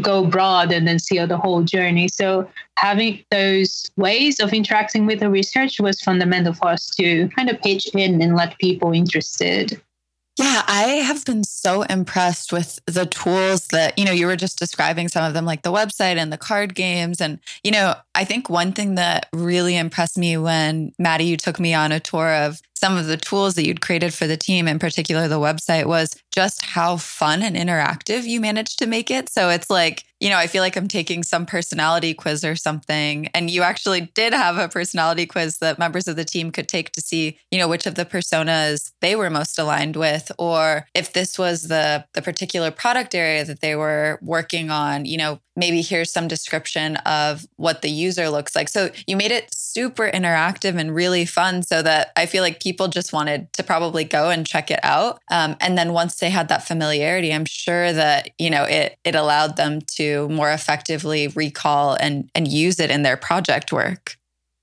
go 0.00 0.26
broad 0.26 0.72
and 0.72 0.86
then 0.86 0.98
see 0.98 1.24
the 1.24 1.36
whole 1.36 1.62
journey. 1.62 2.08
So 2.08 2.48
having 2.76 3.24
those 3.30 3.90
ways 3.96 4.40
of 4.40 4.52
interacting 4.52 5.06
with 5.06 5.20
the 5.20 5.30
research 5.30 5.80
was 5.80 6.00
fundamental 6.00 6.52
for 6.52 6.68
us 6.68 6.90
to 6.96 7.28
kind 7.28 7.48
of 7.50 7.60
pitch 7.60 7.88
in 7.94 8.20
and 8.20 8.36
let 8.36 8.58
people 8.58 8.92
interested 8.92 9.80
yeah, 10.36 10.64
I 10.66 10.82
have 11.06 11.24
been 11.24 11.44
so 11.44 11.82
impressed 11.82 12.52
with 12.52 12.80
the 12.86 13.06
tools 13.06 13.68
that, 13.68 13.96
you 13.96 14.04
know, 14.04 14.10
you 14.10 14.26
were 14.26 14.34
just 14.34 14.58
describing 14.58 15.06
some 15.06 15.24
of 15.24 15.32
them, 15.32 15.44
like 15.44 15.62
the 15.62 15.72
website 15.72 16.16
and 16.16 16.32
the 16.32 16.38
card 16.38 16.74
games. 16.74 17.20
And, 17.20 17.38
you 17.62 17.70
know, 17.70 17.94
I 18.16 18.24
think 18.24 18.50
one 18.50 18.72
thing 18.72 18.96
that 18.96 19.28
really 19.32 19.76
impressed 19.76 20.18
me 20.18 20.36
when 20.36 20.92
Maddie, 20.98 21.26
you 21.26 21.36
took 21.36 21.60
me 21.60 21.72
on 21.72 21.92
a 21.92 22.00
tour 22.00 22.34
of 22.34 22.60
some 22.84 22.98
of 22.98 23.06
the 23.06 23.16
tools 23.16 23.54
that 23.54 23.64
you'd 23.64 23.80
created 23.80 24.12
for 24.12 24.26
the 24.26 24.36
team, 24.36 24.68
in 24.68 24.78
particular 24.78 25.26
the 25.26 25.40
website, 25.40 25.86
was 25.86 26.14
just 26.30 26.62
how 26.62 26.98
fun 26.98 27.42
and 27.42 27.56
interactive 27.56 28.24
you 28.24 28.42
managed 28.42 28.78
to 28.78 28.86
make 28.86 29.10
it. 29.10 29.30
So 29.30 29.48
it's 29.48 29.70
like, 29.70 30.04
you 30.20 30.28
know, 30.28 30.36
I 30.36 30.46
feel 30.46 30.60
like 30.60 30.76
I'm 30.76 30.86
taking 30.86 31.22
some 31.22 31.46
personality 31.46 32.12
quiz 32.12 32.44
or 32.44 32.56
something. 32.56 33.28
And 33.28 33.50
you 33.50 33.62
actually 33.62 34.12
did 34.14 34.34
have 34.34 34.58
a 34.58 34.68
personality 34.68 35.24
quiz 35.24 35.58
that 35.58 35.78
members 35.78 36.06
of 36.06 36.16
the 36.16 36.26
team 36.26 36.50
could 36.50 36.68
take 36.68 36.92
to 36.92 37.00
see, 37.00 37.38
you 37.50 37.58
know, 37.58 37.68
which 37.68 37.86
of 37.86 37.94
the 37.94 38.04
personas 38.04 38.92
they 39.00 39.16
were 39.16 39.30
most 39.30 39.58
aligned 39.58 39.96
with, 39.96 40.30
or 40.38 40.86
if 40.94 41.14
this 41.14 41.38
was 41.38 41.68
the 41.68 42.04
the 42.12 42.20
particular 42.20 42.70
product 42.70 43.14
area 43.14 43.46
that 43.46 43.60
they 43.60 43.76
were 43.76 44.18
working 44.20 44.68
on, 44.70 45.06
you 45.06 45.16
know, 45.16 45.40
maybe 45.56 45.82
here's 45.82 46.12
some 46.12 46.28
description 46.28 46.96
of 46.98 47.46
what 47.56 47.82
the 47.82 47.90
user 47.90 48.28
looks 48.28 48.56
like. 48.56 48.68
So 48.68 48.90
you 49.06 49.16
made 49.16 49.30
it 49.30 49.52
super 49.54 50.10
interactive 50.10 50.78
and 50.78 50.94
really 50.94 51.24
fun 51.24 51.62
so 51.62 51.82
that 51.82 52.12
I 52.16 52.26
feel 52.26 52.42
like 52.42 52.62
people 52.62 52.88
just 52.88 53.12
wanted 53.12 53.52
to 53.54 53.62
probably 53.62 54.04
go 54.04 54.30
and 54.30 54.46
check 54.46 54.70
it 54.70 54.80
out. 54.82 55.20
Um, 55.30 55.56
and 55.60 55.76
then 55.78 55.92
once 55.92 56.16
they 56.16 56.30
had 56.30 56.48
that 56.48 56.66
familiarity, 56.66 57.32
I'm 57.32 57.44
sure 57.44 57.92
that, 57.92 58.30
you 58.38 58.50
know, 58.50 58.64
it 58.64 58.98
it 59.04 59.14
allowed 59.14 59.56
them 59.56 59.80
to 59.96 60.28
more 60.28 60.50
effectively 60.50 61.28
recall 61.28 61.94
and 61.94 62.30
and 62.34 62.48
use 62.48 62.80
it 62.80 62.90
in 62.90 63.02
their 63.02 63.16
project 63.16 63.72
work. 63.72 64.16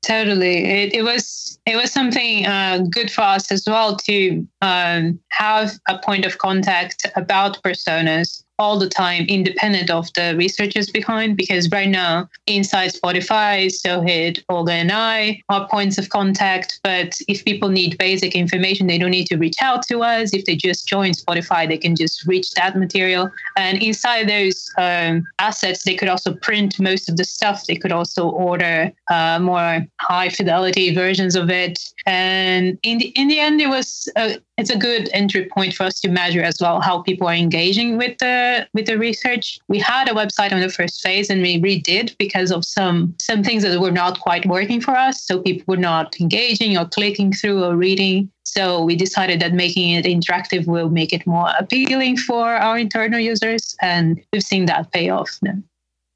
Totally, 0.04 0.66
it, 0.66 0.96
it 0.96 1.04
was 1.04 1.60
it 1.68 1.76
was 1.76 1.92
something 1.92 2.48
uh, 2.48 2.80
good 2.90 3.12
for 3.12 3.22
us 3.22 3.52
as 3.52 3.66
well 3.68 3.96
to 3.98 4.48
um, 4.62 5.20
have 5.30 5.80
a 5.88 6.00
point 6.00 6.26
of 6.26 6.40
contact 6.40 7.06
about 7.16 7.62
personas 7.62 8.44
all 8.62 8.78
the 8.78 8.88
time, 8.88 9.26
independent 9.28 9.90
of 9.90 10.14
the 10.14 10.36
researchers 10.38 10.88
behind, 11.00 11.36
because 11.36 11.64
right 11.72 11.90
now 11.90 12.30
inside 12.46 12.92
Spotify, 12.94 13.54
Sohit, 13.84 14.44
Olga, 14.50 14.74
and 14.74 14.92
I 14.92 15.42
are 15.50 15.68
points 15.68 15.98
of 15.98 16.10
contact. 16.10 16.80
But 16.84 17.18
if 17.28 17.44
people 17.44 17.70
need 17.70 17.98
basic 17.98 18.36
information, 18.36 18.86
they 18.86 19.00
don't 19.00 19.18
need 19.20 19.28
to 19.34 19.38
reach 19.38 19.60
out 19.62 19.82
to 19.88 19.96
us. 20.04 20.34
If 20.34 20.46
they 20.46 20.56
just 20.56 20.88
join 20.88 21.12
Spotify, 21.14 21.68
they 21.68 21.80
can 21.86 21.96
just 21.96 22.26
reach 22.28 22.52
that 22.52 22.78
material. 22.78 23.32
And 23.58 23.82
inside 23.82 24.30
those 24.30 24.70
um, 24.78 25.26
assets, 25.40 25.84
they 25.84 25.96
could 25.96 26.12
also 26.14 26.36
print 26.36 26.80
most 26.80 27.10
of 27.10 27.18
the 27.18 27.26
stuff. 27.26 27.66
They 27.66 27.76
could 27.76 27.92
also 27.92 28.30
order 28.30 28.92
uh, 29.10 29.40
more 29.40 29.86
high 30.00 30.30
fidelity 30.30 30.94
versions 30.94 31.36
of 31.36 31.50
it. 31.50 31.80
And 32.06 32.78
in 32.84 33.00
the 33.00 33.08
in 33.16 33.28
the 33.28 33.40
end, 33.40 33.60
it 33.62 33.70
was 33.70 33.88
a, 34.16 34.40
it's 34.58 34.70
a 34.70 34.78
good 34.78 35.10
entry 35.14 35.46
point 35.56 35.74
for 35.74 35.84
us 35.84 36.00
to 36.02 36.10
measure 36.10 36.44
as 36.44 36.58
well 36.62 36.80
how 36.82 37.02
people 37.02 37.28
are 37.28 37.34
engaging 37.34 37.98
with 37.98 38.18
the 38.20 38.51
with 38.74 38.86
the 38.86 38.98
research. 38.98 39.60
We 39.68 39.80
had 39.80 40.10
a 40.10 40.14
website 40.14 40.52
on 40.52 40.62
the 40.62 40.70
first 40.70 41.02
phase 41.02 41.30
and 41.30 41.42
we 41.42 41.62
redid 41.62 42.18
because 42.18 42.52
of 42.52 42.66
some 42.66 43.16
some 43.20 43.44
things 43.44 43.64
that 43.64 43.80
were 43.80 43.92
not 44.04 44.20
quite 44.20 44.46
working 44.46 44.82
for 44.82 44.96
us. 44.96 45.24
So 45.24 45.42
people 45.42 45.66
were 45.68 45.86
not 45.92 46.20
engaging 46.20 46.78
or 46.78 46.86
clicking 46.86 47.34
through 47.34 47.64
or 47.64 47.76
reading. 47.76 48.32
So 48.46 48.84
we 48.84 48.96
decided 48.96 49.40
that 49.40 49.54
making 49.54 49.92
it 49.92 50.06
interactive 50.06 50.66
will 50.68 50.90
make 50.90 51.14
it 51.14 51.26
more 51.26 51.50
appealing 51.60 52.18
for 52.18 52.46
our 52.48 52.78
internal 52.78 53.20
users, 53.20 53.76
and 53.82 54.22
we've 54.34 54.44
seen 54.44 54.66
that 54.66 54.92
pay 54.92 55.10
off. 55.10 55.38
Now. 55.42 55.58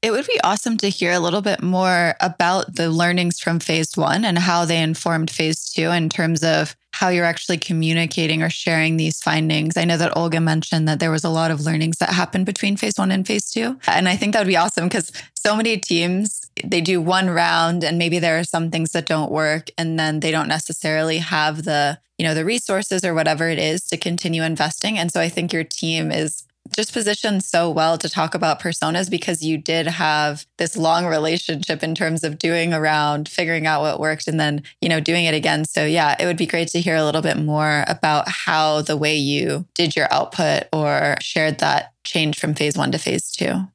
It 0.02 0.10
would 0.10 0.26
be 0.26 0.40
awesome 0.44 0.76
to 0.78 0.88
hear 0.88 1.12
a 1.12 1.18
little 1.18 1.42
bit 1.42 1.62
more 1.62 2.14
about 2.20 2.76
the 2.76 2.90
learnings 2.90 3.40
from 3.40 3.58
phase 3.58 3.96
one 3.96 4.24
and 4.24 4.38
how 4.38 4.64
they 4.64 4.80
informed 4.80 5.30
phase 5.30 5.70
two 5.70 5.90
in 5.90 6.08
terms 6.08 6.44
of 6.44 6.76
how 6.98 7.10
you're 7.10 7.26
actually 7.26 7.58
communicating 7.58 8.42
or 8.42 8.48
sharing 8.48 8.96
these 8.96 9.22
findings. 9.22 9.76
I 9.76 9.84
know 9.84 9.98
that 9.98 10.16
Olga 10.16 10.40
mentioned 10.40 10.88
that 10.88 10.98
there 10.98 11.10
was 11.10 11.24
a 11.24 11.28
lot 11.28 11.50
of 11.50 11.60
learnings 11.60 11.98
that 11.98 12.08
happened 12.08 12.46
between 12.46 12.78
phase 12.78 12.94
one 12.96 13.10
and 13.10 13.26
phase 13.26 13.50
two. 13.50 13.78
And 13.86 14.08
I 14.08 14.16
think 14.16 14.32
that 14.32 14.40
would 14.40 14.48
be 14.48 14.56
awesome 14.56 14.86
because 14.88 15.12
so 15.34 15.54
many 15.54 15.76
teams, 15.76 16.50
they 16.64 16.80
do 16.80 17.02
one 17.02 17.28
round 17.28 17.84
and 17.84 17.98
maybe 17.98 18.18
there 18.18 18.38
are 18.38 18.44
some 18.44 18.70
things 18.70 18.92
that 18.92 19.04
don't 19.04 19.30
work 19.30 19.68
and 19.76 19.98
then 19.98 20.20
they 20.20 20.30
don't 20.30 20.48
necessarily 20.48 21.18
have 21.18 21.64
the, 21.64 21.98
you 22.16 22.26
know, 22.26 22.32
the 22.32 22.46
resources 22.46 23.04
or 23.04 23.12
whatever 23.12 23.50
it 23.50 23.58
is 23.58 23.84
to 23.88 23.98
continue 23.98 24.42
investing. 24.42 24.98
And 24.98 25.12
so 25.12 25.20
I 25.20 25.28
think 25.28 25.52
your 25.52 25.64
team 25.64 26.10
is 26.10 26.45
just 26.74 26.92
positioned 26.92 27.44
so 27.44 27.70
well 27.70 27.98
to 27.98 28.08
talk 28.08 28.34
about 28.34 28.60
personas 28.60 29.10
because 29.10 29.42
you 29.42 29.58
did 29.58 29.86
have 29.86 30.46
this 30.58 30.76
long 30.76 31.06
relationship 31.06 31.82
in 31.82 31.94
terms 31.94 32.24
of 32.24 32.38
doing 32.38 32.72
around 32.72 33.28
figuring 33.28 33.66
out 33.66 33.82
what 33.82 34.00
worked 34.00 34.26
and 34.26 34.40
then 34.40 34.62
you 34.80 34.88
know 34.88 35.00
doing 35.00 35.24
it 35.24 35.34
again. 35.34 35.64
So 35.64 35.84
yeah 35.84 36.16
it 36.18 36.26
would 36.26 36.36
be 36.36 36.46
great 36.46 36.68
to 36.68 36.80
hear 36.80 36.96
a 36.96 37.04
little 37.04 37.22
bit 37.22 37.36
more 37.36 37.84
about 37.88 38.28
how 38.28 38.82
the 38.82 38.96
way 38.96 39.16
you 39.16 39.66
did 39.74 39.96
your 39.96 40.12
output 40.12 40.64
or 40.72 41.16
shared 41.20 41.58
that 41.58 41.92
change 42.04 42.38
from 42.38 42.54
phase 42.54 42.76
one 42.76 42.92
to 42.92 42.98
phase 42.98 43.30
two. 43.30 43.66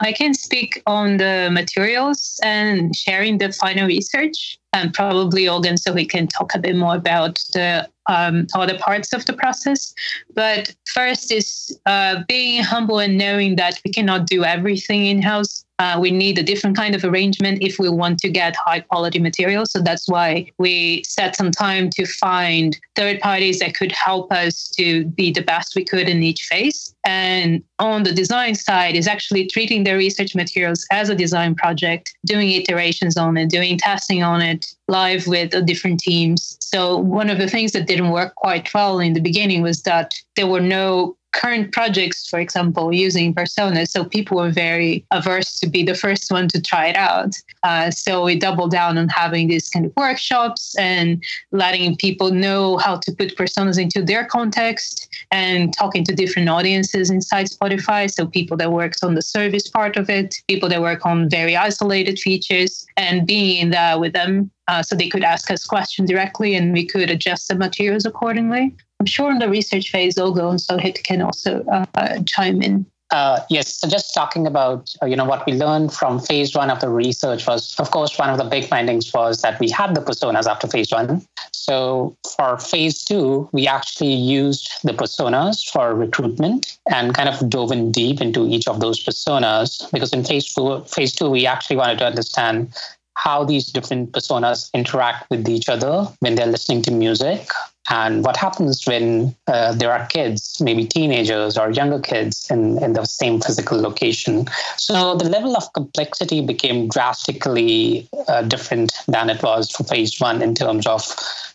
I 0.00 0.12
can 0.12 0.32
speak 0.32 0.82
on 0.86 1.18
the 1.18 1.50
materials 1.52 2.40
and 2.42 2.96
sharing 2.96 3.36
the 3.36 3.52
final 3.52 3.86
research, 3.86 4.58
and 4.72 4.94
probably 4.94 5.46
Olga, 5.46 5.76
so 5.76 5.92
we 5.92 6.06
can 6.06 6.26
talk 6.26 6.54
a 6.54 6.58
bit 6.58 6.74
more 6.74 6.94
about 6.94 7.38
the 7.52 7.86
um, 8.10 8.46
other 8.54 8.76
parts 8.78 9.12
of 9.12 9.24
the 9.26 9.32
process. 9.32 9.94
But 10.34 10.74
first 10.92 11.32
is 11.32 11.78
uh, 11.86 12.22
being 12.28 12.62
humble 12.62 12.98
and 12.98 13.16
knowing 13.16 13.56
that 13.56 13.80
we 13.84 13.92
cannot 13.92 14.26
do 14.26 14.44
everything 14.44 15.06
in 15.06 15.22
house. 15.22 15.64
Uh, 15.80 15.98
we 15.98 16.10
need 16.10 16.38
a 16.38 16.42
different 16.42 16.76
kind 16.76 16.94
of 16.94 17.02
arrangement 17.02 17.62
if 17.62 17.78
we 17.78 17.88
want 17.88 18.18
to 18.18 18.28
get 18.28 18.54
high 18.54 18.80
quality 18.80 19.18
material. 19.18 19.64
So 19.64 19.80
that's 19.80 20.06
why 20.06 20.52
we 20.58 21.02
set 21.06 21.34
some 21.34 21.50
time 21.50 21.88
to 21.96 22.04
find 22.04 22.78
third 22.96 23.18
parties 23.20 23.60
that 23.60 23.74
could 23.74 23.90
help 23.92 24.30
us 24.30 24.68
to 24.76 25.06
be 25.06 25.32
the 25.32 25.40
best 25.40 25.74
we 25.74 25.86
could 25.86 26.06
in 26.06 26.22
each 26.22 26.42
phase. 26.42 26.94
And 27.04 27.64
on 27.78 28.02
the 28.02 28.12
design 28.12 28.56
side 28.56 28.94
is 28.94 29.08
actually 29.08 29.46
treating 29.46 29.84
the 29.84 29.94
research 29.94 30.34
materials 30.34 30.86
as 30.90 31.08
a 31.08 31.14
design 31.14 31.54
project, 31.54 32.14
doing 32.26 32.50
iterations 32.50 33.16
on 33.16 33.38
it, 33.38 33.48
doing 33.48 33.78
testing 33.78 34.22
on 34.22 34.42
it 34.42 34.66
live 34.86 35.26
with 35.26 35.64
different 35.64 36.00
teams. 36.00 36.58
So 36.60 36.98
one 36.98 37.30
of 37.30 37.38
the 37.38 37.48
things 37.48 37.72
that 37.72 37.86
didn't 37.86 38.10
work 38.10 38.34
quite 38.34 38.72
well 38.74 38.98
in 38.98 39.14
the 39.14 39.20
beginning 39.20 39.62
was 39.62 39.82
that 39.84 40.12
there 40.36 40.46
were 40.46 40.60
no 40.60 41.16
current 41.32 41.72
projects, 41.72 42.28
for 42.28 42.40
example, 42.40 42.92
using 42.92 43.34
personas. 43.34 43.88
So 43.88 44.04
people 44.04 44.38
were 44.38 44.50
very 44.50 45.04
averse 45.10 45.58
to 45.60 45.68
be 45.68 45.82
the 45.82 45.94
first 45.94 46.30
one 46.30 46.48
to 46.48 46.60
try 46.60 46.88
it 46.88 46.96
out. 46.96 47.34
Uh, 47.62 47.90
so 47.90 48.24
we 48.24 48.38
doubled 48.38 48.70
down 48.70 48.98
on 48.98 49.08
having 49.08 49.48
these 49.48 49.68
kind 49.68 49.86
of 49.86 49.92
workshops 49.96 50.76
and 50.78 51.22
letting 51.52 51.96
people 51.96 52.30
know 52.30 52.78
how 52.78 52.96
to 52.98 53.12
put 53.12 53.36
personas 53.36 53.80
into 53.80 54.02
their 54.02 54.24
context 54.24 55.08
and 55.30 55.72
talking 55.74 56.04
to 56.04 56.14
different 56.14 56.48
audiences 56.48 57.10
inside 57.10 57.46
Spotify. 57.46 58.10
So 58.10 58.26
people 58.26 58.56
that 58.56 58.72
works 58.72 59.02
on 59.02 59.14
the 59.14 59.22
service 59.22 59.68
part 59.68 59.96
of 59.96 60.10
it, 60.10 60.36
people 60.48 60.68
that 60.68 60.80
work 60.80 61.06
on 61.06 61.28
very 61.28 61.56
isolated 61.56 62.18
features 62.18 62.86
and 62.96 63.26
being 63.26 63.56
in 63.58 63.70
there 63.70 63.98
with 63.98 64.12
them 64.12 64.50
uh, 64.68 64.82
so 64.82 64.94
they 64.94 65.08
could 65.08 65.24
ask 65.24 65.50
us 65.50 65.64
questions 65.64 66.08
directly 66.08 66.54
and 66.54 66.72
we 66.72 66.86
could 66.86 67.10
adjust 67.10 67.48
the 67.48 67.54
materials 67.54 68.06
accordingly. 68.06 68.74
I'm 69.00 69.06
sure 69.06 69.30
in 69.30 69.38
the 69.38 69.48
research 69.48 69.90
phase, 69.90 70.18
Olga 70.18 70.46
and 70.46 70.58
Sohit 70.58 71.02
can 71.02 71.22
also 71.22 71.64
uh, 71.64 72.18
chime 72.26 72.60
in. 72.60 72.84
Uh, 73.10 73.40
yes. 73.48 73.74
So 73.74 73.88
just 73.88 74.14
talking 74.14 74.46
about 74.46 74.94
uh, 75.02 75.06
you 75.06 75.16
know 75.16 75.24
what 75.24 75.44
we 75.44 75.54
learned 75.54 75.92
from 75.92 76.20
phase 76.20 76.54
one 76.54 76.70
of 76.70 76.80
the 76.80 76.88
research 76.88 77.44
was, 77.46 77.74
of 77.80 77.90
course, 77.90 78.16
one 78.18 78.30
of 78.30 78.38
the 78.38 78.44
big 78.44 78.68
findings 78.68 79.12
was 79.12 79.42
that 79.42 79.58
we 79.58 79.68
had 79.68 79.96
the 79.96 80.00
personas 80.00 80.46
after 80.46 80.68
phase 80.68 80.92
one. 80.92 81.26
So 81.52 82.16
for 82.36 82.58
phase 82.58 83.02
two, 83.02 83.48
we 83.52 83.66
actually 83.66 84.12
used 84.12 84.70
the 84.84 84.92
personas 84.92 85.68
for 85.68 85.94
recruitment 85.94 86.78
and 86.88 87.12
kind 87.12 87.28
of 87.28 87.50
dove 87.50 87.72
in 87.72 87.90
deep 87.90 88.20
into 88.20 88.46
each 88.46 88.68
of 88.68 88.78
those 88.78 89.04
personas 89.04 89.90
because 89.90 90.12
in 90.12 90.22
phase 90.22 90.52
two, 90.54 90.84
phase 90.84 91.12
two, 91.12 91.30
we 91.30 91.46
actually 91.46 91.76
wanted 91.76 91.98
to 91.98 92.06
understand 92.06 92.72
how 93.22 93.44
these 93.44 93.66
different 93.66 94.12
personas 94.12 94.70
interact 94.72 95.28
with 95.30 95.48
each 95.48 95.68
other 95.68 96.08
when 96.20 96.34
they're 96.36 96.46
listening 96.46 96.80
to 96.80 96.90
music 96.90 97.50
and 97.90 98.24
what 98.24 98.36
happens 98.36 98.86
when 98.86 99.34
uh, 99.48 99.72
there 99.72 99.92
are 99.92 100.06
kids, 100.06 100.60
maybe 100.60 100.86
teenagers 100.86 101.58
or 101.58 101.70
younger 101.70 101.98
kids 101.98 102.48
in, 102.50 102.82
in 102.82 102.92
the 102.92 103.04
same 103.04 103.40
physical 103.40 103.80
location. 103.80 104.46
So 104.76 105.16
the 105.16 105.28
level 105.28 105.56
of 105.56 105.72
complexity 105.72 106.40
became 106.40 106.88
drastically 106.88 108.08
uh, 108.28 108.42
different 108.42 108.92
than 109.08 109.28
it 109.28 109.42
was 109.42 109.70
for 109.70 109.82
phase 109.84 110.20
one 110.20 110.40
in 110.40 110.54
terms 110.54 110.86
of 110.86 111.04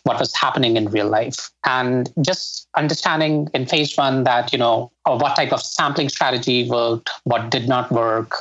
what 0.02 0.20
was 0.20 0.34
happening 0.34 0.76
in 0.76 0.90
real 0.90 1.08
life. 1.08 1.50
And 1.64 2.12
just 2.20 2.68
understanding 2.76 3.48
in 3.54 3.66
phase 3.66 3.96
one 3.96 4.24
that, 4.24 4.52
you 4.52 4.58
know, 4.58 4.92
what 5.04 5.36
type 5.36 5.52
of 5.52 5.62
sampling 5.62 6.10
strategy 6.10 6.68
worked, 6.68 7.08
what 7.24 7.50
did 7.50 7.66
not 7.66 7.90
work, 7.90 8.34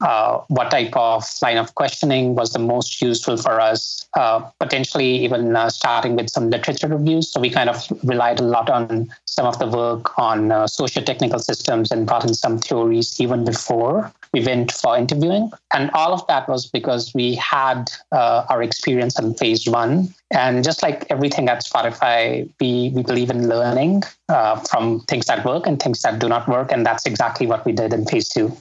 uh, 0.00 0.40
what 0.48 0.70
type 0.70 0.96
of 0.96 1.24
line 1.42 1.56
of 1.56 1.74
questioning 1.74 2.34
was 2.34 2.52
the 2.52 2.58
most 2.58 3.02
useful 3.02 3.36
for 3.36 3.60
us, 3.60 4.06
uh, 4.14 4.40
potentially 4.58 5.24
even 5.24 5.54
uh, 5.56 5.68
starting 5.68 6.16
with 6.16 6.30
some 6.30 6.50
literature 6.50 6.88
reviews. 6.88 7.30
So 7.30 7.40
we 7.40 7.50
kind 7.50 7.68
of 7.68 7.86
relied 8.04 8.40
a 8.40 8.44
lot 8.44 8.70
on 8.70 9.12
some 9.26 9.46
of 9.46 9.58
the 9.58 9.66
work 9.66 10.18
on 10.18 10.52
uh, 10.52 10.66
socio-technical 10.66 11.38
systems 11.40 11.90
and 11.90 12.06
brought 12.06 12.24
in 12.24 12.34
some 12.34 12.58
theories 12.58 13.20
even 13.20 13.44
before 13.44 14.12
we 14.32 14.44
went 14.44 14.72
for 14.72 14.96
interviewing. 14.96 15.50
And 15.74 15.90
all 15.92 16.12
of 16.12 16.26
that 16.28 16.48
was 16.48 16.66
because 16.66 17.12
we 17.14 17.34
had 17.34 17.90
uh, 18.12 18.46
our 18.48 18.62
experience 18.62 19.18
in 19.18 19.34
phase 19.34 19.68
one. 19.68 20.14
And 20.30 20.62
just 20.62 20.82
like 20.82 21.06
everything 21.10 21.48
at 21.48 21.64
Spotify, 21.64 22.48
we, 22.60 22.92
we 22.94 23.02
believe 23.02 23.30
in 23.30 23.48
learning 23.48 24.04
uh, 24.28 24.60
from 24.60 25.00
things 25.00 25.26
that 25.26 25.44
work 25.44 25.66
and 25.66 25.82
things 25.82 26.02
that 26.02 26.20
do 26.20 26.28
not 26.28 26.48
work. 26.48 26.70
And 26.70 26.86
that's 26.86 27.06
exactly 27.06 27.46
what 27.46 27.64
we 27.64 27.72
did 27.72 27.92
in 27.92 28.06
phase 28.06 28.28
two. 28.28 28.56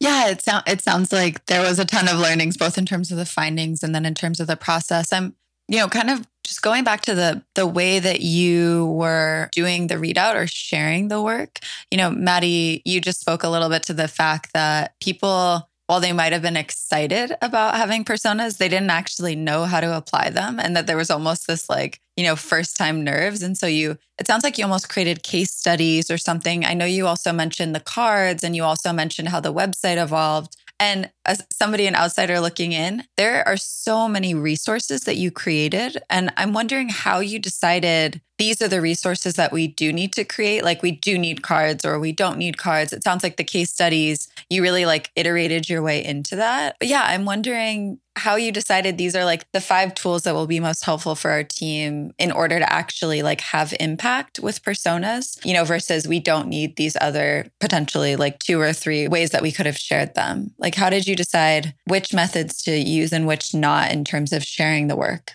Yeah, 0.00 0.28
it 0.28 0.42
sounds 0.42 0.64
it 0.66 0.80
sounds 0.82 1.12
like 1.12 1.46
there 1.46 1.62
was 1.62 1.78
a 1.78 1.84
ton 1.84 2.08
of 2.08 2.18
learnings, 2.18 2.56
both 2.56 2.76
in 2.76 2.86
terms 2.86 3.10
of 3.10 3.18
the 3.18 3.26
findings 3.26 3.82
and 3.82 3.94
then 3.94 4.04
in 4.04 4.14
terms 4.14 4.40
of 4.40 4.46
the 4.46 4.56
process. 4.56 5.12
I'm, 5.12 5.34
you 5.68 5.78
know, 5.78 5.88
kind 5.88 6.10
of 6.10 6.26
just 6.44 6.62
going 6.62 6.84
back 6.84 7.02
to 7.02 7.14
the 7.14 7.42
the 7.54 7.66
way 7.66 7.98
that 8.00 8.20
you 8.20 8.86
were 8.86 9.48
doing 9.52 9.86
the 9.86 9.94
readout 9.94 10.34
or 10.34 10.46
sharing 10.46 11.08
the 11.08 11.22
work. 11.22 11.60
You 11.90 11.98
know, 11.98 12.10
Maddie, 12.10 12.82
you 12.84 13.00
just 13.00 13.20
spoke 13.20 13.44
a 13.44 13.48
little 13.48 13.68
bit 13.68 13.82
to 13.84 13.94
the 13.94 14.08
fact 14.08 14.52
that 14.52 14.94
people 15.00 15.68
while 15.86 16.00
they 16.00 16.12
might 16.12 16.32
have 16.32 16.42
been 16.42 16.56
excited 16.56 17.32
about 17.42 17.76
having 17.76 18.04
personas, 18.04 18.56
they 18.56 18.68
didn't 18.68 18.90
actually 18.90 19.36
know 19.36 19.64
how 19.64 19.80
to 19.80 19.96
apply 19.96 20.30
them. 20.30 20.58
And 20.58 20.74
that 20.76 20.86
there 20.86 20.96
was 20.96 21.10
almost 21.10 21.46
this 21.46 21.68
like, 21.68 22.00
you 22.16 22.24
know, 22.24 22.36
first 22.36 22.76
time 22.76 23.02
nerves. 23.02 23.42
And 23.42 23.56
so 23.56 23.66
you, 23.66 23.98
it 24.18 24.26
sounds 24.26 24.44
like 24.44 24.58
you 24.58 24.64
almost 24.64 24.88
created 24.88 25.22
case 25.22 25.52
studies 25.52 26.10
or 26.10 26.18
something. 26.18 26.64
I 26.64 26.74
know 26.74 26.84
you 26.84 27.06
also 27.06 27.32
mentioned 27.32 27.74
the 27.74 27.80
cards 27.80 28.44
and 28.44 28.54
you 28.54 28.64
also 28.64 28.92
mentioned 28.92 29.28
how 29.28 29.40
the 29.40 29.52
website 29.52 30.02
evolved. 30.02 30.56
And 30.80 31.10
as 31.24 31.44
somebody, 31.52 31.86
an 31.86 31.94
outsider 31.94 32.40
looking 32.40 32.72
in, 32.72 33.04
there 33.16 33.46
are 33.46 33.56
so 33.56 34.08
many 34.08 34.34
resources 34.34 35.02
that 35.02 35.16
you 35.16 35.30
created. 35.30 36.02
And 36.10 36.32
I'm 36.36 36.52
wondering 36.52 36.88
how 36.88 37.20
you 37.20 37.38
decided 37.38 38.20
these 38.38 38.60
are 38.60 38.68
the 38.68 38.80
resources 38.80 39.34
that 39.34 39.52
we 39.52 39.66
do 39.66 39.92
need 39.92 40.12
to 40.14 40.24
create. 40.24 40.64
Like 40.64 40.82
we 40.82 40.92
do 40.92 41.18
need 41.18 41.42
cards 41.42 41.84
or 41.84 41.98
we 41.98 42.12
don't 42.12 42.38
need 42.38 42.58
cards. 42.58 42.92
It 42.92 43.04
sounds 43.04 43.22
like 43.22 43.36
the 43.36 43.44
case 43.44 43.70
studies, 43.70 44.28
you 44.50 44.62
really 44.62 44.86
like 44.86 45.10
iterated 45.16 45.68
your 45.68 45.82
way 45.82 46.04
into 46.04 46.36
that. 46.36 46.76
But 46.78 46.88
yeah, 46.88 47.04
I'm 47.06 47.24
wondering 47.24 48.00
how 48.16 48.36
you 48.36 48.52
decided 48.52 48.96
these 48.96 49.16
are 49.16 49.24
like 49.24 49.50
the 49.52 49.60
five 49.60 49.94
tools 49.94 50.22
that 50.22 50.34
will 50.34 50.46
be 50.46 50.60
most 50.60 50.84
helpful 50.84 51.14
for 51.14 51.30
our 51.30 51.42
team 51.42 52.12
in 52.18 52.30
order 52.30 52.58
to 52.58 52.72
actually 52.72 53.22
like 53.22 53.40
have 53.40 53.74
impact 53.80 54.38
with 54.38 54.62
personas, 54.62 55.44
you 55.44 55.52
know, 55.52 55.64
versus 55.64 56.06
we 56.06 56.20
don't 56.20 56.48
need 56.48 56.76
these 56.76 56.96
other 57.00 57.46
potentially 57.60 58.14
like 58.14 58.38
two 58.38 58.60
or 58.60 58.72
three 58.72 59.08
ways 59.08 59.30
that 59.30 59.42
we 59.42 59.50
could 59.50 59.66
have 59.66 59.78
shared 59.78 60.14
them. 60.14 60.52
Like, 60.58 60.76
how 60.76 60.90
did 60.90 61.08
you 61.08 61.16
decide 61.16 61.74
which 61.86 62.14
methods 62.14 62.62
to 62.62 62.76
use 62.76 63.12
and 63.12 63.26
which 63.26 63.52
not 63.52 63.90
in 63.90 64.04
terms 64.04 64.32
of 64.32 64.44
sharing 64.44 64.86
the 64.86 64.96
work? 64.96 65.32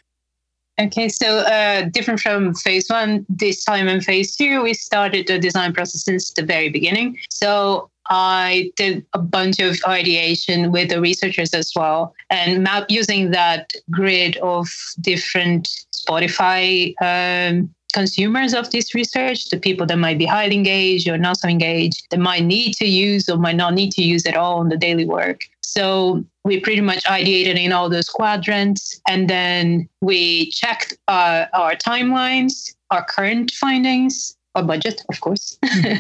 Okay, 0.79 1.09
so 1.09 1.39
uh, 1.39 1.89
different 1.91 2.21
from 2.21 2.53
phase 2.55 2.87
one, 2.89 3.25
this 3.27 3.65
time 3.65 3.89
in 3.89 3.99
phase 3.99 4.35
two, 4.35 4.61
we 4.61 4.73
started 4.73 5.27
the 5.27 5.37
design 5.37 5.73
process 5.73 6.05
since 6.05 6.31
the 6.31 6.43
very 6.43 6.69
beginning. 6.69 7.17
So 7.29 7.89
I 8.09 8.71
did 8.77 9.05
a 9.13 9.19
bunch 9.19 9.59
of 9.59 9.77
ideation 9.85 10.71
with 10.71 10.89
the 10.89 11.01
researchers 11.01 11.53
as 11.53 11.73
well, 11.75 12.15
and 12.29 12.63
map 12.63 12.85
using 12.87 13.31
that 13.31 13.71
grid 13.91 14.37
of 14.37 14.69
different 15.01 15.67
Spotify 15.93 16.93
um, 17.01 17.69
consumers 17.93 18.53
of 18.53 18.69
this 18.71 18.93
research, 18.93 19.49
the 19.49 19.59
people 19.59 19.85
that 19.87 19.97
might 19.97 20.17
be 20.17 20.25
highly 20.25 20.55
engaged 20.55 21.07
or 21.07 21.17
not 21.17 21.37
so 21.37 21.47
engaged, 21.47 22.07
that 22.11 22.19
might 22.19 22.43
need 22.43 22.73
to 22.75 22.85
use 22.85 23.29
or 23.29 23.37
might 23.37 23.55
not 23.55 23.73
need 23.73 23.91
to 23.93 24.03
use 24.03 24.25
at 24.25 24.37
all 24.37 24.61
in 24.61 24.69
the 24.69 24.77
daily 24.77 25.05
work. 25.05 25.41
So 25.61 26.23
we 26.43 26.59
pretty 26.59 26.81
much 26.81 27.03
ideated 27.03 27.63
in 27.63 27.71
all 27.71 27.89
those 27.89 28.09
quadrants, 28.09 28.99
and 29.07 29.29
then 29.29 29.87
we 30.01 30.49
checked 30.51 30.97
uh, 31.07 31.45
our 31.53 31.75
timelines, 31.75 32.73
our 32.89 33.05
current 33.05 33.51
findings, 33.51 34.35
our 34.55 34.63
budget, 34.63 35.03
of 35.09 35.21
course. 35.21 35.57
uh, 35.63 35.99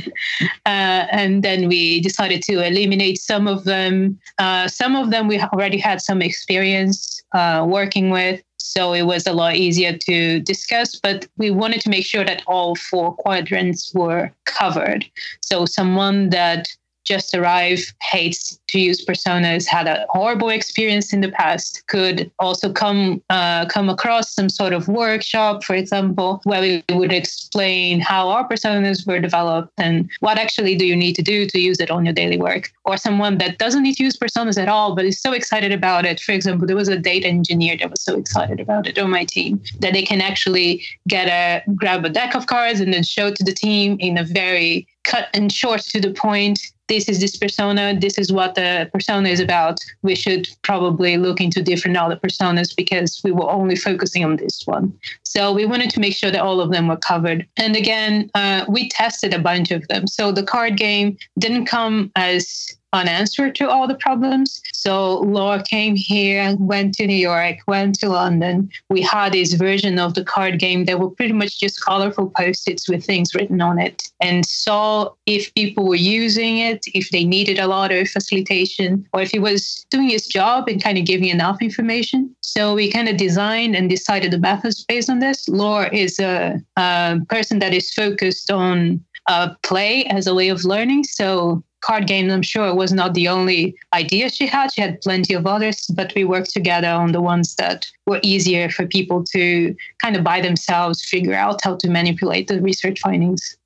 and 0.65 1.43
then 1.43 1.67
we 1.67 2.01
decided 2.01 2.41
to 2.43 2.65
eliminate 2.65 3.19
some 3.19 3.47
of 3.47 3.65
them. 3.65 4.19
Uh, 4.39 4.67
some 4.67 4.95
of 4.95 5.11
them 5.11 5.27
we 5.27 5.39
already 5.39 5.77
had 5.77 6.01
some 6.01 6.21
experience 6.21 7.21
uh, 7.33 7.65
working 7.67 8.09
with. 8.09 8.41
So 8.59 8.93
it 8.93 9.03
was 9.03 9.25
a 9.25 9.33
lot 9.33 9.55
easier 9.55 9.97
to 9.97 10.39
discuss, 10.41 10.95
but 10.95 11.27
we 11.37 11.49
wanted 11.49 11.81
to 11.81 11.89
make 11.89 12.05
sure 12.05 12.25
that 12.25 12.43
all 12.45 12.75
four 12.75 13.15
quadrants 13.15 13.93
were 13.93 14.31
covered. 14.45 15.05
So 15.41 15.65
someone 15.65 16.29
that 16.29 16.67
just 17.05 17.33
arrived, 17.33 17.93
hates 18.01 18.59
to 18.69 18.79
use 18.79 19.03
personas, 19.03 19.67
had 19.67 19.87
a 19.87 20.05
horrible 20.09 20.49
experience 20.49 21.11
in 21.11 21.21
the 21.21 21.31
past, 21.31 21.83
could 21.87 22.31
also 22.39 22.71
come 22.71 23.21
uh, 23.29 23.65
come 23.65 23.89
across 23.89 24.33
some 24.33 24.49
sort 24.49 24.73
of 24.73 24.87
workshop, 24.87 25.63
for 25.63 25.75
example, 25.75 26.39
where 26.43 26.61
we 26.61 26.83
would 26.93 27.11
explain 27.11 27.99
how 27.99 28.29
our 28.29 28.47
personas 28.47 29.07
were 29.07 29.19
developed 29.19 29.73
and 29.77 30.09
what 30.19 30.37
actually 30.37 30.75
do 30.75 30.85
you 30.85 30.95
need 30.95 31.15
to 31.15 31.23
do 31.23 31.47
to 31.47 31.59
use 31.59 31.79
it 31.79 31.89
on 31.89 32.05
your 32.05 32.13
daily 32.13 32.37
work. 32.37 32.71
Or 32.85 32.97
someone 32.97 33.37
that 33.39 33.57
doesn't 33.57 33.83
need 33.83 33.95
to 33.95 34.03
use 34.03 34.17
personas 34.17 34.61
at 34.61 34.69
all, 34.69 34.95
but 34.95 35.05
is 35.05 35.19
so 35.19 35.33
excited 35.33 35.71
about 35.71 36.05
it. 36.05 36.19
For 36.19 36.31
example, 36.31 36.67
there 36.67 36.75
was 36.75 36.89
a 36.89 36.97
data 36.97 37.27
engineer 37.27 37.77
that 37.77 37.89
was 37.89 38.01
so 38.01 38.17
excited 38.17 38.59
about 38.59 38.87
it 38.87 38.99
on 38.99 39.09
my 39.09 39.25
team 39.25 39.61
that 39.79 39.93
they 39.93 40.03
can 40.03 40.21
actually 40.21 40.83
get 41.07 41.27
a 41.27 41.63
grab 41.73 42.05
a 42.05 42.09
deck 42.09 42.35
of 42.35 42.47
cards 42.47 42.79
and 42.79 42.93
then 42.93 43.03
show 43.03 43.31
to 43.31 43.43
the 43.43 43.53
team 43.53 43.97
in 43.99 44.17
a 44.17 44.23
very 44.23 44.87
cut 45.03 45.27
and 45.33 45.51
short 45.51 45.81
to 45.81 45.99
the 45.99 46.13
point 46.13 46.59
this 46.89 47.07
is 47.07 47.21
this 47.21 47.37
persona 47.37 47.97
this 47.97 48.17
is 48.17 48.31
what 48.31 48.55
the 48.55 48.89
persona 48.91 49.29
is 49.29 49.39
about. 49.39 49.79
We 50.01 50.15
should 50.15 50.49
probably 50.63 51.17
look 51.17 51.39
into 51.39 51.61
different 51.61 51.95
other 51.95 52.17
personas 52.17 52.75
because 52.75 53.21
we 53.23 53.31
were 53.31 53.49
only 53.49 53.75
focusing 53.75 54.25
on 54.25 54.35
this 54.35 54.63
one. 54.65 54.91
So 55.23 55.53
we 55.53 55.65
wanted 55.65 55.91
to 55.91 55.99
make 55.99 56.15
sure 56.15 56.31
that 56.31 56.41
all 56.41 56.59
of 56.59 56.71
them 56.71 56.87
were 56.87 56.97
covered. 56.97 57.47
And 57.55 57.75
again 57.75 58.29
uh, 58.35 58.65
we 58.67 58.89
tested 58.89 59.33
a 59.33 59.39
bunch 59.39 59.71
of 59.71 59.87
them. 59.87 60.07
So 60.07 60.31
the 60.31 60.43
card 60.43 60.75
game 60.75 61.17
didn't 61.37 61.65
come 61.65 62.11
as 62.15 62.78
an 62.93 63.07
answer 63.07 63.51
to 63.51 63.69
all 63.69 63.87
the 63.87 63.95
problems. 63.95 64.61
So 64.73 65.19
Laura 65.19 65.61
came 65.63 65.95
here, 65.95 66.55
went 66.59 66.95
to 66.95 67.07
New 67.07 67.15
York, 67.15 67.57
went 67.67 67.99
to 67.99 68.09
London. 68.09 68.69
We 68.89 69.01
had 69.01 69.33
this 69.33 69.53
version 69.53 69.99
of 69.99 70.13
the 70.13 70.23
card 70.23 70.59
game 70.59 70.85
that 70.85 70.99
were 70.99 71.09
pretty 71.09 71.33
much 71.33 71.59
just 71.59 71.81
colorful 71.81 72.29
post-its 72.29 72.89
with 72.89 73.05
things 73.05 73.35
written 73.35 73.61
on 73.61 73.79
it 73.79 74.09
and 74.19 74.45
saw 74.45 75.09
if 75.25 75.53
people 75.53 75.87
were 75.87 75.95
using 75.95 76.57
it, 76.57 76.85
if 76.93 77.09
they 77.11 77.23
needed 77.23 77.59
a 77.59 77.67
lot 77.67 77.91
of 77.91 78.09
facilitation, 78.09 79.07
or 79.13 79.21
if 79.21 79.31
he 79.31 79.39
was 79.39 79.85
doing 79.91 80.09
his 80.09 80.25
job 80.25 80.67
and 80.67 80.83
kind 80.83 80.97
of 80.97 81.05
giving 81.05 81.29
enough 81.29 81.61
information. 81.61 82.35
So 82.41 82.73
we 82.73 82.91
kind 82.91 83.07
of 83.07 83.17
designed 83.17 83.75
and 83.75 83.89
decided 83.89 84.31
the 84.31 84.39
methods 84.39 84.83
based 84.83 85.09
on 85.09 85.19
this. 85.19 85.47
Laura 85.47 85.93
is 85.93 86.19
a, 86.19 86.59
a 86.75 87.19
person 87.29 87.59
that 87.59 87.73
is 87.73 87.93
focused 87.93 88.49
on 88.49 89.03
uh, 89.27 89.53
play 89.61 90.05
as 90.05 90.25
a 90.25 90.33
way 90.33 90.49
of 90.49 90.65
learning. 90.65 91.03
So 91.03 91.63
card 91.81 92.07
games, 92.07 92.31
I'm 92.31 92.41
sure, 92.41 92.73
was 92.73 92.93
not 92.93 93.13
the 93.13 93.27
only 93.27 93.75
idea 93.93 94.29
she 94.29 94.47
had. 94.47 94.71
She 94.71 94.81
had 94.81 95.01
plenty 95.01 95.33
of 95.33 95.45
others, 95.45 95.87
but 95.87 96.13
we 96.15 96.23
worked 96.23 96.51
together 96.51 96.89
on 96.89 97.11
the 97.11 97.21
ones 97.21 97.55
that 97.55 97.87
were 98.05 98.19
easier 98.23 98.69
for 98.69 98.85
people 98.85 99.23
to 99.25 99.75
kind 100.01 100.15
of 100.15 100.23
by 100.23 100.41
themselves 100.41 101.03
figure 101.03 101.33
out 101.33 101.63
how 101.63 101.75
to 101.77 101.89
manipulate 101.89 102.47
the 102.47 102.61
research 102.61 102.99
findings. 102.99 103.57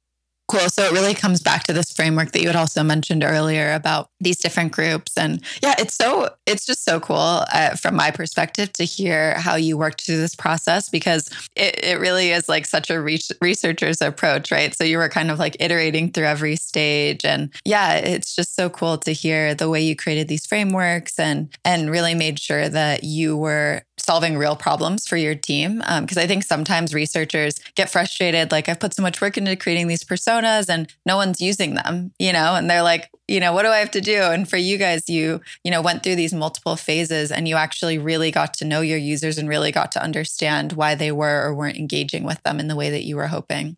Cool. 0.49 0.69
So 0.69 0.83
it 0.83 0.91
really 0.91 1.13
comes 1.13 1.41
back 1.41 1.63
to 1.63 1.73
this 1.73 1.91
framework 1.91 2.33
that 2.33 2.41
you 2.41 2.47
had 2.47 2.55
also 2.57 2.83
mentioned 2.83 3.23
earlier 3.23 3.73
about 3.73 4.09
these 4.19 4.37
different 4.37 4.73
groups. 4.73 5.17
And 5.17 5.41
yeah, 5.61 5.73
it's 5.79 5.93
so, 5.93 6.29
it's 6.45 6.65
just 6.65 6.83
so 6.83 6.99
cool 6.99 7.45
uh, 7.53 7.75
from 7.75 7.95
my 7.95 8.11
perspective 8.11 8.73
to 8.73 8.83
hear 8.83 9.35
how 9.35 9.55
you 9.55 9.77
worked 9.77 10.01
through 10.01 10.17
this 10.17 10.35
process 10.35 10.89
because 10.89 11.29
it, 11.55 11.81
it 11.81 11.99
really 11.99 12.31
is 12.31 12.49
like 12.49 12.65
such 12.65 12.89
a 12.89 13.01
re- 13.01 13.19
researcher's 13.41 14.01
approach, 14.01 14.51
right? 14.51 14.75
So 14.75 14.83
you 14.83 14.97
were 14.97 15.07
kind 15.07 15.31
of 15.31 15.39
like 15.39 15.55
iterating 15.61 16.11
through 16.11 16.25
every 16.25 16.57
stage. 16.57 17.23
And 17.23 17.49
yeah, 17.63 17.93
it's 17.93 18.35
just 18.35 18.53
so 18.53 18.69
cool 18.69 18.97
to 18.97 19.11
hear 19.13 19.55
the 19.55 19.69
way 19.69 19.81
you 19.81 19.95
created 19.95 20.27
these 20.27 20.45
frameworks 20.45 21.19
and, 21.19 21.49
and 21.63 21.89
really 21.89 22.15
made 22.15 22.37
sure 22.37 22.67
that 22.67 23.05
you 23.05 23.37
were 23.37 23.83
solving 23.97 24.37
real 24.37 24.57
problems 24.57 25.07
for 25.07 25.15
your 25.15 25.35
team. 25.35 25.77
Because 25.77 26.17
um, 26.17 26.23
I 26.23 26.27
think 26.27 26.43
sometimes 26.43 26.93
researchers 26.93 27.59
get 27.75 27.89
frustrated, 27.89 28.51
like, 28.51 28.67
I've 28.67 28.79
put 28.79 28.93
so 28.93 29.01
much 29.01 29.21
work 29.21 29.37
into 29.37 29.55
creating 29.55 29.87
these 29.87 30.03
personas 30.03 30.32
and 30.39 30.93
no 31.05 31.15
one's 31.15 31.41
using 31.41 31.75
them, 31.75 32.13
you 32.19 32.33
know, 32.33 32.55
and 32.55 32.69
they're 32.69 32.83
like, 32.83 33.09
you 33.27 33.39
know, 33.39 33.53
what 33.53 33.63
do 33.63 33.69
I 33.69 33.77
have 33.77 33.91
to 33.91 34.01
do? 34.01 34.21
And 34.21 34.49
for 34.49 34.57
you 34.57 34.77
guys, 34.77 35.09
you, 35.09 35.41
you 35.63 35.71
know, 35.71 35.81
went 35.81 36.03
through 36.03 36.15
these 36.15 36.33
multiple 36.33 36.75
phases 36.75 37.31
and 37.31 37.47
you 37.47 37.55
actually 37.55 37.97
really 37.97 38.31
got 38.31 38.53
to 38.55 38.65
know 38.65 38.81
your 38.81 38.97
users 38.97 39.37
and 39.37 39.47
really 39.47 39.71
got 39.71 39.91
to 39.93 40.03
understand 40.03 40.73
why 40.73 40.95
they 40.95 41.11
were 41.11 41.45
or 41.45 41.53
weren't 41.53 41.77
engaging 41.77 42.23
with 42.23 42.41
them 42.43 42.59
in 42.59 42.67
the 42.67 42.75
way 42.75 42.89
that 42.89 43.03
you 43.03 43.15
were 43.15 43.27
hoping. 43.27 43.77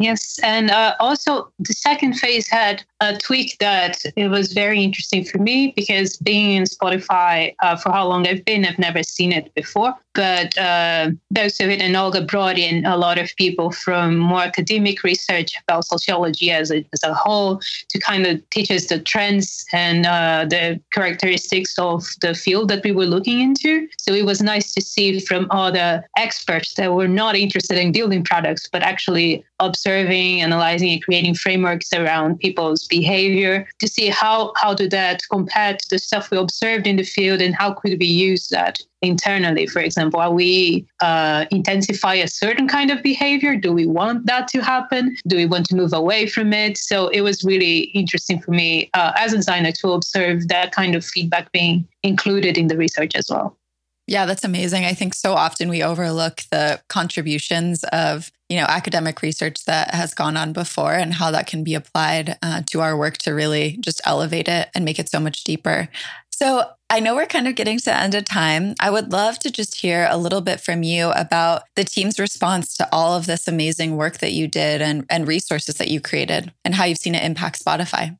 Yes, 0.00 0.38
and 0.44 0.70
uh, 0.70 0.94
also 1.00 1.52
the 1.58 1.72
second 1.72 2.14
phase 2.14 2.46
had 2.46 2.84
a 3.00 3.16
tweak 3.16 3.56
that 3.58 4.02
it 4.16 4.28
was 4.28 4.52
very 4.52 4.82
interesting 4.82 5.24
for 5.24 5.38
me 5.38 5.72
because 5.76 6.16
being 6.16 6.52
in 6.52 6.64
Spotify 6.64 7.54
uh, 7.62 7.76
for 7.76 7.92
how 7.92 8.06
long 8.06 8.26
I've 8.26 8.44
been, 8.44 8.64
I've 8.64 8.78
never 8.78 9.02
seen 9.02 9.32
it 9.32 9.54
before. 9.54 9.94
But 10.14 10.58
uh, 10.58 11.10
both 11.30 11.60
of 11.60 11.68
it 11.68 11.80
and 11.80 11.94
Olga 11.94 12.22
brought 12.22 12.58
in 12.58 12.84
a 12.84 12.96
lot 12.96 13.18
of 13.18 13.30
people 13.36 13.70
from 13.70 14.16
more 14.16 14.42
academic 14.42 15.04
research 15.04 15.52
about 15.62 15.84
sociology 15.84 16.50
as 16.50 16.72
a, 16.72 16.84
as 16.92 17.04
a 17.04 17.14
whole 17.14 17.60
to 17.90 18.00
kind 18.00 18.26
of 18.26 18.50
teach 18.50 18.68
us 18.72 18.86
the 18.86 18.98
trends 18.98 19.64
and 19.72 20.04
uh, 20.04 20.44
the 20.50 20.80
characteristics 20.92 21.78
of 21.78 22.04
the 22.20 22.34
field 22.34 22.68
that 22.68 22.82
we 22.82 22.90
were 22.90 23.06
looking 23.06 23.38
into. 23.38 23.86
So 23.96 24.12
it 24.12 24.24
was 24.24 24.42
nice 24.42 24.72
to 24.74 24.80
see 24.80 25.20
from 25.20 25.46
other 25.52 26.04
experts 26.16 26.74
that 26.74 26.92
were 26.92 27.06
not 27.06 27.36
interested 27.36 27.78
in 27.78 27.92
building 27.92 28.24
products, 28.24 28.68
but 28.68 28.82
actually 28.82 29.44
observing, 29.60 30.42
analyzing, 30.42 30.90
and 30.90 31.02
creating 31.04 31.34
frameworks 31.36 31.92
around 31.92 32.40
people's 32.40 32.87
behavior 32.88 33.66
to 33.80 33.88
see 33.88 34.08
how 34.08 34.52
how 34.56 34.74
do 34.74 34.88
that 34.88 35.22
compare 35.30 35.76
to 35.76 35.88
the 35.90 35.98
stuff 35.98 36.30
we 36.30 36.38
observed 36.38 36.86
in 36.86 36.96
the 36.96 37.02
field 37.02 37.40
and 37.40 37.54
how 37.54 37.72
could 37.72 37.98
we 37.98 38.06
use 38.06 38.48
that 38.48 38.80
internally? 39.02 39.66
For 39.66 39.80
example 39.80 40.20
are 40.20 40.32
we 40.32 40.86
uh, 41.00 41.44
intensify 41.50 42.14
a 42.14 42.28
certain 42.28 42.68
kind 42.68 42.90
of 42.90 43.02
behavior? 43.02 43.56
Do 43.56 43.72
we 43.72 43.86
want 43.86 44.26
that 44.26 44.48
to 44.48 44.60
happen? 44.60 45.16
Do 45.26 45.36
we 45.36 45.46
want 45.46 45.66
to 45.66 45.76
move 45.76 45.92
away 45.92 46.26
from 46.26 46.52
it? 46.52 46.78
So 46.78 47.08
it 47.08 47.20
was 47.20 47.44
really 47.44 47.90
interesting 48.00 48.40
for 48.40 48.52
me 48.52 48.90
uh, 48.94 49.12
as 49.16 49.32
a 49.32 49.36
designer 49.36 49.72
to 49.72 49.92
observe 49.92 50.48
that 50.48 50.72
kind 50.72 50.94
of 50.94 51.04
feedback 51.04 51.52
being 51.52 51.86
included 52.02 52.56
in 52.56 52.68
the 52.68 52.76
research 52.76 53.14
as 53.14 53.28
well 53.30 53.57
yeah, 54.08 54.24
that's 54.24 54.42
amazing. 54.42 54.86
I 54.86 54.94
think 54.94 55.12
so 55.12 55.34
often 55.34 55.68
we 55.68 55.82
overlook 55.82 56.42
the 56.50 56.80
contributions 56.88 57.84
of, 57.84 58.32
you 58.48 58.56
know, 58.56 58.64
academic 58.64 59.20
research 59.20 59.66
that 59.66 59.94
has 59.94 60.14
gone 60.14 60.34
on 60.34 60.54
before 60.54 60.94
and 60.94 61.12
how 61.12 61.30
that 61.30 61.46
can 61.46 61.62
be 61.62 61.74
applied 61.74 62.38
uh, 62.42 62.62
to 62.70 62.80
our 62.80 62.96
work 62.96 63.18
to 63.18 63.32
really 63.32 63.76
just 63.80 64.00
elevate 64.06 64.48
it 64.48 64.70
and 64.74 64.86
make 64.86 64.98
it 64.98 65.10
so 65.10 65.20
much 65.20 65.44
deeper. 65.44 65.90
So 66.30 66.70
I 66.88 67.00
know 67.00 67.16
we're 67.16 67.26
kind 67.26 67.46
of 67.46 67.54
getting 67.54 67.78
to 67.78 67.84
the 67.84 68.00
end 68.00 68.14
of 68.14 68.24
time. 68.24 68.74
I 68.80 68.90
would 68.90 69.12
love 69.12 69.38
to 69.40 69.50
just 69.50 69.74
hear 69.74 70.08
a 70.10 70.16
little 70.16 70.40
bit 70.40 70.58
from 70.58 70.82
you 70.82 71.10
about 71.10 71.64
the 71.76 71.84
team's 71.84 72.18
response 72.18 72.76
to 72.78 72.88
all 72.90 73.14
of 73.14 73.26
this 73.26 73.46
amazing 73.46 73.96
work 73.96 74.18
that 74.18 74.32
you 74.32 74.48
did 74.48 74.80
and, 74.80 75.04
and 75.10 75.28
resources 75.28 75.74
that 75.74 75.88
you 75.88 76.00
created 76.00 76.54
and 76.64 76.74
how 76.74 76.84
you've 76.84 76.96
seen 76.96 77.14
it 77.14 77.24
impact 77.24 77.62
Spotify. 77.62 78.16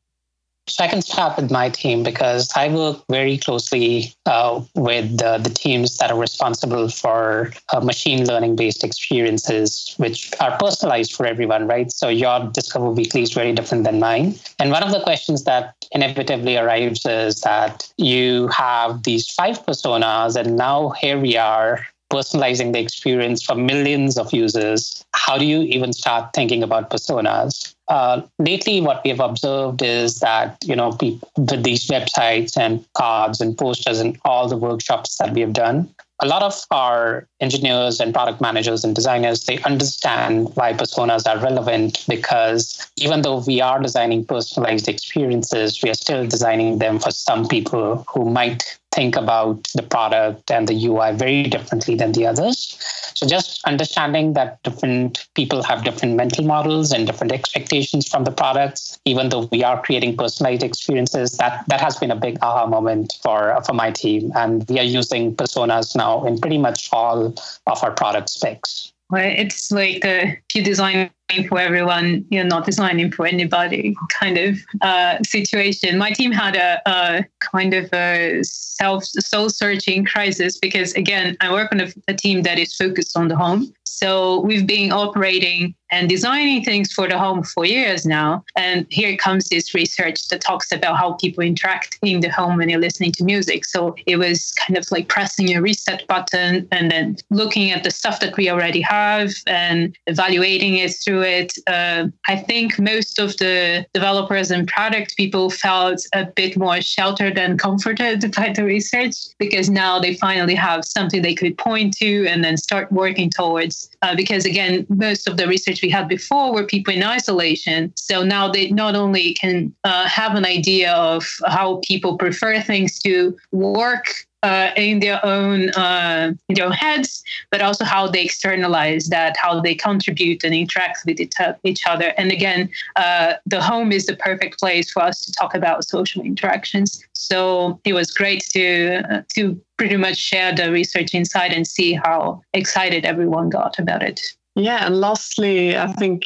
So 0.68 0.84
I 0.84 0.88
can 0.88 1.00
start 1.02 1.36
with 1.36 1.50
my 1.50 1.70
team 1.70 2.02
because 2.02 2.50
I 2.54 2.68
work 2.68 3.02
very 3.10 3.38
closely 3.38 4.12
uh, 4.26 4.62
with 4.74 5.18
the 5.18 5.38
teams 5.54 5.96
that 5.96 6.10
are 6.10 6.18
responsible 6.18 6.88
for 6.88 7.52
uh, 7.72 7.80
machine 7.80 8.26
learning 8.26 8.56
based 8.56 8.84
experiences, 8.84 9.94
which 9.96 10.30
are 10.40 10.58
personalized 10.58 11.14
for 11.14 11.24
everyone, 11.26 11.66
right? 11.66 11.90
So 11.90 12.08
your 12.08 12.50
Discover 12.52 12.90
Weekly 12.90 13.22
is 13.22 13.32
very 13.32 13.52
different 13.52 13.84
than 13.84 13.98
mine. 13.98 14.34
And 14.58 14.70
one 14.70 14.82
of 14.82 14.92
the 14.92 15.00
questions 15.00 15.44
that 15.44 15.74
inevitably 15.92 16.56
arrives 16.56 17.06
is 17.06 17.40
that 17.40 17.90
you 17.96 18.48
have 18.48 19.04
these 19.04 19.30
five 19.30 19.64
personas, 19.64 20.36
and 20.36 20.56
now 20.56 20.90
here 20.90 21.18
we 21.18 21.36
are 21.36 21.80
personalizing 22.10 22.72
the 22.72 22.80
experience 22.80 23.42
for 23.42 23.54
millions 23.54 24.16
of 24.18 24.32
users, 24.32 25.04
how 25.14 25.36
do 25.36 25.44
you 25.44 25.60
even 25.62 25.92
start 25.92 26.32
thinking 26.34 26.62
about 26.62 26.90
personas? 26.90 27.74
Uh, 27.88 28.20
lately, 28.38 28.80
what 28.80 29.02
we 29.02 29.10
have 29.10 29.20
observed 29.20 29.82
is 29.82 30.20
that 30.20 30.56
you 30.64 30.76
know 30.76 30.92
people, 30.92 31.30
with 31.36 31.62
these 31.62 31.86
websites 31.88 32.56
and 32.56 32.84
cards 32.92 33.40
and 33.40 33.56
posters 33.56 33.98
and 33.98 34.18
all 34.24 34.48
the 34.48 34.56
workshops 34.56 35.16
that 35.16 35.32
we 35.32 35.40
have 35.40 35.54
done, 35.54 35.88
a 36.20 36.26
lot 36.26 36.42
of 36.42 36.64
our 36.70 37.26
engineers 37.40 38.00
and 38.00 38.12
product 38.12 38.40
managers 38.40 38.84
and 38.84 38.94
designers 38.94 39.44
they 39.44 39.58
understand 39.62 40.50
why 40.54 40.72
personas 40.72 41.26
are 41.28 41.38
relevant 41.42 42.04
because 42.08 42.90
even 42.96 43.22
though 43.22 43.42
we 43.46 43.60
are 43.60 43.80
designing 43.80 44.24
personalized 44.24 44.88
experiences 44.88 45.82
we 45.82 45.90
are 45.90 45.94
still 45.94 46.26
designing 46.26 46.78
them 46.78 46.98
for 46.98 47.10
some 47.10 47.46
people 47.46 48.04
who 48.08 48.24
might 48.24 48.77
think 48.98 49.14
about 49.14 49.62
the 49.76 49.82
product 49.82 50.50
and 50.50 50.66
the 50.66 50.86
UI 50.86 51.12
very 51.12 51.44
differently 51.44 51.94
than 51.94 52.10
the 52.10 52.26
others. 52.26 52.76
So 53.14 53.28
just 53.28 53.60
understanding 53.64 54.32
that 54.32 54.60
different 54.64 55.28
people 55.36 55.62
have 55.62 55.84
different 55.84 56.16
mental 56.16 56.44
models 56.44 56.90
and 56.90 57.06
different 57.06 57.32
expectations 57.32 58.08
from 58.08 58.24
the 58.24 58.32
products, 58.32 58.98
even 59.04 59.28
though 59.28 59.48
we 59.52 59.62
are 59.62 59.80
creating 59.80 60.16
personalized 60.16 60.64
experiences, 60.64 61.36
that 61.38 61.64
that 61.68 61.80
has 61.80 61.96
been 61.96 62.10
a 62.10 62.16
big 62.16 62.38
aha 62.42 62.66
moment 62.66 63.16
for 63.22 63.40
for 63.66 63.74
my 63.82 63.90
team. 63.92 64.32
And 64.34 64.68
we 64.68 64.80
are 64.80 64.90
using 65.00 65.34
personas 65.36 65.94
now 65.94 66.24
in 66.24 66.38
pretty 66.38 66.58
much 66.58 66.88
all 66.92 67.34
of 67.72 67.84
our 67.84 67.92
product 67.92 68.30
specs. 68.30 68.92
Well, 69.10 69.32
it's 69.44 69.70
like 69.70 70.02
the 70.02 70.16
if 70.32 70.54
you 70.54 70.62
design 70.62 71.10
for 71.48 71.58
everyone, 71.60 72.24
you're 72.30 72.44
not 72.44 72.64
designing 72.64 73.12
for 73.12 73.26
anybody 73.26 73.94
kind 74.08 74.38
of 74.38 74.58
uh, 74.80 75.18
situation. 75.22 75.98
My 75.98 76.10
team 76.10 76.32
had 76.32 76.56
a, 76.56 76.80
a 76.86 77.24
kind 77.40 77.74
of 77.74 77.92
a 77.92 78.42
self 78.42 79.04
soul 79.04 79.50
searching 79.50 80.04
crisis 80.04 80.58
because 80.58 80.92
again, 80.94 81.36
I 81.40 81.52
work 81.52 81.70
on 81.72 81.80
a, 81.80 81.88
a 82.08 82.14
team 82.14 82.42
that 82.42 82.58
is 82.58 82.74
focused 82.74 83.16
on 83.16 83.28
the 83.28 83.36
home. 83.36 83.72
So 83.84 84.40
we've 84.42 84.66
been 84.66 84.92
operating 84.92 85.74
and 85.90 86.08
designing 86.08 86.62
things 86.62 86.92
for 86.92 87.08
the 87.08 87.18
home 87.18 87.42
for 87.42 87.64
years 87.64 88.06
now. 88.06 88.44
And 88.56 88.86
here 88.90 89.16
comes 89.16 89.48
this 89.48 89.74
research 89.74 90.28
that 90.28 90.40
talks 90.40 90.70
about 90.70 90.96
how 90.96 91.14
people 91.14 91.42
interact 91.42 91.98
in 92.02 92.20
the 92.20 92.28
home 92.28 92.58
when 92.58 92.68
you're 92.68 92.80
listening 92.80 93.10
to 93.12 93.24
music. 93.24 93.64
So 93.64 93.96
it 94.06 94.16
was 94.16 94.52
kind 94.52 94.76
of 94.76 94.88
like 94.92 95.08
pressing 95.08 95.56
a 95.56 95.60
reset 95.60 96.06
button 96.06 96.68
and 96.70 96.90
then 96.92 97.16
looking 97.30 97.72
at 97.72 97.82
the 97.82 97.90
stuff 97.90 98.20
that 98.20 98.36
we 98.36 98.48
already 98.48 98.82
have 98.82 99.32
and 99.46 99.96
evaluating 100.06 100.76
it 100.76 100.94
through 101.02 101.17
it. 101.22 101.52
Uh, 101.66 102.08
I 102.26 102.36
think 102.36 102.78
most 102.78 103.18
of 103.18 103.36
the 103.36 103.86
developers 103.94 104.50
and 104.50 104.66
product 104.66 105.16
people 105.16 105.50
felt 105.50 106.00
a 106.14 106.26
bit 106.26 106.56
more 106.56 106.80
sheltered 106.80 107.38
and 107.38 107.58
comforted 107.58 108.32
by 108.36 108.52
the 108.54 108.64
research 108.64 109.14
because 109.38 109.70
now 109.70 109.98
they 109.98 110.14
finally 110.14 110.54
have 110.54 110.84
something 110.84 111.22
they 111.22 111.34
could 111.34 111.56
point 111.58 111.96
to 111.98 112.26
and 112.26 112.44
then 112.44 112.56
start 112.56 112.90
working 112.92 113.30
towards. 113.30 113.90
Uh, 114.02 114.14
because 114.14 114.44
again, 114.44 114.86
most 114.88 115.28
of 115.28 115.36
the 115.36 115.46
research 115.46 115.82
we 115.82 115.90
had 115.90 116.08
before 116.08 116.52
were 116.52 116.64
people 116.64 116.94
in 116.94 117.02
isolation. 117.02 117.92
So 117.96 118.22
now 118.22 118.50
they 118.50 118.70
not 118.70 118.94
only 118.94 119.34
can 119.34 119.74
uh, 119.84 120.06
have 120.08 120.34
an 120.34 120.44
idea 120.44 120.92
of 120.92 121.26
how 121.46 121.80
people 121.84 122.16
prefer 122.16 122.60
things 122.60 122.98
to 123.00 123.36
work 123.52 124.06
uh, 124.42 124.70
in 124.76 125.00
their 125.00 125.24
own 125.24 125.70
uh, 125.70 126.32
in 126.48 126.54
their 126.54 126.66
own 126.66 126.72
heads, 126.72 127.22
but 127.50 127.60
also 127.60 127.84
how 127.84 128.06
they 128.06 128.22
externalize 128.22 129.08
that, 129.08 129.36
how 129.36 129.60
they 129.60 129.74
contribute 129.74 130.44
and 130.44 130.54
interact 130.54 130.98
with 131.06 131.20
each 131.64 131.86
other. 131.86 132.12
And 132.16 132.30
again, 132.30 132.70
uh, 132.96 133.34
the 133.46 133.60
home 133.60 133.92
is 133.92 134.06
the 134.06 134.16
perfect 134.16 134.58
place 134.58 134.90
for 134.90 135.02
us 135.02 135.24
to 135.24 135.32
talk 135.32 135.54
about 135.54 135.84
social 135.84 136.22
interactions. 136.22 137.04
So 137.14 137.80
it 137.84 137.94
was 137.94 138.10
great 138.12 138.42
to 138.52 139.02
uh, 139.10 139.22
to 139.34 139.60
pretty 139.76 139.96
much 139.96 140.16
share 140.16 140.54
the 140.54 140.70
research 140.72 141.14
inside 141.14 141.52
and 141.52 141.66
see 141.66 141.94
how 141.94 142.42
excited 142.52 143.04
everyone 143.04 143.48
got 143.48 143.78
about 143.78 144.02
it. 144.02 144.20
Yeah, 144.54 144.86
and 144.86 145.00
lastly, 145.00 145.76
I 145.76 145.86
think 145.92 146.24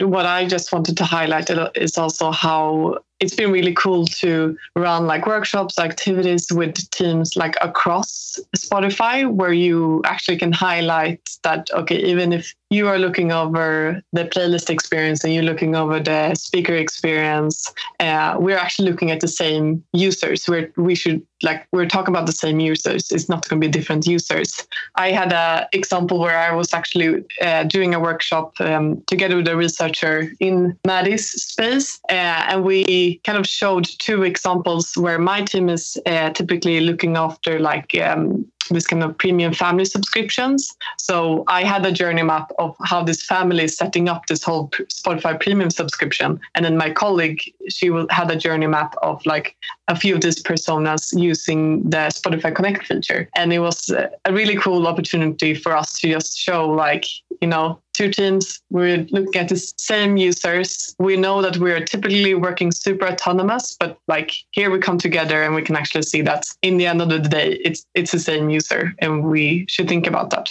what 0.00 0.26
I 0.26 0.46
just 0.46 0.72
wanted 0.72 0.96
to 0.96 1.04
highlight 1.04 1.50
is 1.76 1.96
also 1.98 2.30
how 2.30 2.98
it's 3.20 3.34
been 3.34 3.52
really 3.52 3.72
cool 3.72 4.06
to 4.06 4.56
run 4.74 5.06
like 5.06 5.26
workshops, 5.26 5.78
activities 5.78 6.48
with 6.50 6.90
teams 6.90 7.36
like 7.36 7.54
across 7.60 8.38
Spotify, 8.56 9.30
where 9.30 9.52
you 9.52 10.02
actually 10.04 10.36
can 10.36 10.52
highlight 10.52 11.20
that, 11.44 11.70
okay, 11.72 11.96
even 11.96 12.32
if 12.32 12.54
you 12.70 12.88
are 12.88 12.98
looking 12.98 13.30
over 13.30 14.02
the 14.12 14.24
playlist 14.24 14.68
experience 14.68 15.22
and 15.22 15.32
you're 15.32 15.44
looking 15.44 15.76
over 15.76 16.00
the 16.00 16.34
speaker 16.34 16.74
experience, 16.74 17.72
uh, 18.00 18.36
we're 18.38 18.58
actually 18.58 18.90
looking 18.90 19.12
at 19.12 19.20
the 19.20 19.28
same 19.28 19.84
users. 19.92 20.48
We're, 20.48 20.72
we 20.76 20.96
should 20.96 21.24
like, 21.42 21.68
we're 21.72 21.86
talking 21.86 22.12
about 22.12 22.26
the 22.26 22.32
same 22.32 22.58
users. 22.58 23.12
It's 23.12 23.28
not 23.28 23.48
going 23.48 23.60
to 23.60 23.68
be 23.68 23.70
different 23.70 24.06
users. 24.06 24.66
I 24.96 25.12
had 25.12 25.32
an 25.32 25.66
example 25.72 26.18
where 26.18 26.36
I 26.36 26.52
was 26.52 26.74
actually 26.74 27.24
uh, 27.40 27.64
doing 27.64 27.94
a 27.94 28.00
workshop 28.00 28.60
um, 28.60 29.02
together 29.06 29.36
with 29.36 29.46
a 29.46 29.56
researcher 29.56 29.83
researcher 29.84 30.32
in 30.40 30.78
Maddie's 30.86 31.30
space. 31.30 32.00
Uh, 32.08 32.46
and 32.48 32.64
we 32.64 33.20
kind 33.24 33.38
of 33.38 33.46
showed 33.46 33.84
two 33.98 34.22
examples 34.22 34.96
where 34.96 35.18
my 35.18 35.42
team 35.42 35.68
is 35.68 35.98
uh, 36.06 36.30
typically 36.30 36.80
looking 36.80 37.16
after 37.16 37.58
like 37.58 37.96
um, 37.98 38.46
this 38.70 38.86
kind 38.86 39.02
of 39.02 39.16
premium 39.18 39.52
family 39.52 39.84
subscriptions. 39.84 40.74
So 40.98 41.44
I 41.48 41.64
had 41.64 41.84
a 41.84 41.92
journey 41.92 42.22
map 42.22 42.50
of 42.58 42.76
how 42.84 43.02
this 43.02 43.24
family 43.24 43.64
is 43.64 43.76
setting 43.76 44.08
up 44.08 44.26
this 44.26 44.42
whole 44.42 44.68
Spotify 44.68 45.38
premium 45.40 45.70
subscription. 45.70 46.40
And 46.54 46.64
then 46.64 46.76
my 46.76 46.90
colleague, 46.90 47.40
she 47.68 47.90
had 48.10 48.30
a 48.30 48.36
journey 48.36 48.66
map 48.66 48.94
of 49.02 49.24
like 49.26 49.56
a 49.88 49.96
few 49.96 50.14
of 50.14 50.20
these 50.20 50.42
personas 50.42 51.18
using 51.18 51.82
the 51.82 52.08
Spotify 52.08 52.54
Connect 52.54 52.86
feature. 52.86 53.28
And 53.34 53.52
it 53.52 53.58
was 53.58 53.90
a 53.90 54.32
really 54.32 54.56
cool 54.56 54.86
opportunity 54.86 55.54
for 55.54 55.76
us 55.76 55.98
to 56.00 56.10
just 56.10 56.38
show 56.38 56.68
like, 56.68 57.04
you 57.40 57.48
know, 57.48 57.80
two 57.94 58.10
teams. 58.10 58.60
We're 58.70 59.06
looking 59.10 59.40
at 59.40 59.48
the 59.48 59.56
same 59.56 60.16
users. 60.16 60.94
We 60.98 61.16
know 61.16 61.40
that 61.42 61.56
we're 61.56 61.84
typically 61.84 62.34
working 62.34 62.72
super 62.72 63.06
autonomous, 63.06 63.76
but 63.78 63.98
like 64.08 64.32
here 64.50 64.70
we 64.70 64.78
come 64.80 64.98
together 64.98 65.42
and 65.42 65.54
we 65.54 65.62
can 65.62 65.76
actually 65.76 66.02
see 66.02 66.20
that 66.22 66.44
in 66.62 66.76
the 66.76 66.86
end 66.86 67.00
of 67.00 67.08
the 67.08 67.20
day, 67.20 67.52
it's 67.64 67.86
it's 67.94 68.12
the 68.12 68.18
same 68.18 68.50
user, 68.54 68.94
and 68.98 69.24
we 69.24 69.66
should 69.68 69.88
think 69.88 70.06
about 70.06 70.30
that. 70.30 70.48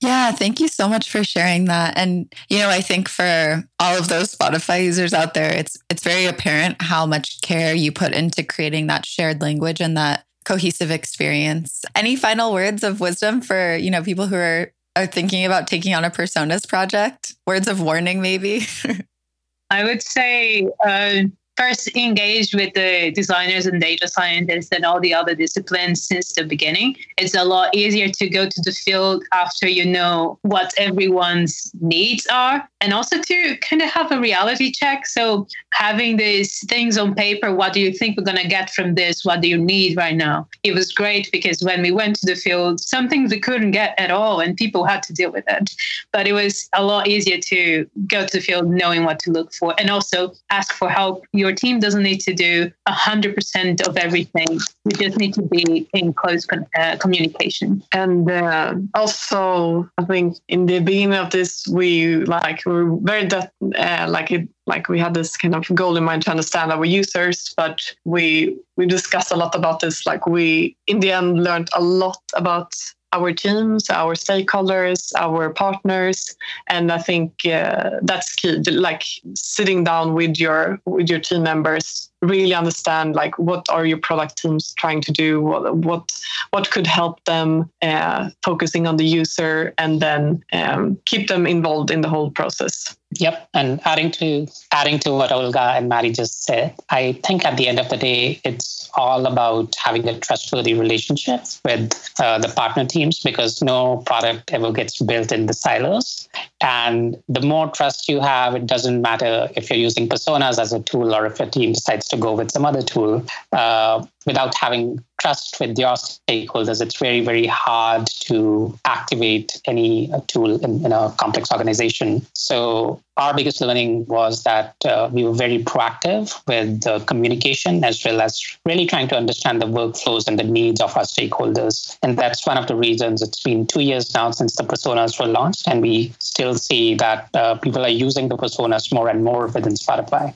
Yeah, 0.00 0.32
thank 0.32 0.60
you 0.60 0.68
so 0.68 0.88
much 0.88 1.10
for 1.10 1.24
sharing 1.24 1.64
that. 1.66 1.96
And 1.96 2.32
you 2.50 2.58
know, 2.58 2.68
I 2.68 2.80
think 2.80 3.08
for 3.08 3.64
all 3.78 3.98
of 3.98 4.08
those 4.08 4.34
Spotify 4.34 4.84
users 4.84 5.14
out 5.14 5.34
there, 5.34 5.52
it's 5.52 5.76
it's 5.88 6.04
very 6.04 6.26
apparent 6.26 6.82
how 6.82 7.06
much 7.06 7.40
care 7.40 7.74
you 7.74 7.90
put 7.90 8.12
into 8.12 8.42
creating 8.42 8.86
that 8.88 9.06
shared 9.06 9.40
language 9.40 9.80
and 9.80 9.96
that 9.96 10.24
cohesive 10.44 10.90
experience. 10.90 11.84
Any 11.94 12.16
final 12.16 12.52
words 12.52 12.84
of 12.84 13.00
wisdom 13.00 13.40
for, 13.40 13.76
you 13.76 13.90
know, 13.90 14.02
people 14.02 14.26
who 14.26 14.36
are 14.36 14.72
are 14.96 15.06
thinking 15.06 15.44
about 15.44 15.66
taking 15.66 15.94
on 15.94 16.04
a 16.04 16.10
personas 16.10 16.68
project? 16.68 17.34
Words 17.46 17.68
of 17.68 17.80
warning, 17.80 18.20
maybe? 18.20 18.66
I 19.70 19.84
would 19.84 20.02
say 20.02 20.68
uh, 20.86 21.22
first 21.56 21.94
engage 21.96 22.54
with 22.54 22.74
the 22.74 23.12
designers 23.14 23.66
and 23.66 23.80
data 23.80 24.08
scientists 24.08 24.70
and 24.72 24.84
all 24.84 25.00
the 25.00 25.14
other 25.14 25.34
disciplines 25.34 26.02
since 26.02 26.32
the 26.32 26.44
beginning. 26.44 26.96
It's 27.16 27.34
a 27.34 27.44
lot 27.44 27.74
easier 27.74 28.08
to 28.08 28.28
go 28.28 28.46
to 28.46 28.62
the 28.62 28.72
field 28.72 29.24
after 29.32 29.68
you 29.68 29.84
know 29.84 30.38
what 30.42 30.72
everyone's 30.78 31.70
needs 31.80 32.26
are 32.26 32.68
and 32.80 32.92
also 32.92 33.20
to 33.20 33.56
kind 33.58 33.82
of 33.82 33.90
have 33.90 34.10
a 34.12 34.20
reality 34.20 34.70
check. 34.70 35.06
So 35.06 35.46
having 35.72 36.16
these 36.16 36.64
things 36.66 36.98
on 36.98 37.14
paper, 37.14 37.54
what 37.54 37.72
do 37.72 37.80
you 37.80 37.92
think 37.92 38.16
we're 38.16 38.24
going 38.24 38.42
to 38.42 38.48
get 38.48 38.70
from 38.70 38.94
this? 38.94 39.24
What 39.24 39.40
do 39.40 39.48
you 39.48 39.58
need 39.58 39.96
right 39.96 40.16
now? 40.16 40.48
It 40.62 40.74
was 40.74 40.92
great 40.92 41.30
because 41.32 41.62
when 41.62 41.82
we 41.82 41.90
went 41.90 42.16
to 42.16 42.26
the 42.26 42.34
field, 42.34 42.80
some 42.80 43.08
things 43.08 43.30
we 43.30 43.40
couldn't 43.40 43.70
get 43.70 43.94
at 43.98 44.10
all 44.10 44.40
and 44.40 44.56
people 44.56 44.84
had 44.84 45.02
to 45.04 45.12
deal 45.12 45.30
with 45.30 45.44
it. 45.48 45.74
But 46.12 46.26
it 46.26 46.32
was 46.32 46.68
a 46.74 46.84
lot 46.84 47.06
easier 47.06 47.38
to 47.38 47.88
go 48.06 48.26
to 48.26 48.32
the 48.36 48.42
field 48.42 48.68
knowing 48.68 49.04
what 49.04 49.18
to 49.20 49.30
look 49.30 49.54
for 49.54 49.74
and 49.78 49.88
also 49.88 50.34
ask 50.50 50.74
for 50.74 50.88
help. 50.88 51.24
You 51.32 51.43
your 51.44 51.54
team 51.54 51.78
doesn't 51.78 52.02
need 52.02 52.20
to 52.20 52.32
do 52.32 52.70
100% 52.88 53.86
of 53.86 53.96
everything. 53.96 54.48
You 54.86 54.96
just 55.04 55.18
need 55.18 55.34
to 55.34 55.42
be 55.42 55.88
in 55.92 56.14
close 56.14 56.46
con- 56.46 56.66
uh, 56.78 56.96
communication. 56.96 57.82
And 57.92 58.30
uh, 58.30 58.74
also, 58.94 59.88
I 59.98 60.04
think 60.04 60.38
in 60.48 60.66
the 60.66 60.80
beginning 60.80 61.18
of 61.18 61.30
this, 61.30 61.66
we 61.68 62.16
like 62.24 62.64
we 62.64 62.72
were 62.72 62.96
very 62.96 63.26
de- 63.26 63.50
uh, 63.76 64.06
like 64.08 64.30
it 64.30 64.48
like 64.66 64.88
we 64.88 64.98
had 64.98 65.12
this 65.12 65.36
kind 65.36 65.54
of 65.54 65.62
goal 65.74 65.96
in 65.96 66.04
mind 66.04 66.22
to 66.22 66.30
understand 66.30 66.72
our 66.72 66.86
users 66.86 67.52
but 67.56 67.78
we 68.04 68.56
we 68.76 68.86
discussed 68.86 69.30
a 69.30 69.36
lot 69.36 69.54
about 69.54 69.80
this 69.80 70.06
like 70.06 70.26
we 70.26 70.74
in 70.86 71.00
the 71.00 71.12
end 71.12 71.44
learned 71.44 71.68
a 71.74 71.82
lot 71.82 72.22
about 72.34 72.72
our 73.14 73.32
teams, 73.32 73.88
our 73.90 74.14
stakeholders, 74.14 75.12
our 75.16 75.50
partners, 75.50 76.36
and 76.68 76.90
I 76.90 76.98
think 76.98 77.46
uh, 77.46 78.00
that's 78.02 78.34
key. 78.34 78.58
Like 78.70 79.04
sitting 79.34 79.84
down 79.84 80.14
with 80.14 80.38
your 80.38 80.80
with 80.84 81.08
your 81.08 81.20
team 81.20 81.42
members 81.42 82.10
really 82.22 82.54
understand 82.54 83.14
like 83.14 83.38
what 83.38 83.68
are 83.68 83.86
your 83.86 83.98
product 83.98 84.38
teams 84.38 84.74
trying 84.78 85.00
to 85.02 85.12
do 85.12 85.40
what 85.40 85.76
what, 85.76 86.10
what 86.50 86.70
could 86.70 86.86
help 86.86 87.22
them 87.24 87.70
uh, 87.82 88.30
focusing 88.42 88.86
on 88.86 88.96
the 88.96 89.04
user 89.04 89.74
and 89.78 90.00
then 90.00 90.42
um, 90.52 90.98
keep 91.04 91.28
them 91.28 91.46
involved 91.46 91.90
in 91.90 92.00
the 92.00 92.08
whole 92.08 92.30
process 92.30 92.96
Yep, 93.20 93.48
and 93.54 93.80
adding 93.84 94.10
to 94.12 94.46
adding 94.72 94.98
to 95.00 95.12
what 95.12 95.30
Olga 95.30 95.60
and 95.60 95.88
Maddie 95.88 96.12
just 96.12 96.44
said, 96.44 96.74
I 96.90 97.12
think 97.24 97.44
at 97.44 97.56
the 97.56 97.68
end 97.68 97.78
of 97.78 97.88
the 97.88 97.96
day, 97.96 98.40
it's 98.44 98.90
all 98.96 99.26
about 99.26 99.74
having 99.82 100.08
a 100.08 100.18
trustworthy 100.18 100.74
relationship 100.74 101.42
with 101.64 101.92
uh, 102.18 102.38
the 102.38 102.48
partner 102.48 102.84
teams 102.84 103.20
because 103.20 103.62
no 103.62 103.98
product 104.06 104.52
ever 104.52 104.72
gets 104.72 105.00
built 105.00 105.32
in 105.32 105.46
the 105.46 105.54
silos. 105.54 106.28
And 106.60 107.22
the 107.28 107.40
more 107.40 107.70
trust 107.70 108.08
you 108.08 108.20
have, 108.20 108.54
it 108.54 108.66
doesn't 108.66 109.02
matter 109.02 109.48
if 109.56 109.70
you're 109.70 109.78
using 109.78 110.08
personas 110.08 110.58
as 110.58 110.72
a 110.72 110.80
tool 110.80 111.14
or 111.14 111.26
if 111.26 111.38
your 111.38 111.48
team 111.48 111.72
decides 111.72 112.08
to 112.08 112.16
go 112.16 112.32
with 112.34 112.50
some 112.50 112.64
other 112.64 112.82
tool. 112.82 113.24
Uh, 113.52 114.04
without 114.26 114.54
having 114.54 115.04
trust 115.24 115.58
with 115.58 115.78
your 115.78 115.94
stakeholders, 115.94 116.82
it's 116.82 116.98
very, 116.98 117.22
very 117.22 117.46
hard 117.46 118.06
to 118.28 118.78
activate 118.84 119.58
any 119.64 120.12
uh, 120.12 120.20
tool 120.26 120.62
in, 120.62 120.84
in 120.84 120.92
a 120.92 121.14
complex 121.16 121.50
organization. 121.50 122.20
So, 122.34 123.00
our 123.16 123.32
biggest 123.32 123.60
learning 123.60 124.04
was 124.06 124.42
that 124.42 124.74
uh, 124.84 125.08
we 125.10 125.24
were 125.24 125.32
very 125.32 125.62
proactive 125.62 126.34
with 126.46 126.82
the 126.82 126.98
communication 127.06 127.84
as 127.84 128.04
well 128.04 128.20
as 128.20 128.42
really 128.66 128.86
trying 128.86 129.08
to 129.08 129.16
understand 129.16 129.62
the 129.62 129.66
workflows 129.66 130.26
and 130.26 130.38
the 130.38 130.42
needs 130.42 130.80
of 130.80 130.94
our 130.96 131.04
stakeholders. 131.04 131.96
And 132.02 132.18
that's 132.18 132.44
one 132.44 132.58
of 132.58 132.66
the 132.66 132.74
reasons 132.74 133.22
it's 133.22 133.42
been 133.42 133.66
two 133.66 133.80
years 133.80 134.12
now 134.12 134.30
since 134.32 134.56
the 134.56 134.64
personas 134.64 135.18
were 135.18 135.28
launched, 135.28 135.66
and 135.68 135.80
we 135.80 136.12
still 136.18 136.54
see 136.56 136.96
that 136.96 137.30
uh, 137.34 137.54
people 137.54 137.82
are 137.82 137.96
using 138.06 138.28
the 138.28 138.36
personas 138.36 138.92
more 138.92 139.08
and 139.08 139.24
more 139.24 139.46
within 139.46 139.74
Spotify. 139.74 140.34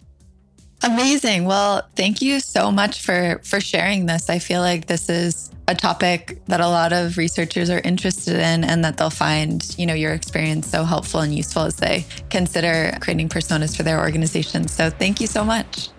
Amazing. 0.85 1.45
Well, 1.45 1.89
thank 1.97 2.23
you 2.23 2.39
so 2.39 2.71
much 2.71 3.03
for 3.03 3.41
for 3.43 3.61
sharing 3.61 4.07
this. 4.07 4.31
I 4.31 4.39
feel 4.39 4.61
like 4.61 4.87
this 4.87 5.09
is 5.09 5.51
a 5.67 5.75
topic 5.75 6.41
that 6.47 6.61
a 6.61 6.69
lot 6.69 6.93
of 6.93 7.19
researchers 7.19 7.69
are 7.69 7.81
interested 7.81 8.37
in 8.37 8.65
and 8.65 8.85
that 8.85 8.97
they'll 8.97 9.11
find, 9.11 9.75
you 9.77 9.87
know, 9.87 9.95
your 9.95 10.13
experience 10.13 10.69
so 10.69 10.85
helpful 10.85 11.21
and 11.21 11.35
useful 11.35 11.65
as 11.65 11.77
they 11.77 12.07
consider 12.31 12.97
creating 13.01 13.29
personas 13.29 13.77
for 13.77 13.83
their 13.83 13.99
organization. 13.99 14.69
So, 14.69 14.89
thank 14.89 15.21
you 15.21 15.27
so 15.27 15.45
much. 15.45 15.91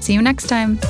See 0.00 0.14
you 0.14 0.20
next 0.20 0.48
time. 0.48 0.80